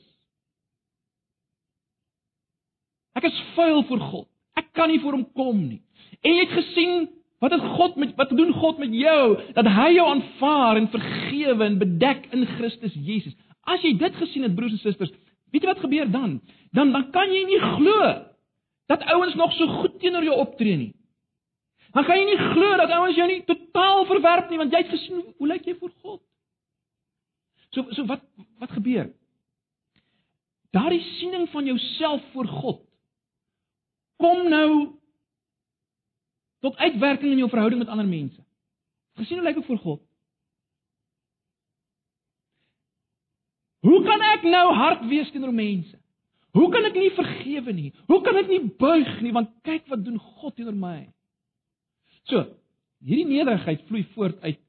Ek 3.15 3.23
is 3.23 3.41
vuil 3.55 3.83
vir 3.83 3.99
God. 3.99 4.27
Ek 4.57 4.73
kan 4.73 4.89
nie 4.89 4.99
voor 4.99 5.17
hom 5.17 5.27
kom 5.37 5.59
nie. 5.67 5.81
En 6.23 6.33
jy 6.33 6.45
het 6.45 6.57
gesien 6.57 7.07
wat 7.43 7.51
het 7.51 7.63
God 7.77 7.95
met 7.99 8.15
wat 8.19 8.31
doen 8.35 8.53
God 8.55 8.79
met 8.79 8.93
jou 8.95 9.37
dat 9.55 9.67
hy 9.67 9.89
jou 9.97 10.05
aanvaar 10.07 10.79
en 10.79 10.91
vergewe 10.91 11.65
en 11.65 11.79
bedek 11.81 12.29
in 12.31 12.45
Christus 12.57 12.93
Jesus. 12.95 13.35
As 13.67 13.83
jy 13.83 13.93
dit 13.99 14.15
gesien 14.19 14.43
het 14.47 14.55
broers 14.55 14.75
en 14.77 14.83
susters, 14.83 15.11
weet 15.51 15.63
jy 15.63 15.71
wat 15.71 15.83
gebeur 15.83 16.11
dan? 16.11 16.39
Dan 16.75 16.91
dan 16.95 17.09
kan 17.11 17.31
jy 17.31 17.43
nie 17.47 17.59
glo 17.59 18.13
dat 18.91 19.03
ouens 19.11 19.35
nog 19.35 19.53
so 19.57 19.67
goed 19.81 19.99
teenoor 19.99 20.23
jou 20.23 20.35
optree 20.39 20.77
nie. 20.77 20.93
Dan 21.93 22.05
kan 22.05 22.17
jy 22.17 22.25
nie 22.25 22.53
glo 22.53 22.77
dat 22.77 22.91
ouens 22.95 23.17
jou 23.17 23.25
nie 23.29 23.43
totaal 23.45 24.07
verwerp 24.09 24.49
nie 24.49 24.57
want 24.57 24.73
jy 24.73 24.81
het 24.81 24.93
gesien 24.93 25.19
hoe 25.37 25.49
lyk 25.49 25.67
jy 25.69 25.75
voor 25.77 25.91
God? 26.01 26.21
So 27.73 27.85
so 27.93 28.05
wat 28.09 28.23
wat 28.61 28.73
gebeur? 28.73 29.11
Daardie 30.73 31.03
siening 31.19 31.45
van 31.53 31.69
jouself 31.69 32.25
voor 32.33 32.49
God 32.49 32.81
kom 34.17 34.49
nou 34.49 34.69
tot 36.65 36.77
uitwerking 36.81 37.31
in 37.31 37.43
jou 37.43 37.49
verhouding 37.49 37.83
met 37.83 37.91
ander 37.91 38.07
mense. 38.07 38.41
Gesien 39.19 39.37
hoe 39.37 39.45
lyk 39.45 39.61
ek 39.61 39.69
voor 39.69 39.81
God? 39.85 40.01
Hoe 43.83 43.99
kan 44.05 44.21
ek 44.31 44.45
nou 44.47 44.67
hard 44.73 45.05
wees 45.11 45.29
teenoor 45.31 45.53
mense? 45.53 45.97
Hoe 46.57 46.69
kan 46.71 46.85
ek 46.87 46.97
nie 46.97 47.11
vergewe 47.13 47.73
nie? 47.75 47.89
Hoe 48.07 48.21
kan 48.25 48.37
ek 48.39 48.49
nie 48.49 48.63
buig 48.79 49.19
nie 49.21 49.33
want 49.35 49.51
kyk 49.67 49.85
wat 49.91 50.05
doen 50.05 50.17
God 50.39 50.55
teenoor 50.55 50.77
my? 50.77 51.12
So, 52.29 52.45
hierdie 53.03 53.27
nederigheid 53.27 53.83
vloei 53.89 54.05
voort 54.13 54.39
uit 54.41 54.59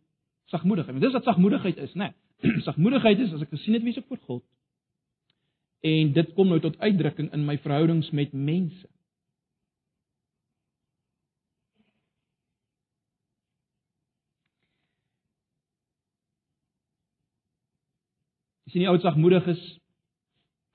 sagmoedigheid. 0.50 1.00
Dis 1.00 1.12
wat 1.14 1.28
sagmoedigheid 1.28 1.76
is, 1.76 1.94
né? 1.94 2.10
Nee. 2.10 2.62
sagmoedigheid 2.68 3.18
is 3.18 3.32
as 3.32 3.44
ek 3.46 3.54
gesien 3.54 3.76
het 3.78 3.84
wie 3.86 3.94
ek 3.96 4.08
voor 4.10 4.22
God. 4.26 4.44
En 5.84 6.12
dit 6.16 6.32
kom 6.36 6.48
nou 6.50 6.58
tot 6.64 6.78
uitdrukking 6.80 7.30
in 7.36 7.44
my 7.44 7.58
verhoudings 7.60 8.10
met 8.16 8.32
mense. 8.32 8.88
As 18.64 18.72
jy 18.72 18.82
nie 18.82 18.90
oud 18.90 19.04
sagmoedig 19.04 19.46
is 19.52 19.62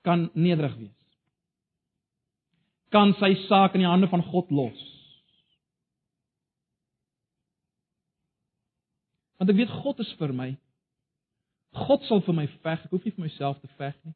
kan 0.06 0.30
nederig 0.32 0.78
wees. 0.78 0.96
Kan 2.94 3.12
sy 3.18 3.34
saak 3.48 3.74
in 3.76 3.84
die 3.84 3.90
hande 3.90 4.08
van 4.08 4.24
God 4.30 4.50
los. 4.54 4.99
Want 9.40 9.50
ek 9.54 9.56
weet 9.56 9.72
God 9.80 10.00
is 10.04 10.10
vir 10.20 10.34
my. 10.36 10.50
God 11.86 12.04
sal 12.04 12.20
vir 12.26 12.36
my 12.36 12.46
veg. 12.60 12.84
Ek 12.84 12.92
hoef 12.92 13.06
nie 13.06 13.14
vir 13.16 13.24
myself 13.24 13.60
te 13.62 13.70
veg 13.78 13.96
nie. 14.04 14.12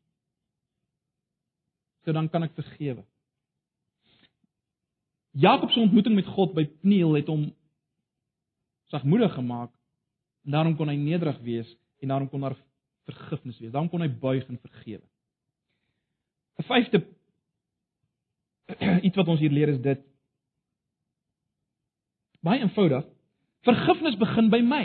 So 2.04 2.12
dan 2.12 2.28
kan 2.28 2.44
ek 2.44 2.52
vergewe. 2.58 3.06
Jakob 5.34 5.72
se 5.72 5.80
ontmoeting 5.80 6.14
met 6.14 6.28
God 6.28 6.52
by 6.54 6.66
Pniel 6.82 7.16
het 7.16 7.30
hom 7.32 7.48
sagmoedig 8.92 9.32
gemaak. 9.34 9.72
En 10.44 10.58
daarom 10.58 10.76
kon 10.76 10.92
hy 10.92 10.98
nederig 11.00 11.40
wees 11.46 11.70
en 12.04 12.12
daarom 12.12 12.28
kon 12.28 12.44
daar 12.44 12.58
vergifnis 13.08 13.58
wees. 13.58 13.72
Daarom 13.72 13.88
kon 13.88 14.04
hy 14.04 14.10
buig 14.12 14.44
en 14.44 14.60
vergewe. 14.60 15.02
'n 16.60 16.68
Vyfde 16.68 17.00
iets 19.08 19.16
wat 19.16 19.28
ons 19.28 19.40
hier 19.40 19.50
leer 19.50 19.72
is 19.72 19.80
dit 19.80 20.04
baie 22.44 22.60
eenvoudig. 22.60 23.08
Vergifnis 23.64 24.20
begin 24.20 24.50
by 24.52 24.60
my. 24.60 24.84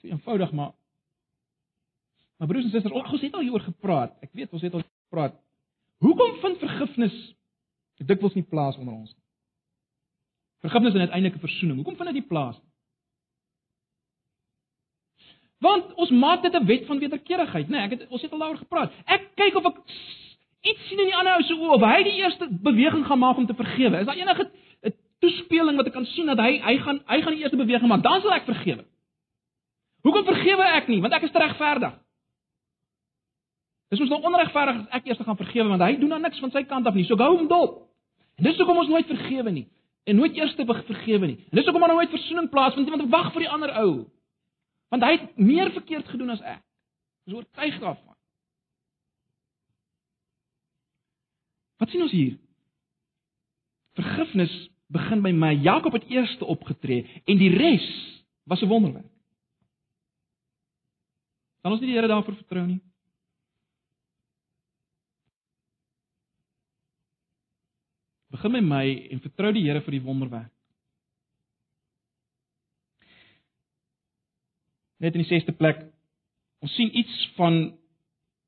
So 0.00 0.08
eenvoudig 0.08 0.52
maar 0.52 0.72
Maar 2.40 2.48
broers 2.48 2.64
en 2.64 2.70
susters, 2.70 2.92
ons 2.92 3.20
het 3.20 3.34
al 3.34 3.40
hieroor 3.44 3.60
gepraat. 3.60 4.12
Ek 4.24 4.30
weet 4.32 4.52
ons 4.56 4.62
het 4.64 4.72
al 4.72 4.80
gepraat. 4.80 5.34
Hoekom 6.00 6.38
vind 6.40 6.62
vergifnis 6.62 7.16
dikwels 8.00 8.32
nie 8.32 8.46
plaas 8.48 8.78
onder 8.80 8.94
ons 8.94 9.10
nie? 9.12 9.24
Vergifnis 10.64 10.94
en 10.96 11.04
uiteindelike 11.04 11.42
verzoening. 11.42 11.82
Hoekom 11.82 11.98
vind 11.98 12.08
dit 12.08 12.16
nie 12.16 12.28
plaas 12.30 12.56
nie? 12.56 12.70
Want 15.60 15.92
ons 16.00 16.14
maak 16.16 16.40
dit 16.42 16.54
'n 16.56 16.64
wet 16.64 16.86
van 16.86 16.98
wederkerigheid, 16.98 17.68
né? 17.68 17.76
Nee, 17.76 17.80
ek 17.80 17.90
het 17.90 18.08
ons 18.08 18.22
het 18.22 18.32
al 18.32 18.38
daaroor 18.38 18.62
gepraat. 18.64 18.92
Ek 19.04 19.28
kyk 19.34 19.54
of 19.54 19.64
ek 19.64 19.76
iets 20.60 20.88
sien 20.88 20.98
in 20.98 21.10
die 21.12 21.16
ander 21.16 21.34
ou 21.34 21.42
se 21.42 21.52
oë 21.52 21.74
of 21.76 21.84
hy 21.84 22.02
die 22.02 22.18
eerste 22.22 22.48
beweging 22.48 23.04
gaan 23.06 23.18
maak 23.18 23.36
om 23.36 23.46
te 23.46 23.54
vergewe. 23.54 24.00
Is 24.00 24.06
daar 24.06 24.16
enige 24.16 24.50
'n 24.82 24.94
toespeling 25.18 25.76
wat 25.76 25.86
ek 25.86 25.92
kan 25.92 26.06
sien 26.06 26.26
dat 26.26 26.38
hy 26.38 26.58
hy 26.58 26.78
gaan 26.78 27.02
hy 27.06 27.20
gaan 27.20 27.32
die 27.32 27.42
eerste 27.42 27.56
beweging 27.56 27.88
maak, 27.88 28.02
dan 28.02 28.20
sal 28.20 28.32
ek 28.32 28.44
vergewe. 28.44 28.84
Hoekom 30.06 30.24
vergewe 30.24 30.68
ek 30.78 30.88
nie? 30.88 31.00
Want 31.00 31.16
ek 31.16 31.26
is 31.28 31.34
regverdig. 31.36 31.96
Dis 33.90 33.98
mos 33.98 34.12
nou 34.12 34.20
onregverdig 34.30 34.84
as 34.84 35.00
ek 35.00 35.10
eers 35.10 35.20
gaan 35.26 35.38
vergewe 35.38 35.72
want 35.72 35.82
hy 35.82 35.96
doen 35.98 36.14
dan 36.14 36.22
niks 36.22 36.38
van 36.40 36.52
sy 36.54 36.62
kant 36.68 36.86
af 36.86 36.94
nie. 36.94 37.04
So 37.08 37.18
gou 37.18 37.32
hom 37.34 37.48
dop. 37.50 37.82
En 38.38 38.46
dis 38.46 38.58
hoekom 38.60 38.78
ons 38.84 38.90
nooit 38.92 39.08
vergewe 39.10 39.52
nie 39.52 39.66
en 40.08 40.16
nooit 40.16 40.36
eers 40.38 40.54
te 40.56 40.64
vergewe 40.64 41.26
nie. 41.26 41.36
En 41.50 41.58
dis 41.58 41.66
hoekom 41.66 41.82
daar 41.84 41.92
nooit 41.94 42.14
versoening 42.14 42.48
plaasvind 42.50 42.86
nie 42.86 42.94
want 42.94 43.04
ek 43.04 43.12
wag 43.12 43.32
vir 43.34 43.44
die 43.44 43.50
ander 43.52 43.74
ou. 43.82 43.90
Want 44.94 45.04
hy 45.06 45.10
het 45.16 45.26
meer 45.38 45.72
verkeerd 45.74 46.08
gedoen 46.08 46.32
as 46.34 46.40
ek. 46.42 46.62
Dis 47.26 47.36
oortuig 47.36 47.76
daarvan. 47.82 48.16
Wat 51.82 51.92
sien 51.92 52.06
ons 52.06 52.14
hier? 52.14 52.38
Vergifnis 53.98 54.54
begin 54.92 55.22
by 55.24 55.34
my. 55.34 55.52
Jakob 55.64 55.98
het 55.98 56.08
eers 56.10 56.36
opgetree 56.40 57.06
en 57.26 57.40
die 57.40 57.52
res 57.54 57.86
was 58.46 58.62
'n 58.62 58.70
wonderwerk. 58.70 59.09
Kan 61.60 61.74
ons 61.74 61.82
nie 61.82 61.90
die 61.90 61.96
Here 61.98 62.08
daarvoor 62.08 62.38
vertrou 62.38 62.64
nie? 62.66 62.80
Begin 68.30 68.54
by 68.54 68.62
my 68.64 68.86
en 69.10 69.20
vertrou 69.24 69.52
die 69.52 69.66
Here 69.66 69.82
vir 69.84 69.96
die 69.98 70.04
wonderwerk. 70.04 70.52
Net 75.00 75.16
in 75.16 75.24
die 75.24 75.30
6ste 75.30 75.56
plek 75.56 75.86
ons 76.60 76.74
sien 76.76 76.90
iets 76.92 77.14
van 77.38 77.70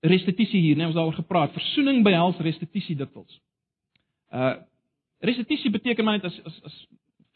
restituisie 0.05 0.61
hier, 0.61 0.77
né? 0.77 0.85
Ons 0.85 0.93
het 0.93 1.01
daaroor 1.01 1.17
gepraat. 1.17 1.55
Versoening 1.57 2.03
behels 2.05 2.41
restituisie 2.45 2.97
dikwels. 2.99 3.41
Uh 4.33 4.59
restituisie 5.23 5.71
beteken 5.71 6.05
maar 6.05 6.19
net 6.19 6.25
as 6.27 6.39
as, 6.49 6.57
as 6.67 6.79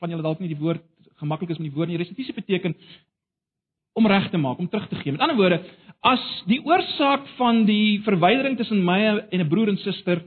van 0.02 0.10
julle 0.10 0.24
dalk 0.24 0.40
nie 0.42 0.50
die 0.50 0.58
woord 0.58 0.82
gemaklik 1.20 1.52
is 1.54 1.60
met 1.60 1.68
die 1.68 1.76
woord 1.76 1.92
nie. 1.92 1.98
Restituisie 2.00 2.34
beteken 2.34 2.74
om 3.97 4.07
reg 4.07 4.28
te 4.30 4.36
maak, 4.36 4.59
om 4.61 4.68
terug 4.68 4.88
te 4.88 4.99
gee. 5.01 5.12
Met 5.12 5.20
ander 5.24 5.36
woorde, 5.36 5.62
as 6.05 6.24
die 6.47 6.61
oorsaak 6.64 7.24
van 7.38 7.64
die 7.64 8.03
verwydering 8.05 8.59
tussen 8.59 8.84
my 8.84 8.99
en 9.07 9.40
'n 9.40 9.49
broer 9.49 9.68
en 9.72 9.78
suster 9.78 10.22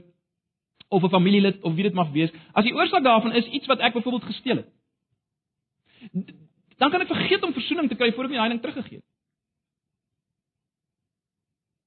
of 0.88 1.02
'n 1.04 1.08
familielid 1.08 1.62
of 1.62 1.74
wie 1.74 1.82
dit 1.82 1.94
mag 1.94 2.10
wees, 2.10 2.32
as 2.52 2.64
die 2.64 2.74
oorsaak 2.74 3.02
daarvan 3.02 3.32
is 3.32 3.46
iets 3.46 3.66
wat 3.66 3.78
ek 3.78 3.92
byvoorbeeld 3.92 4.24
gesteel 4.24 4.56
het, 4.56 4.70
dan 6.78 6.90
kan 6.90 7.00
ek 7.00 7.06
vergeet 7.06 7.42
om 7.42 7.52
verzoening 7.52 7.88
te 7.88 7.94
kry 7.94 8.12
voordat 8.12 8.32
ek 8.32 8.36
my 8.36 8.42
heiling 8.42 8.60
teruggegee 8.60 8.96
het. 8.98 9.06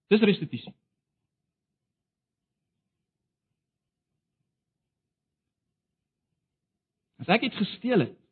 Dis 0.07 0.21
restituisie. 0.21 0.73
As 7.19 7.27
ek 7.27 7.41
iets 7.41 7.55
gesteel 7.55 7.99
het, 7.99 8.22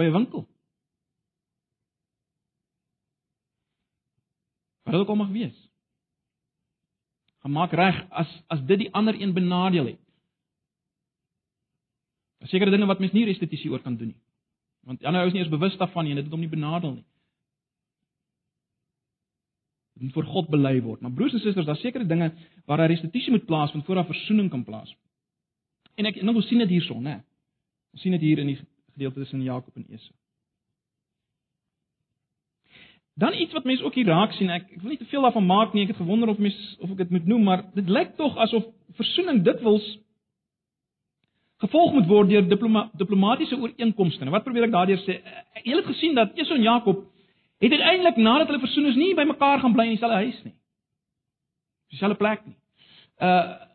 by 0.00 0.08
'n 0.08 0.16
winkel. 0.16 0.48
Wat 4.82 4.92
dit 4.92 5.00
ook 5.00 5.12
al 5.12 5.20
mag 5.22 5.28
wees. 5.28 5.58
Gemaak 7.44 7.72
reg 7.72 8.06
as 8.10 8.30
as 8.48 8.64
dit 8.66 8.78
die 8.78 8.92
ander 8.92 9.20
een 9.20 9.32
benadeel 9.32 9.86
het. 9.86 10.00
Daar 12.38 12.48
sekerre 12.48 12.70
dinge 12.70 12.86
wat 12.86 12.98
mens 12.98 13.12
nie 13.12 13.24
restituisie 13.24 13.70
oor 13.70 13.82
kan 13.82 13.96
doen 13.96 14.12
nie. 14.14 14.22
Want 14.80 14.98
die 14.98 15.06
ander 15.06 15.20
ou 15.20 15.28
is 15.28 15.34
nie 15.34 15.42
eens 15.42 15.52
bewus 15.52 15.76
daarvan 15.76 16.04
nie 16.04 16.10
en 16.10 16.16
dit 16.16 16.24
het 16.24 16.32
hom 16.32 16.40
nie 16.40 16.48
benadeel 16.48 16.94
nie. 16.94 17.06
Dit 19.92 20.02
moet 20.02 20.12
voor 20.12 20.24
God 20.24 20.48
bely 20.48 20.80
word. 20.82 21.00
Maar 21.00 21.12
broers 21.12 21.32
en 21.32 21.40
susters, 21.40 21.66
daar 21.66 21.76
sekerre 21.76 22.06
dinge 22.06 22.32
waar 22.64 22.76
daar 22.76 22.88
restituisie 22.88 23.30
moet 23.32 23.44
plaasvind 23.44 23.84
voor 23.84 23.94
daar 23.94 24.06
verzoening 24.06 24.50
kan 24.50 24.64
plaasvind. 24.64 25.00
En 25.94 26.06
ek 26.08 26.22
nou 26.22 26.42
sien 26.42 26.58
dit 26.58 26.68
hierson, 26.68 27.02
né? 27.02 27.20
Ons 27.92 28.02
sien 28.02 28.14
dit 28.16 28.20
hier 28.20 28.38
in 28.38 28.46
die 28.46 28.60
gedeelte 29.00 29.20
tussen 29.20 29.42
Jakob 29.42 29.76
en 29.76 29.86
Esau. 29.88 30.14
Dan 33.14 33.34
iets 33.34 33.52
wat 33.52 33.64
mense 33.64 33.84
ook 33.84 33.94
hier 33.94 34.06
raak 34.06 34.32
sien, 34.32 34.50
ek, 34.50 34.68
ek 34.70 34.80
wil 34.80 34.92
nie 34.92 35.00
te 35.00 35.08
veel 35.08 35.24
daarvan 35.24 35.46
maak 35.46 35.72
nie, 35.72 35.84
ek 35.84 35.94
het 35.94 36.00
gewonder 36.00 36.28
of 36.28 36.38
mense 36.40 36.76
of 36.80 36.92
ek 36.92 37.02
dit 37.02 37.10
moet 37.16 37.26
noem, 37.28 37.42
maar 37.48 37.64
dit 37.74 37.88
lyk 37.88 38.14
tog 38.16 38.36
asof 38.40 38.68
versoening 39.00 39.42
dikwels 39.44 39.86
gevolg 41.60 41.92
moet 41.92 42.06
word 42.08 42.30
deur 42.30 42.46
diploma, 42.48 42.86
diplomatiese 42.96 43.58
ooreenkomste. 43.60 44.24
Nou 44.24 44.32
wat 44.32 44.46
probeer 44.46 44.68
ek 44.68 44.76
daardeur 44.76 45.00
sê? 45.04 45.18
Julle 45.64 45.82
het 45.82 45.90
gesien 45.90 46.16
dat 46.16 46.36
Esau 46.36 46.56
en 46.56 46.64
Jakob 46.64 47.02
het 47.60 47.74
uiteindelik 47.76 48.16
nadat 48.16 48.48
hulle 48.48 48.62
versoen 48.62 48.88
is 48.88 48.96
nie 48.96 49.12
by 49.16 49.26
mekaar 49.28 49.60
gaan 49.60 49.74
bly 49.76 49.90
in 49.90 49.96
dieselfde 49.96 50.22
huis 50.22 50.38
nie. 50.46 50.54
Dieselfde 51.92 52.20
plek 52.20 52.46
nie. 52.46 52.56
Uh 53.20 53.68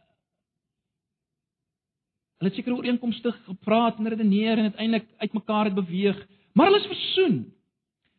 Hulle 2.45 2.53
het 2.53 2.61
seker 2.61 2.75
ooreenkomste 2.77 3.31
gepraat 3.47 3.97
en 3.97 4.07
redeneer 4.07 4.57
en 4.57 4.67
uiteindelik 4.69 5.07
uitmekaar 5.17 5.65
het 5.65 5.73
beweeg, 5.73 6.17
maar 6.53 6.67
hulle 6.69 6.77
is 6.79 6.91
versoen. 6.91 7.37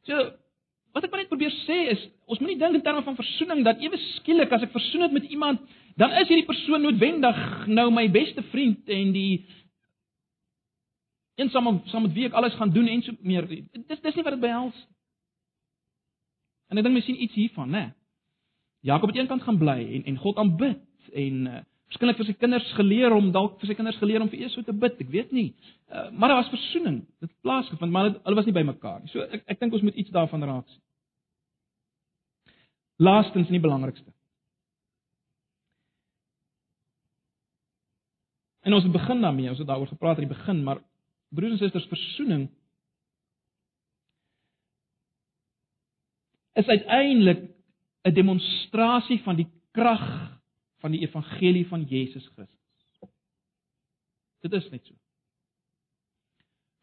So 0.03 0.17
wat 0.97 1.05
ek 1.07 1.13
maar 1.13 1.21
net 1.21 1.31
probeer 1.31 1.53
sê 1.63 1.77
is, 1.93 2.01
ons 2.27 2.41
moenie 2.43 2.57
dink 2.59 2.75
in 2.75 2.83
terme 2.83 3.05
van 3.07 3.15
versoening 3.15 3.61
dat 3.63 3.85
ewe 3.85 4.01
skielik 4.17 4.51
as 4.51 4.65
ek 4.67 4.73
versoen 4.75 5.05
het 5.07 5.15
met 5.15 5.29
iemand, 5.31 5.63
dan 5.95 6.11
is 6.19 6.27
hierdie 6.27 6.49
persoon 6.49 6.83
noodwendig 6.83 7.39
nou 7.71 7.85
my 7.95 8.09
beste 8.11 8.43
vriend 8.51 8.91
en 8.91 9.13
die 9.15 9.45
een 11.39 11.53
saam 11.55 11.79
saam 11.93 12.09
met 12.09 12.19
wie 12.19 12.27
ek 12.27 12.35
alles 12.35 12.59
gaan 12.59 12.75
doen 12.75 12.91
en 12.91 13.07
so 13.07 13.15
meer. 13.23 13.47
Dis 13.47 14.03
dis 14.03 14.19
nie 14.19 14.27
wat 14.27 14.35
dit 14.35 14.43
behels. 14.43 14.83
En 16.67 16.83
ek 16.83 16.89
dink 16.89 16.99
mens 16.99 17.07
sien 17.07 17.23
iets 17.23 17.39
hiervan, 17.39 17.71
né? 17.71 17.87
Jakob 18.83 19.15
het 19.15 19.23
eenkant 19.23 19.47
gaan 19.47 19.63
bly 19.63 19.79
en 20.01 20.11
en 20.11 20.19
God 20.27 20.43
aanbid 20.43 20.83
en 21.15 21.47
uh, 21.47 21.63
Verskillik 21.87 22.19
vir 22.19 22.27
sy 22.27 22.35
kinders 22.35 22.67
geleer 22.75 23.15
om 23.15 23.29
dalk 23.35 23.61
vir 23.61 23.71
sy 23.71 23.77
kinders 23.79 23.99
geleer 24.01 24.25
om 24.25 24.31
vir 24.33 24.43
Esau 24.47 24.65
te 24.67 24.75
bid, 24.75 24.99
ek 25.05 25.13
weet 25.13 25.31
nie. 25.33 25.53
Uh, 25.87 26.09
maar 26.11 26.33
daar 26.33 26.43
was 26.43 26.51
versoening. 26.51 27.05
Dit 27.23 27.31
plaasgevind, 27.47 27.93
maar 27.95 28.11
hulle 28.11 28.39
was 28.39 28.49
nie 28.49 28.57
bymekaar 28.57 29.05
nie. 29.05 29.13
So 29.13 29.23
ek 29.23 29.47
ek 29.55 29.63
dink 29.63 29.77
ons 29.77 29.87
moet 29.87 30.03
iets 30.03 30.11
daarvan 30.15 30.43
raak 30.51 30.67
sien. 30.67 30.83
Laastens 33.07 33.47
en 33.47 33.59
die 33.59 33.63
belangrikste. 33.63 34.11
En 38.67 38.75
ons 38.75 38.87
begin 38.91 39.21
daarmee, 39.23 39.53
ons 39.53 39.59
het 39.63 39.69
daaroor 39.69 39.93
gepraat 39.93 40.19
aan 40.19 40.27
die 40.27 40.35
begin, 40.35 40.65
maar 40.67 40.81
broers 41.31 41.53
en 41.55 41.61
susters, 41.61 41.87
versoening 41.87 42.49
is 46.57 46.67
uiteindelik 46.67 47.45
'n 48.03 48.15
demonstrasie 48.15 49.23
van 49.23 49.37
die 49.37 49.47
krag 49.71 50.36
van 50.85 50.95
die 50.95 51.01
evangelie 51.01 51.67
van 51.67 51.85
Jesus 51.89 52.27
Christus. 52.35 53.11
Dit 54.41 54.53
is 54.53 54.69
net 54.71 54.87
so. 54.87 54.95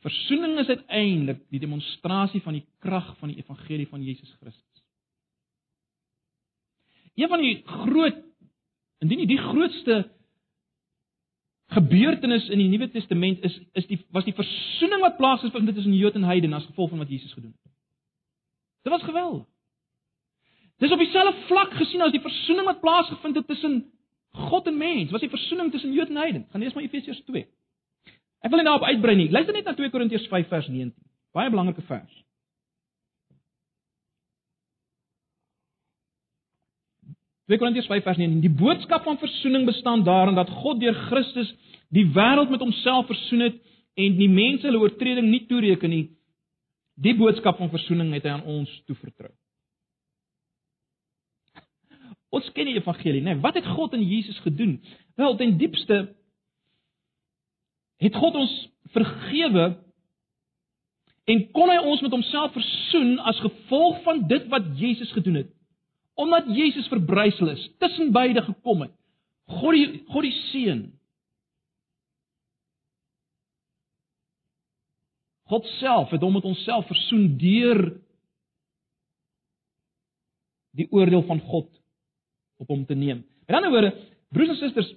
Versoening 0.03 0.57
is 0.59 0.67
uiteindelik 0.67 1.43
die 1.49 1.61
demonstrasie 1.63 2.41
van 2.43 2.57
die 2.57 2.65
krag 2.83 3.13
van 3.21 3.31
die 3.31 3.39
evangelie 3.39 3.87
van 3.87 4.03
Jesus 4.03 4.33
Christus. 4.41 4.83
Een 7.15 7.29
van 7.31 7.39
die 7.39 7.61
groot 7.65 8.19
indien 9.03 9.21
nie 9.23 9.29
die 9.29 9.39
grootste 9.39 10.03
gebeurtenis 11.73 12.49
in 12.49 12.59
die 12.59 12.67
Nuwe 12.67 12.89
Testament 12.91 13.43
is 13.43 13.55
is 13.73 13.87
die 13.87 13.99
was 14.11 14.25
die 14.27 14.35
versoening 14.35 15.01
wat 15.01 15.17
plaasgevind 15.17 15.67
het 15.67 15.75
tussen 15.75 15.95
Jood 15.95 16.15
en 16.19 16.27
Heiden 16.27 16.53
as 16.53 16.65
gevolg 16.65 16.89
van 16.89 17.03
wat 17.03 17.09
Jesus 17.09 17.33
gedoen 17.33 17.51
het. 17.51 17.71
Dit 18.83 18.91
was 18.91 19.03
geweldig. 19.03 19.47
Dis 20.81 20.91
op 20.91 21.01
dieselfde 21.01 21.45
vlak 21.47 21.75
gesien 21.77 22.01
as 22.01 22.11
die 22.11 22.23
versoening 22.23 22.65
wat 22.67 22.81
plaasgevind 22.81 23.35
het 23.35 23.47
tussen 23.47 23.83
God 24.33 24.67
en 24.67 24.77
mens. 24.77 25.11
Was 25.11 25.21
die 25.21 25.29
versoening 25.29 25.71
tussen 25.71 25.93
Jood 25.93 26.09
en 26.09 26.21
Heiden. 26.21 26.47
Gaan 26.51 26.61
lees 26.61 26.73
maar 26.73 26.83
Efesiërs 26.83 27.21
2. 27.29 27.45
Ek 28.43 28.51
wil 28.51 28.59
nie 28.59 28.67
daarop 28.67 28.87
uitbrei 28.89 29.15
nie. 29.15 29.29
Luister 29.31 29.55
net 29.55 29.69
na 29.69 29.75
2 29.77 29.93
Korintiërs 29.93 30.27
5 30.31 30.49
vers 30.51 30.67
19. 30.67 30.97
Baie 31.33 31.49
belangrike 31.53 31.85
vers. 31.87 32.23
2 37.47 37.59
Korintiërs 37.59 37.87
5 37.91 38.03
vers 38.03 38.17
19. 38.17 38.41
Die 38.43 38.51
boodskap 38.51 39.05
van 39.07 39.19
versoening 39.21 39.67
bestaan 39.67 40.03
daarin 40.03 40.35
dat 40.35 40.49
God 40.63 40.81
deur 40.81 40.97
Christus 41.07 41.53
die 41.93 42.05
wêreld 42.15 42.49
met 42.49 42.63
homself 42.63 43.07
versoen 43.07 43.47
het 43.47 43.61
en 43.93 44.17
die 44.17 44.29
mense 44.31 44.65
hulle 44.65 44.81
oortreding 44.81 45.29
nie 45.29 45.45
toereken 45.47 45.91
nie. 45.93 46.05
Die 46.95 47.15
boodskap 47.17 47.59
van 47.61 47.71
versoening 47.73 48.13
het 48.15 48.25
hy 48.25 48.33
aan 48.33 48.47
ons 48.49 48.71
toevertrou. 48.87 49.31
Ons 52.33 52.49
ken 52.55 52.65
die 52.65 52.79
evangelie, 52.79 53.21
né? 53.21 53.35
Nee, 53.35 53.41
wat 53.43 53.57
het 53.59 53.67
God 53.75 53.93
in 53.93 54.01
Jesus 54.01 54.39
gedoen? 54.41 54.79
Wel, 55.15 55.35
ten 55.37 55.57
diepste 55.57 56.15
het 58.01 58.15
God 58.17 58.35
ons 58.35 58.53
vergewe 58.95 59.67
en 61.29 61.43
kon 61.55 61.69
hy 61.71 61.77
ons 61.85 62.01
met 62.03 62.11
homself 62.11 62.55
versoen 62.55 63.13
as 63.29 63.39
gevolg 63.43 64.01
van 64.07 64.25
dit 64.27 64.49
wat 64.51 64.65
Jesus 64.79 65.13
gedoen 65.13 65.37
het. 65.43 65.51
Omdat 66.19 66.49
Jesus 66.51 66.89
verbrysel 66.91 67.53
is, 67.53 67.67
tussen 67.79 68.11
beide 68.11 68.41
gekom 68.41 68.83
het. 68.87 68.95
God 69.53 69.77
die 69.77 70.01
God 70.09 70.25
die 70.25 70.35
seun. 70.49 70.81
God 75.53 75.69
self 75.77 76.11
het 76.15 76.25
hom 76.25 76.33
met 76.33 76.49
onsself 76.49 76.89
versoen 76.89 77.29
deur 77.37 77.85
die 80.73 80.89
oordeel 80.89 81.21
van 81.29 81.39
God 81.45 81.69
op 82.57 82.67
hom 82.67 82.85
te 82.85 82.95
neem. 82.95 83.23
Met 83.47 83.55
ander 83.55 83.71
woorde, 83.71 83.91
broers 84.33 84.49
en 84.49 84.59
susters, 84.61 84.89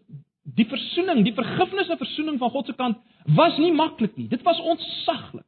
die 0.57 0.67
versoening, 0.71 1.25
die 1.27 1.35
vergifnis 1.35 1.91
en 1.91 1.99
versoening 1.99 2.39
van 2.39 2.51
God 2.55 2.67
se 2.67 2.75
kant 2.79 2.99
was 3.37 3.59
nie 3.59 3.73
maklik 3.75 4.17
nie. 4.17 4.29
Dit 4.31 4.45
was 4.47 4.61
ontsaglik. 4.63 5.47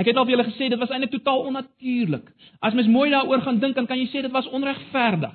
Ek 0.00 0.08
het 0.08 0.16
al 0.16 0.24
vir 0.24 0.36
julle 0.36 0.48
gesê 0.48 0.68
dit 0.72 0.80
was 0.80 0.92
eintlik 0.94 1.12
totaal 1.12 1.46
onnatuurlik. 1.50 2.28
As 2.64 2.76
mens 2.76 2.88
mooi 2.88 3.10
daaroor 3.12 3.42
gaan 3.44 3.60
dink, 3.60 3.76
dan 3.76 3.88
kan 3.88 4.00
jy 4.00 4.08
sê 4.08 4.22
dit 4.24 4.32
was 4.32 4.48
onregverdig. 4.48 5.34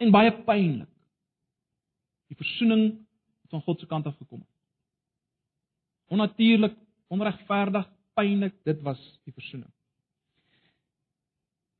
En 0.00 0.12
baie 0.12 0.32
pynlik. 0.44 0.88
Die 2.32 2.38
versoening 2.38 2.84
van 3.50 3.64
God 3.64 3.80
se 3.80 3.88
kant 3.88 4.06
af 4.06 4.16
gekom 4.16 4.40
het. 4.40 4.48
Onnatuurlik, 6.10 6.76
onregverdig, 7.08 7.88
pynlik, 8.18 8.56
dit 8.64 8.80
was 8.86 9.00
die 9.24 9.34
versoening. 9.34 9.70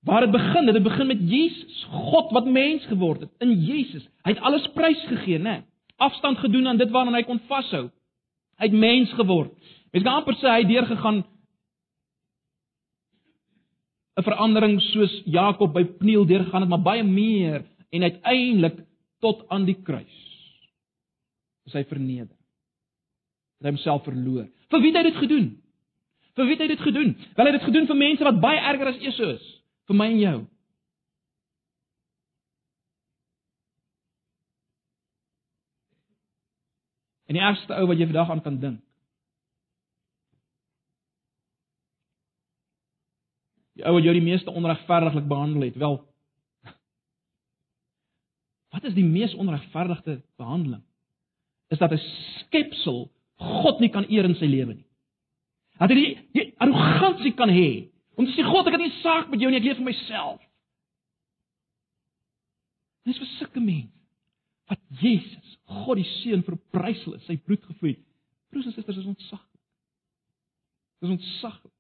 Waar 0.01 0.21
dit 0.21 0.31
begin, 0.31 0.67
dit 0.67 0.83
begin 0.83 1.07
met 1.07 1.19
Jesus, 1.29 1.87
God 1.91 2.31
wat 2.31 2.47
mens 2.47 2.85
geword 2.87 3.21
het 3.21 3.33
in 3.39 3.53
Jesus. 3.61 4.07
Hy 4.25 4.33
het 4.33 4.41
alles 4.41 4.69
prysgegee, 4.73 5.39
né? 5.39 5.61
Afstand 6.01 6.39
gedoen 6.39 6.67
aan 6.67 6.81
dit 6.81 6.91
waaraan 6.91 7.19
hy 7.19 7.27
kon 7.29 7.41
vashou. 7.49 7.91
Hy 8.57 8.71
het 8.71 8.77
mens 8.77 9.13
geword. 9.13 9.53
Mens 9.93 10.05
kan 10.07 10.23
amper 10.23 10.39
sê 10.41 10.49
hy 10.49 10.63
het 10.63 10.73
deurgegaan 10.73 11.21
'n 14.17 14.25
verandering 14.25 14.81
soos 14.81 15.23
Jakob 15.25 15.73
by 15.75 15.85
Pniel 15.85 16.27
deurgegaan 16.27 16.61
het, 16.61 16.71
maar 16.71 16.83
baie 16.83 17.05
meer 17.05 17.65
en 17.91 18.03
uiteindelik 18.03 18.85
tot 19.21 19.49
aan 19.49 19.65
die 19.65 19.83
kruis. 19.83 20.19
Is 21.67 21.73
hy 21.73 21.85
verneder. 21.85 22.37
Het 23.59 23.69
hy 23.69 23.69
homself 23.69 24.05
verloor. 24.05 24.49
Vir 24.69 24.81
wie 24.81 24.93
het 24.93 24.97
hy 24.97 25.11
dit 25.11 25.17
gedoen? 25.17 25.63
Vir 26.35 26.45
wie 26.45 26.53
het 26.53 26.61
hy 26.61 26.69
dit 26.69 26.81
gedoen? 26.81 27.17
Wel 27.37 27.47
hy 27.47 27.53
het 27.53 27.61
dit 27.61 27.69
gedoen 27.69 27.87
vir 27.87 27.97
mense 27.97 28.25
wat 28.25 28.41
baie 28.41 28.61
erger 28.61 28.87
as 28.87 29.01
Esau 29.01 29.33
is 29.35 29.60
vir 29.91 29.99
my 29.99 30.07
en 30.13 30.21
jou. 30.21 30.37
En 37.27 37.39
die 37.39 37.43
ergste 37.43 37.75
ou 37.75 37.89
wat 37.91 37.99
jy 37.99 38.07
vandag 38.11 38.31
aan 38.31 38.43
kan 38.45 38.61
dink. 38.63 38.79
Die 43.79 43.87
ou 43.87 43.97
wat 43.97 44.07
jou 44.07 44.15
die 44.15 44.23
meeste 44.23 44.55
onregverdiglik 44.55 45.27
behandel 45.31 45.67
het, 45.67 45.79
wel. 45.79 45.99
Wat 48.71 48.87
is 48.87 48.95
die 48.95 49.07
mees 49.07 49.35
onregverdigde 49.35 50.21
behandeling? 50.39 50.83
Is 51.71 51.79
dat 51.79 51.93
'n 51.93 52.03
skepsel 52.39 53.11
God 53.41 53.81
nie 53.81 53.91
kan 53.91 54.07
eer 54.11 54.25
in 54.25 54.35
sy 54.35 54.47
lewe 54.47 54.75
nie. 54.75 54.87
Dat 55.79 55.89
hy 55.91 55.95
die, 55.95 56.19
die 56.33 56.55
arrogansie 56.59 57.33
kan 57.35 57.49
hê 57.49 57.90
Om 58.21 58.27
te 58.29 58.35
sê 58.37 58.45
God, 58.45 58.69
ek 58.69 58.75
het 58.77 58.83
nie 58.85 58.99
saak 59.01 59.31
met 59.33 59.41
jou 59.41 59.49
nie, 59.49 59.57
ek 59.63 59.65
leef 59.65 59.79
vir 59.79 59.87
myself. 59.87 60.41
Dis 63.09 63.17
vir 63.17 63.31
sulke 63.39 63.63
mense 63.65 63.97
wat 64.71 64.83
Jesus, 65.01 65.55
God 65.67 65.99
die 65.99 66.07
seun 66.21 66.45
verprysel 66.47 67.17
het, 67.17 67.25
sy 67.25 67.39
bloed 67.41 67.65
gevloei. 67.67 67.97
Broers 68.53 68.69
en 68.69 68.75
susters, 68.77 69.01
is 69.01 69.09
ontsaglik. 69.09 69.63
Dis 71.01 71.15
ontsaglik. 71.17 71.73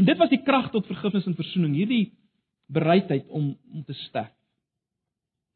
En 0.00 0.08
dit 0.08 0.18
was 0.18 0.32
die 0.32 0.40
krag 0.46 0.72
tot 0.72 0.88
vergifnis 0.88 1.28
en 1.28 1.36
verzoening, 1.38 1.76
hierdie 1.76 2.06
bereidheid 2.72 3.28
om 3.28 3.52
om 3.74 3.84
te 3.84 3.94
sterf. 4.06 4.32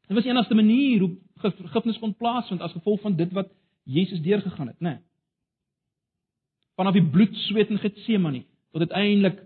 Dit 0.05 0.19
was 0.19 0.27
die 0.27 0.31
enigste 0.31 0.55
manier 0.55 1.01
hoe 1.01 1.11
vergifnis 1.41 1.99
kon 1.99 2.13
plaasvind 2.19 2.61
as 2.61 2.77
gevolg 2.77 3.01
van 3.01 3.17
dit 3.17 3.33
wat 3.33 3.49
Jesus 3.89 4.21
deurgegaan 4.21 4.69
het, 4.69 4.79
né? 4.79 4.99
Nee 4.99 5.12
vanaf 6.75 6.93
die 6.93 7.09
bloedsweet 7.15 7.69
in 7.69 7.81
Getsemane 7.81 8.43
tot 8.71 8.81
uiteindelik 8.81 9.43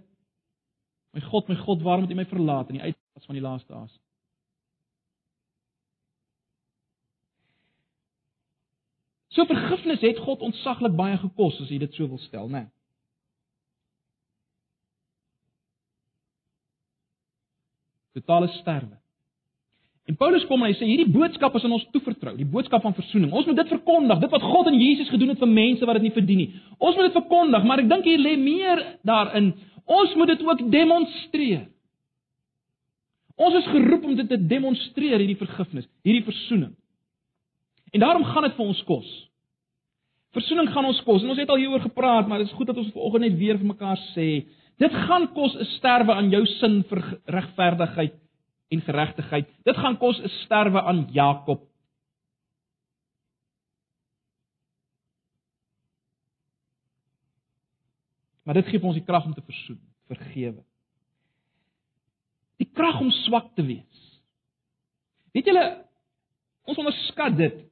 my 1.16 1.22
God, 1.22 1.48
my 1.48 1.56
God, 1.56 1.82
waarom 1.82 2.06
het 2.06 2.12
U 2.12 2.16
my 2.16 2.26
verlaat 2.26 2.70
in 2.70 2.78
die 2.80 2.84
uitpas 2.84 3.26
van 3.26 3.36
die 3.36 3.44
laaste 3.44 3.74
asem? 3.74 4.02
So 9.28 9.46
vergifnis 9.46 10.02
het 10.02 10.18
God 10.18 10.42
ontsaglik 10.42 10.96
baie 10.98 11.18
gekos 11.22 11.60
as 11.62 11.70
jy 11.70 11.78
dit 11.84 11.94
so 11.94 12.08
wil 12.10 12.22
stel, 12.24 12.50
né? 12.50 12.64
Nee. 12.66 12.72
Totale 18.18 18.48
sterwe. 18.48 18.98
En 20.08 20.16
Paulus 20.16 20.46
kom 20.48 20.62
en 20.64 20.70
hy 20.70 20.76
sê 20.80 20.88
hierdie 20.88 21.12
boodskap 21.12 21.56
is 21.60 21.66
aan 21.68 21.74
ons 21.76 21.88
toevertrou, 21.92 22.32
die 22.38 22.48
boodskap 22.48 22.86
van 22.86 22.96
verzoening. 22.96 23.32
Ons 23.36 23.48
moet 23.50 23.58
dit 23.60 23.72
verkondig, 23.74 24.22
dit 24.24 24.32
wat 24.32 24.44
God 24.54 24.70
en 24.72 24.78
Jesus 24.80 25.10
gedoen 25.12 25.34
het 25.34 25.42
vir 25.42 25.50
mense 25.52 25.88
wat 25.88 25.98
dit 26.00 26.06
nie 26.08 26.14
verdien 26.16 26.40
nie. 26.46 26.52
Ons 26.80 26.96
moet 26.96 27.10
dit 27.10 27.18
verkondig, 27.18 27.66
maar 27.68 27.82
ek 27.84 27.90
dink 27.92 28.06
hier 28.08 28.22
lê 28.22 28.38
meer 28.40 28.84
daarin. 29.08 29.50
Ons 29.84 30.14
moet 30.16 30.32
dit 30.32 30.46
ook 30.46 30.62
demonstreer. 30.72 31.66
Ons 33.38 33.58
is 33.60 33.68
geroep 33.70 34.06
om 34.08 34.16
dit 34.18 34.30
te 34.32 34.38
demonstreer 34.50 35.20
hierdie 35.20 35.40
vergifnis, 35.42 35.90
hierdie 36.08 36.26
verzoening. 36.26 36.72
En 37.92 38.04
daarom 38.04 38.24
gaan 38.32 38.48
dit 38.48 38.56
vir 38.56 38.66
ons 38.72 38.80
kos. 38.88 39.10
Verzoening 40.38 40.72
gaan 40.72 40.88
ons 40.88 41.02
kos. 41.04 41.24
En 41.24 41.34
ons 41.36 41.42
het 41.42 41.52
al 41.52 41.60
hieroor 41.60 41.84
gepraat, 41.84 42.32
maar 42.32 42.40
dit 42.42 42.48
is 42.48 42.56
goed 42.56 42.72
dat 42.72 42.80
ons 42.80 42.94
vanoggend 42.96 43.28
net 43.28 43.36
weer 43.40 43.60
vir 43.60 43.70
mekaar 43.74 44.00
sê, 44.14 44.30
dit 44.80 44.98
gaan 45.10 45.28
kos 45.36 45.56
'n 45.60 45.68
sterwe 45.76 46.16
aan 46.16 46.32
jou 46.32 46.46
sin 46.46 46.84
vir 46.88 47.04
regverdigheid 47.26 48.16
en 48.68 48.82
geregtigheid. 48.82 49.50
Dit 49.64 49.78
gaan 49.78 49.98
kos 49.98 50.20
'n 50.22 50.28
sterwe 50.28 50.82
aan 50.82 51.08
Jakob. 51.12 51.68
Maar 58.44 58.54
dit 58.54 58.68
gee 58.68 58.82
ons 58.82 58.96
die 58.96 59.04
krag 59.04 59.26
om 59.26 59.34
te 59.34 59.42
versoen, 59.42 59.82
vergewe. 60.06 60.64
Die 62.56 62.70
krag 62.74 63.00
om 63.00 63.12
swak 63.12 63.56
te 63.56 63.66
wees. 63.66 64.22
Weet 65.32 65.46
julle, 65.46 65.86
ons 66.64 66.78
onderskat 66.78 67.38
dit. 67.38 67.66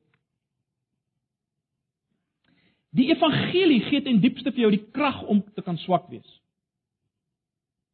Die 2.89 3.07
evangelie 3.15 3.81
gee 3.81 4.01
ten 4.01 4.19
diepste 4.19 4.51
vir 4.51 4.59
jou 4.59 4.71
die 4.71 4.91
krag 4.91 5.21
om 5.21 5.43
te 5.53 5.61
kan 5.61 5.77
swak 5.77 6.09
wees. 6.09 6.41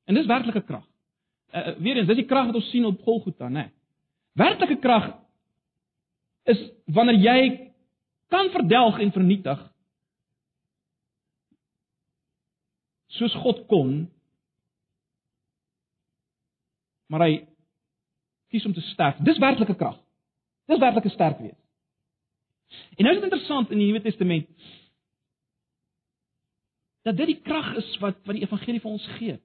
En 0.06 0.16
dis 0.16 0.26
werklike 0.26 0.62
krag 0.62 0.91
uh, 1.54 1.76
weer 1.78 1.98
eens, 1.98 2.08
dis 2.08 2.22
die 2.22 2.28
krag 2.30 2.50
wat 2.50 2.60
ons 2.60 2.70
sien 2.70 2.86
op 2.86 3.02
Golgotha, 3.06 3.50
né? 3.50 3.68
Nee. 3.68 3.74
Werklike 4.40 4.80
krag 4.80 5.12
is 6.50 6.62
wanneer 6.86 7.20
jy 7.20 7.42
kan 8.32 8.50
verdelg 8.54 9.00
en 9.04 9.12
vernietig 9.12 9.60
soos 13.18 13.36
God 13.44 13.66
kon 13.68 13.92
maar 17.12 17.28
hy 17.28 17.42
kies 18.52 18.66
om 18.68 18.74
te 18.76 18.84
sterf. 18.92 19.20
Dis 19.24 19.40
werklike 19.40 19.76
krag. 19.76 19.98
Dis 20.72 20.80
werklike 20.80 21.12
sterk 21.12 21.40
wees. 21.44 21.58
En 22.96 23.04
nou 23.04 23.12
is 23.16 23.20
dit 23.20 23.28
interessant 23.28 23.72
in 23.72 23.82
die 23.82 23.90
Nuwe 23.90 24.04
Testament 24.04 24.48
dat 27.04 27.18
dit 27.18 27.34
die 27.34 27.42
krag 27.44 27.74
is 27.82 27.90
wat 28.00 28.20
wat 28.28 28.38
die 28.38 28.46
evangelie 28.46 28.80
vir 28.80 28.92
ons 28.92 29.08
gee. 29.18 29.36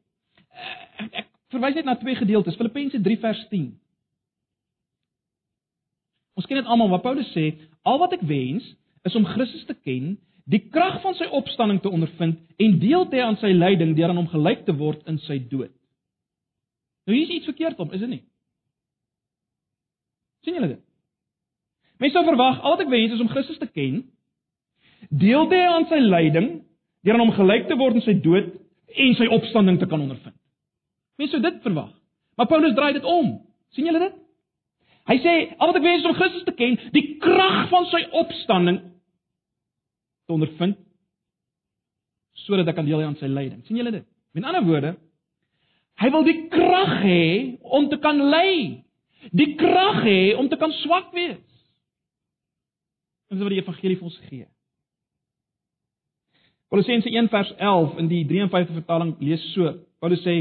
Ek, 1.02 1.10
ek 1.24 1.30
verwys 1.56 1.78
net 1.78 1.88
na 1.88 1.96
twee 2.00 2.16
gedeeltes. 2.18 2.56
Filippense 2.58 3.00
3 3.02 3.18
vers 3.24 3.42
10. 3.50 3.72
Ons 6.36 6.46
ken 6.46 6.60
dit 6.60 6.68
almal 6.68 6.92
wat 6.92 7.04
Paulus 7.04 7.28
sê, 7.32 7.50
al 7.86 8.00
wat 8.02 8.14
ek 8.16 8.24
wens 8.28 8.66
is 9.08 9.16
om 9.16 9.26
Christus 9.28 9.64
te 9.68 9.74
ken, 9.74 10.16
die 10.46 10.62
krag 10.70 11.00
van 11.02 11.16
sy 11.18 11.26
opstanding 11.34 11.80
te 11.82 11.90
ondervind 11.90 12.38
en 12.62 12.78
deel 12.78 13.08
te 13.10 13.18
hê 13.18 13.24
aan 13.24 13.38
sy 13.40 13.50
lyding 13.56 13.96
deur 13.96 14.12
aan 14.12 14.20
hom 14.20 14.30
gelyk 14.30 14.66
te 14.66 14.74
word 14.76 15.02
in 15.10 15.18
sy 15.24 15.40
dood. 15.50 15.72
Nou 17.06 17.14
hier 17.16 17.26
is 17.26 17.38
iets 17.38 17.50
verkeerd 17.50 17.80
om, 17.82 17.92
is 17.94 18.02
dit 18.02 18.12
nie? 18.12 18.22
sien 20.46 20.54
julle 20.54 20.76
dit? 20.76 20.82
Mense 21.98 22.14
sou 22.14 22.22
verwag 22.28 22.60
al 22.62 22.76
wat 22.76 22.84
ek 22.84 22.92
wens 22.92 23.16
is 23.16 23.22
om 23.24 23.30
Christus 23.32 23.58
te 23.58 23.66
ken, 23.66 24.04
deel 25.10 25.48
te 25.50 25.58
hê 25.58 25.66
aan 25.66 25.88
sy 25.90 25.98
lyding 26.02 26.50
deur 27.06 27.16
aan 27.16 27.24
hom 27.24 27.34
gelyk 27.34 27.66
te 27.70 27.78
word 27.78 27.98
in 27.98 28.04
sy 28.04 28.14
dood 28.22 28.52
en 29.06 29.16
sy 29.18 29.26
opstanding 29.34 29.80
te 29.80 29.88
kan 29.90 30.02
ondervind. 30.02 30.35
Mense 31.16 31.36
sou 31.36 31.42
dit 31.42 31.62
verwag. 31.64 31.92
Maar 32.36 32.48
Paulus 32.50 32.74
draai 32.76 32.92
dit 32.92 33.04
om. 33.04 33.36
sien 33.74 33.88
julle 33.88 34.00
dit? 34.00 34.16
Hy 35.06 35.16
sê 35.22 35.34
al 35.54 35.70
wat 35.70 35.78
ek 35.78 35.86
wens 35.86 36.02
is 36.02 36.08
om 36.08 36.16
Christus 36.18 36.44
te 36.46 36.54
ken, 36.56 36.76
die 36.94 37.16
krag 37.22 37.68
van 37.70 37.86
sy 37.92 38.02
opstanding 38.22 38.80
te 40.26 40.34
ondervind 40.34 40.82
sodat 42.46 42.68
ek 42.70 42.76
kan 42.78 42.86
deel 42.86 43.00
hê 43.00 43.06
aan 43.08 43.18
sy 43.18 43.26
lyding. 43.30 43.62
sien 43.66 43.78
julle 43.78 43.90
dit? 43.94 44.04
Met 44.36 44.44
ander 44.46 44.62
woorde, 44.66 44.92
hy 46.02 46.10
wil 46.14 46.26
die 46.26 46.40
krag 46.52 46.92
hê 47.02 47.22
om 47.64 47.88
te 47.90 47.98
kan 48.02 48.20
ly. 48.30 48.82
Die 49.34 49.54
krag 49.58 50.02
hê 50.04 50.34
om 50.38 50.50
te 50.52 50.58
kan 50.60 50.74
swak 50.82 51.08
wees. 51.16 51.40
Dis 53.32 53.42
wat 53.42 53.54
die 53.54 53.62
evangelie 53.62 53.96
vir 53.98 54.06
ons 54.06 54.18
gee. 54.28 54.46
Kolossense 56.70 57.10
1 57.10 57.30
vers 57.32 57.50
11 57.56 57.98
in 58.02 58.10
die 58.10 58.22
53 58.28 58.78
vertaling 58.82 59.16
lees 59.22 59.42
so. 59.54 59.72
Paulus 60.02 60.22
sê 60.26 60.40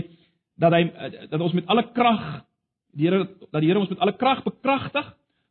dat 0.56 0.76
hy 0.76 0.84
dat 1.30 1.42
ons 1.42 1.54
met 1.54 1.68
alle 1.68 1.86
krag 1.92 2.44
die 2.96 3.10
Here 3.10 3.26
dat 3.52 3.62
die 3.62 3.70
Here 3.70 3.80
ons 3.80 3.92
met 3.92 4.00
alle 4.00 4.16
krag 4.16 4.44
bekragtig 4.44 5.08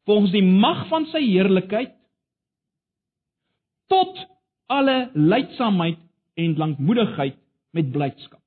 volgens 0.09 0.33
die 0.33 0.45
mag 0.45 0.87
van 0.89 1.07
sy 1.13 1.21
heerlikheid 1.25 1.93
tot 3.93 4.17
alle 4.73 5.11
lydsaamheid 5.15 6.01
en 6.41 6.57
lankmoedigheid 6.57 7.37
met 7.77 7.91
blydskap. 7.93 8.41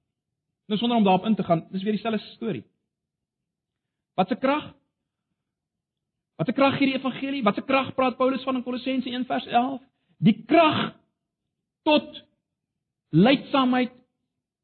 Nou 0.67 0.79
sonder 0.79 0.97
om 0.97 1.03
daarop 1.05 1.25
in 1.25 1.35
te 1.35 1.43
gaan, 1.43 1.67
dis 1.71 1.83
weer 1.83 1.95
dieselfde 1.95 2.19
storie. 2.33 2.63
Wat 4.15 4.31
'n 4.31 4.39
krag? 4.39 4.73
Wat 6.35 6.47
'n 6.47 6.53
krag 6.53 6.77
gee 6.77 6.87
die 6.87 6.97
evangelie? 6.97 7.43
Wat 7.43 7.57
'n 7.57 7.65
krag 7.65 7.93
praat 7.93 8.17
Paulus 8.17 8.43
van 8.43 8.55
in 8.55 8.63
Kolossense 8.63 9.09
1:11? 9.09 9.81
Die 10.17 10.43
krag 10.45 10.95
tot 11.83 12.25
lydsaamheid 13.09 13.91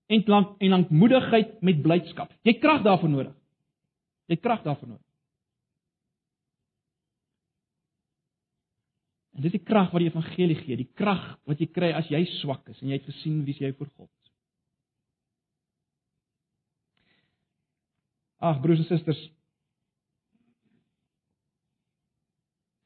en 0.06 0.24
lank 0.26 0.60
en 0.62 0.70
lankmoedigheid 0.70 1.62
met 1.62 1.82
blydskap. 1.82 2.32
Jy 2.44 2.58
krag 2.60 2.84
daarvoor 2.84 3.10
nodig. 3.10 3.36
Jy 4.32 4.38
krag 4.42 4.64
daarvoor 4.64 4.96
nodig. 4.96 5.10
En 9.34 9.42
dis 9.42 9.56
die 9.56 9.64
krag 9.66 9.90
wat 9.92 10.04
die 10.04 10.10
evangelie 10.12 10.58
gee, 10.60 10.78
die 10.78 10.92
krag 10.94 11.24
wat 11.50 11.62
jy 11.62 11.70
kry 11.74 11.90
as 11.98 12.10
jy 12.12 12.22
swak 12.38 12.68
is 12.70 12.82
en 12.84 12.92
jy 12.92 13.00
het 13.00 13.08
gesien 13.10 13.42
wie 13.48 13.56
jy 13.58 13.72
vir 13.74 13.90
God. 13.96 14.12
Ag 18.44 18.60
broers 18.62 18.84
en 18.84 18.90
susters. 18.92 19.22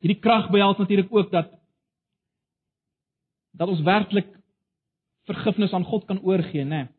Hierdie 0.05 0.21
krag 0.21 0.51
behels 0.53 0.77
natuurlik 0.79 1.11
ook 1.11 1.31
dat 1.33 1.51
dat 3.57 3.71
ons 3.73 3.81
werklik 3.81 4.29
vergifnis 5.25 5.73
aan 5.73 5.83
God 5.83 6.05
kan 6.05 6.21
oorgee, 6.21 6.63
né? 6.63 6.83
Nee. 6.85 6.96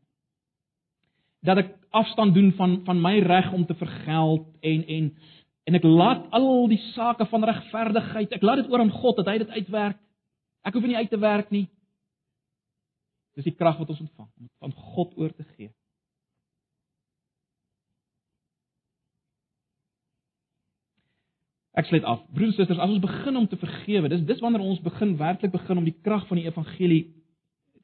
Dat 1.47 1.63
ek 1.63 1.75
afstand 1.91 2.35
doen 2.35 2.53
van 2.59 2.81
van 2.85 3.01
my 3.01 3.19
reg 3.25 3.53
om 3.53 3.67
te 3.67 3.75
vergeld 3.75 4.47
en 4.61 4.85
en 4.87 5.11
en 5.69 5.77
ek 5.77 5.85
laat 5.85 6.31
al 6.33 6.69
die 6.69 6.81
sake 6.95 7.27
van 7.29 7.45
regverdigheid, 7.45 8.33
ek 8.33 8.43
laat 8.43 8.63
dit 8.63 8.71
oor 8.73 8.81
aan 8.81 8.93
God 8.93 9.19
dat 9.21 9.29
hy 9.29 9.39
dit 9.43 9.51
uitwerk. 9.51 9.99
Ek 10.65 10.75
hoef 10.75 10.87
nie 10.87 10.97
uit 10.97 11.11
te 11.11 11.21
werk 11.21 11.51
nie. 11.53 11.67
Dis 13.37 13.45
die 13.45 13.55
krag 13.55 13.77
wat 13.79 13.91
ons 13.93 14.01
ontvang 14.01 14.31
om 14.41 14.49
aan 14.65 14.73
God 14.95 15.13
oor 15.21 15.35
te 15.37 15.45
gee. 15.55 15.71
Ek 21.79 21.87
sluit 21.87 22.07
af. 22.11 22.25
Broers 22.35 22.57
en 22.57 22.59
susters, 22.59 22.81
as 22.81 22.91
ons 22.91 23.05
begin 23.05 23.37
om 23.39 23.47
te 23.47 23.57
vergewe, 23.61 24.11
dis 24.11 24.25
dis 24.27 24.41
wanneer 24.43 24.65
ons 24.67 24.81
begin 24.83 25.15
werklik 25.21 25.53
begin 25.55 25.79
om 25.79 25.87
die 25.87 25.95
krag 26.03 26.25
van 26.27 26.41
die 26.41 26.49
evangelie 26.49 27.05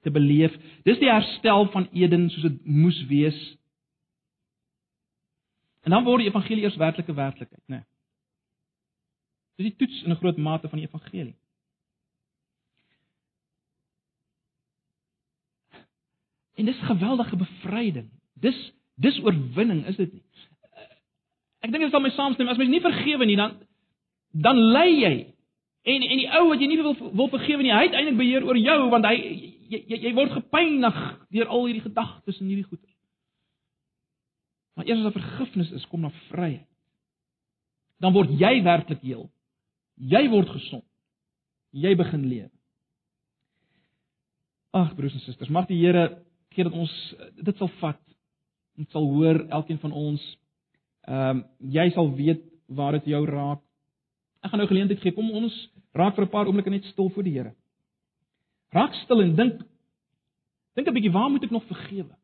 te 0.05 0.13
beleef. 0.13 0.55
Dis 0.85 1.01
die 1.01 1.11
herstel 1.11 1.67
van 1.73 1.89
Eden 1.93 2.29
soos 2.31 2.49
dit 2.49 2.59
moes 2.65 3.01
wees 3.11 3.41
En 5.85 5.91
dan 5.91 6.05
word 6.05 6.25
die 6.25 6.31
evangelie 6.31 6.65
eers 6.65 6.77
werklike 6.81 7.15
werklikheid, 7.15 7.63
né? 7.67 7.77
Nee. 7.77 7.85
Dis 9.55 9.67
die 9.69 9.77
toets 9.77 10.03
in 10.03 10.11
'n 10.11 10.17
groot 10.17 10.37
mate 10.37 10.69
van 10.69 10.79
die 10.79 10.87
evangelie. 10.87 11.37
En 16.55 16.65
dis 16.65 16.81
geweldige 16.81 17.37
bevryding. 17.37 18.11
Dis 18.33 18.73
dis 18.95 19.21
oorwinning, 19.21 19.87
is 19.87 19.97
dit 19.97 20.13
nie? 20.13 20.23
Ek 21.61 21.71
dink 21.71 21.83
dit 21.83 21.91
sal 21.91 22.01
my 22.01 22.11
saamstem 22.11 22.49
as 22.49 22.57
mens 22.57 22.71
nie 22.71 22.81
vergewe 22.81 23.25
nie, 23.25 23.37
dan 23.37 23.57
dan 24.31 24.57
lê 24.57 24.87
jy 24.89 25.35
en 25.83 26.03
en 26.03 26.19
die 26.19 26.31
ou 26.31 26.49
wat 26.49 26.61
jy 26.61 26.67
nie 26.67 26.83
wil 26.83 26.97
wil 27.13 27.29
vergewe 27.29 27.63
nie, 27.63 27.73
hy 27.73 27.83
het 27.83 27.93
eintlik 27.93 28.17
beheer 28.17 28.45
oor 28.45 28.57
jou 28.57 28.91
want 28.91 29.05
hy 29.05 29.54
jy, 29.69 29.81
jy, 29.89 29.99
jy 30.09 30.13
word 30.17 30.35
gepynig 30.37 30.99
deur 31.35 31.51
al 31.53 31.67
hierdie 31.67 31.85
gedagtes 31.85 32.41
en 32.41 32.51
hierdie 32.51 32.67
goeie. 32.69 32.93
Maar 34.75 34.89
eers 34.89 35.03
as 35.03 35.07
daar 35.07 35.19
vergifnis 35.19 35.71
is, 35.71 35.87
kom 35.87 36.03
daar 36.03 36.17
vryheid. 36.29 36.69
Dan 38.03 38.15
word 38.17 38.33
jy 38.39 38.59
werklik 38.67 39.03
heel. 39.07 39.29
Jy 39.95 40.25
word 40.33 40.51
gesond. 40.51 40.87
Jy 41.75 41.95
begin 41.99 42.27
leef. 42.31 42.51
Ag 44.75 44.95
broers 44.99 45.15
en 45.15 45.23
susters, 45.23 45.53
mag 45.55 45.69
die 45.71 45.79
Here 45.79 46.09
gee 46.55 46.67
dat 46.67 46.75
ons 46.75 46.95
dit 47.39 47.61
sal 47.61 47.71
vat. 47.79 48.01
Ons 48.79 48.91
sal 48.95 49.07
hoor 49.07 49.45
elkeen 49.55 49.79
van 49.83 49.95
ons 49.95 50.23
ehm 51.05 51.37
um, 51.37 51.41
jy 51.61 51.85
sal 51.93 52.09
weet 52.17 52.41
waar 52.73 52.97
dit 52.97 53.11
jou 53.13 53.21
raak. 53.29 53.61
Ek 54.41 54.51
gaan 54.51 54.63
nou 54.63 54.69
geleentheid 54.71 55.03
gee 55.03 55.13
kom 55.13 55.29
ons 55.37 55.55
raak 55.93 56.17
vir 56.17 56.25
'n 56.25 56.33
paar 56.33 56.49
oomblikke 56.49 56.71
net 56.71 56.85
stil 56.85 57.11
voor 57.11 57.23
die 57.23 57.35
Here. 57.37 57.53
Raak 58.75 58.95
stil 59.05 59.23
en 59.23 59.35
dink 59.39 59.63
dink 60.75 60.89
'n 60.89 60.97
bietjie 60.97 61.15
waar 61.15 61.31
moet 61.31 61.47
ek 61.47 61.55
nog 61.55 61.67
vergewe? 61.71 62.17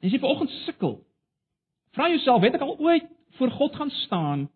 En 0.00 0.08
as 0.08 0.12
jy 0.12 0.20
vanoggend 0.20 0.50
sukkel, 0.64 0.98
vra 1.96 2.08
jouself, 2.08 2.42
het 2.42 2.54
ek 2.54 2.60
al 2.60 2.78
ooit 2.78 3.06
voor 3.36 3.50
God 3.50 3.76
gaan 3.76 3.90
staan 3.90 4.50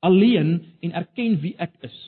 alleen 0.00 0.76
en 0.80 0.92
erken 0.92 1.40
wie 1.40 1.56
ek 1.56 1.74
is? 1.80 1.98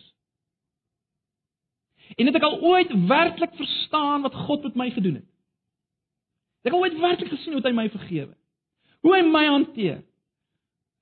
En 2.16 2.26
het 2.26 2.34
ek 2.34 2.42
al 2.42 2.60
ooit 2.60 2.92
werklik 3.08 3.54
verstaan 3.56 4.22
wat 4.22 4.34
God 4.34 4.62
met 4.62 4.74
my 4.74 4.90
gedoen 4.90 5.14
het? 5.20 5.28
Het 6.60 6.72
ek 6.72 6.76
al 6.76 6.84
ooit 6.84 7.00
werklik 7.00 7.32
gesien 7.32 7.52
hoe 7.52 7.64
hy 7.64 7.72
my 7.72 7.88
vergewe? 7.90 8.36
Hoe 9.00 9.16
hy 9.16 9.22
my 9.28 9.44
hanteer? 9.46 10.04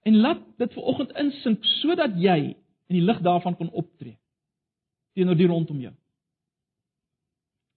En 0.04 0.16
laat 0.20 0.40
dit 0.60 0.72
vanoggend 0.72 1.14
insink 1.20 1.64
sodat 1.80 2.16
jy 2.20 2.38
in 2.90 2.98
die 2.98 3.04
lig 3.04 3.20
daarvan 3.24 3.56
kan 3.56 3.70
optree 3.72 4.18
teenoor 5.14 5.38
die 5.38 5.46
rondom 5.48 5.80
jou. 5.80 5.92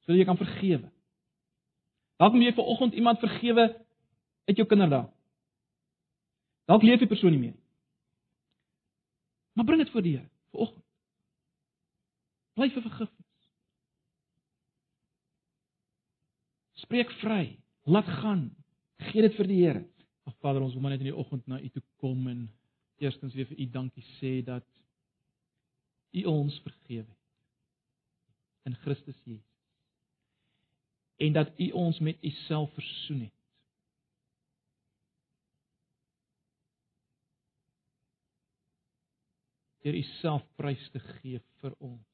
Sodat 0.03 0.19
jy 0.19 0.25
kan 0.25 0.39
vergewe. 0.39 0.89
Dalk 2.17 2.33
moet 2.33 2.49
jy 2.49 2.55
vanoggend 2.57 2.97
iemand 2.97 3.21
vergewe 3.21 3.67
uit 4.49 4.57
jou 4.57 4.65
kinderdae. 4.67 5.05
Dalk 6.67 6.83
leef 6.83 6.99
die 6.99 7.09
persoon 7.09 7.31
nie 7.31 7.43
meer 7.45 7.55
nie. 7.55 7.65
Maar 9.57 9.65
bring 9.65 9.81
dit 9.81 9.93
voor 9.93 10.03
die 10.05 10.17
Here 10.17 10.29
vanoggend. 10.51 10.83
Bly 12.57 12.69
vir 12.73 12.83
vergifnis. 12.89 13.25
Spreek 16.83 17.11
vry, 17.21 17.57
laat 17.85 18.09
gaan. 18.19 18.49
Gee 19.09 19.21
dit 19.25 19.37
vir 19.37 19.49
die 19.49 19.61
Here. 19.63 19.83
Ag 20.27 20.35
Vader, 20.43 20.61
ons 20.61 20.73
wil 20.75 20.83
maar 20.83 20.95
net 20.95 21.03
in 21.05 21.11
die 21.11 21.15
oggend 21.15 21.47
na 21.47 21.59
U 21.61 21.69
toe 21.71 21.83
kom 22.03 22.27
en 22.27 22.47
eerstens 22.99 23.35
weer 23.37 23.47
vir 23.47 23.61
U 23.63 23.69
dankie 23.71 24.05
sê 24.17 24.33
dat 24.45 24.67
U 26.17 26.23
ons 26.31 26.59
vergewe 26.65 27.07
het 27.07 27.15
in 28.67 28.75
Christus 28.83 29.19
Jesus. 29.23 29.55
En 31.23 31.33
dat 31.33 31.55
U 31.59 31.71
ons 31.71 31.99
met 32.03 32.19
U 32.23 32.29
self 32.43 32.73
versoen 32.75 33.25
het. 33.29 33.37
deur 39.87 39.95
u 39.95 40.03
self 40.19 40.43
prys 40.59 40.89
te 40.91 40.99
gee 40.99 41.39
vir 41.61 41.75
ons. 41.79 42.06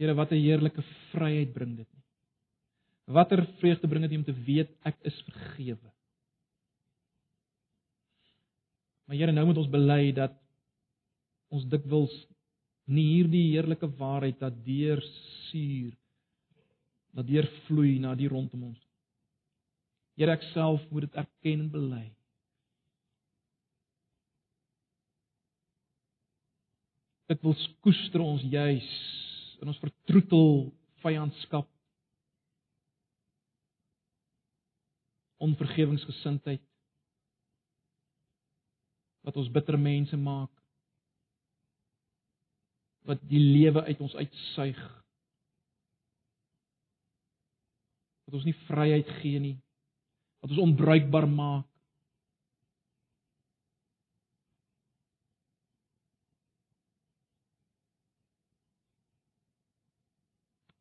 Here, 0.00 0.14
wat 0.16 0.32
'n 0.32 0.40
heerlike 0.40 0.82
vryheid 1.12 1.52
bring 1.52 1.76
dit 1.76 1.88
nie. 1.92 2.04
Watter 3.12 3.44
vreugde 3.60 3.88
bring 3.88 4.08
dit 4.08 4.16
om 4.16 4.24
te 4.24 4.32
weet 4.32 4.70
ek 4.82 4.96
is 5.04 5.22
vergewe. 5.28 5.92
Maar 9.04 9.16
Here, 9.16 9.32
nou 9.32 9.46
moet 9.46 9.60
ons 9.60 9.68
bely 9.68 10.12
dat 10.12 10.32
ons 11.50 11.66
dikwels 11.68 12.14
nie 12.88 13.06
hierdie 13.18 13.50
heerlike 13.52 13.86
waarheid 13.98 14.38
dat 14.40 14.64
deur 14.64 15.02
suur 15.50 15.92
dat 17.12 17.26
deur 17.26 17.46
vloei 17.66 17.98
na 17.98 18.14
die 18.14 18.28
rondom 18.30 18.70
ons 18.70 18.80
Here 20.16 20.32
ek 20.32 20.42
self 20.52 20.82
moet 20.90 21.06
dit 21.06 21.14
erken 21.16 21.62
en 21.64 21.68
bely. 21.72 22.06
Dit 27.30 27.40
wil 27.46 27.56
koester 27.80 28.20
ons 28.20 28.42
juis 28.52 28.90
in 29.60 29.70
ons 29.70 29.80
vertroetel 29.82 30.70
vyandskap. 31.04 31.68
Onvergewingsgesindheid 35.40 36.64
wat 39.24 39.36
ons 39.36 39.52
bitter 39.52 39.76
mense 39.80 40.16
maak 40.16 40.52
wat 43.08 43.20
die 43.28 43.40
lewe 43.40 43.82
uit 43.88 44.00
ons 44.04 44.16
uitsuig 44.16 44.80
wat 48.28 48.36
ons 48.38 48.46
nie 48.48 48.56
vryheid 48.68 49.08
gee 49.20 49.40
nie 49.42 49.56
wat 50.40 50.52
ons 50.54 50.62
onbruikbaar 50.64 51.28
maak. 51.28 51.69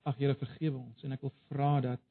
Ag 0.10 0.18
Here 0.18 0.36
vergewe 0.36 0.78
ons 0.78 1.06
en 1.06 1.14
ek 1.14 1.26
wil 1.26 1.34
vra 1.52 1.74
dat 1.86 2.06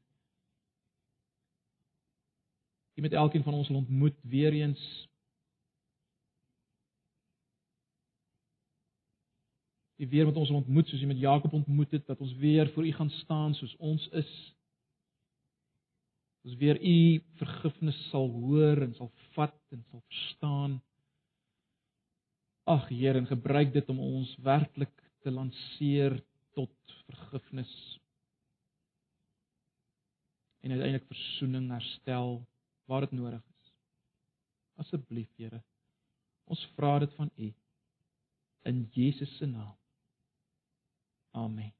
U 2.98 3.02
met 3.02 3.14
elkeen 3.14 3.44
van 3.46 3.54
ons 3.54 3.70
ontmoet 3.70 4.16
weer 4.26 4.54
eens 4.54 4.82
U 9.98 10.06
weer 10.08 10.26
met 10.26 10.36
ons 10.36 10.50
ontmoet 10.50 10.86
soos 10.88 11.02
U 11.02 11.06
met 11.06 11.18
Jakob 11.18 11.52
ontmoet 11.52 11.90
het, 11.90 12.06
dat 12.06 12.20
ons 12.20 12.34
weer 12.38 12.70
voor 12.70 12.86
U 12.86 12.92
gaan 12.92 13.10
staan 13.10 13.54
soos 13.54 13.74
ons 13.76 14.08
is. 14.08 14.30
Ons 16.46 16.54
weer 16.56 16.78
U 16.78 17.22
vergifnis 17.40 17.98
sal 18.10 18.30
hoor 18.30 18.84
en 18.86 18.94
sal 18.94 19.10
vat 19.34 19.58
en 19.74 19.82
sal 19.90 20.02
verstaan. 20.06 20.78
Ag 22.62 22.86
Here, 22.88 23.18
en 23.18 23.26
gebruik 23.26 23.72
dit 23.72 23.88
om 23.90 23.98
ons 23.98 24.36
werklik 24.46 24.94
te 25.26 25.34
lanceer 25.34 26.20
tot 26.58 26.96
vergifnis. 27.06 27.72
En 30.60 30.70
uiteindelik 30.70 31.06
verzoening 31.06 31.70
herstel 31.70 32.46
waar 32.84 33.06
dit 33.06 33.14
nodig 33.14 33.44
is. 33.54 33.72
Asseblief, 34.74 35.30
Here. 35.36 35.62
Ons 36.44 36.66
vra 36.74 36.98
dit 36.98 37.14
van 37.14 37.30
U 37.36 37.54
in 38.68 38.88
Jesus 38.92 39.36
se 39.36 39.46
naam. 39.46 39.76
Amen. 41.30 41.77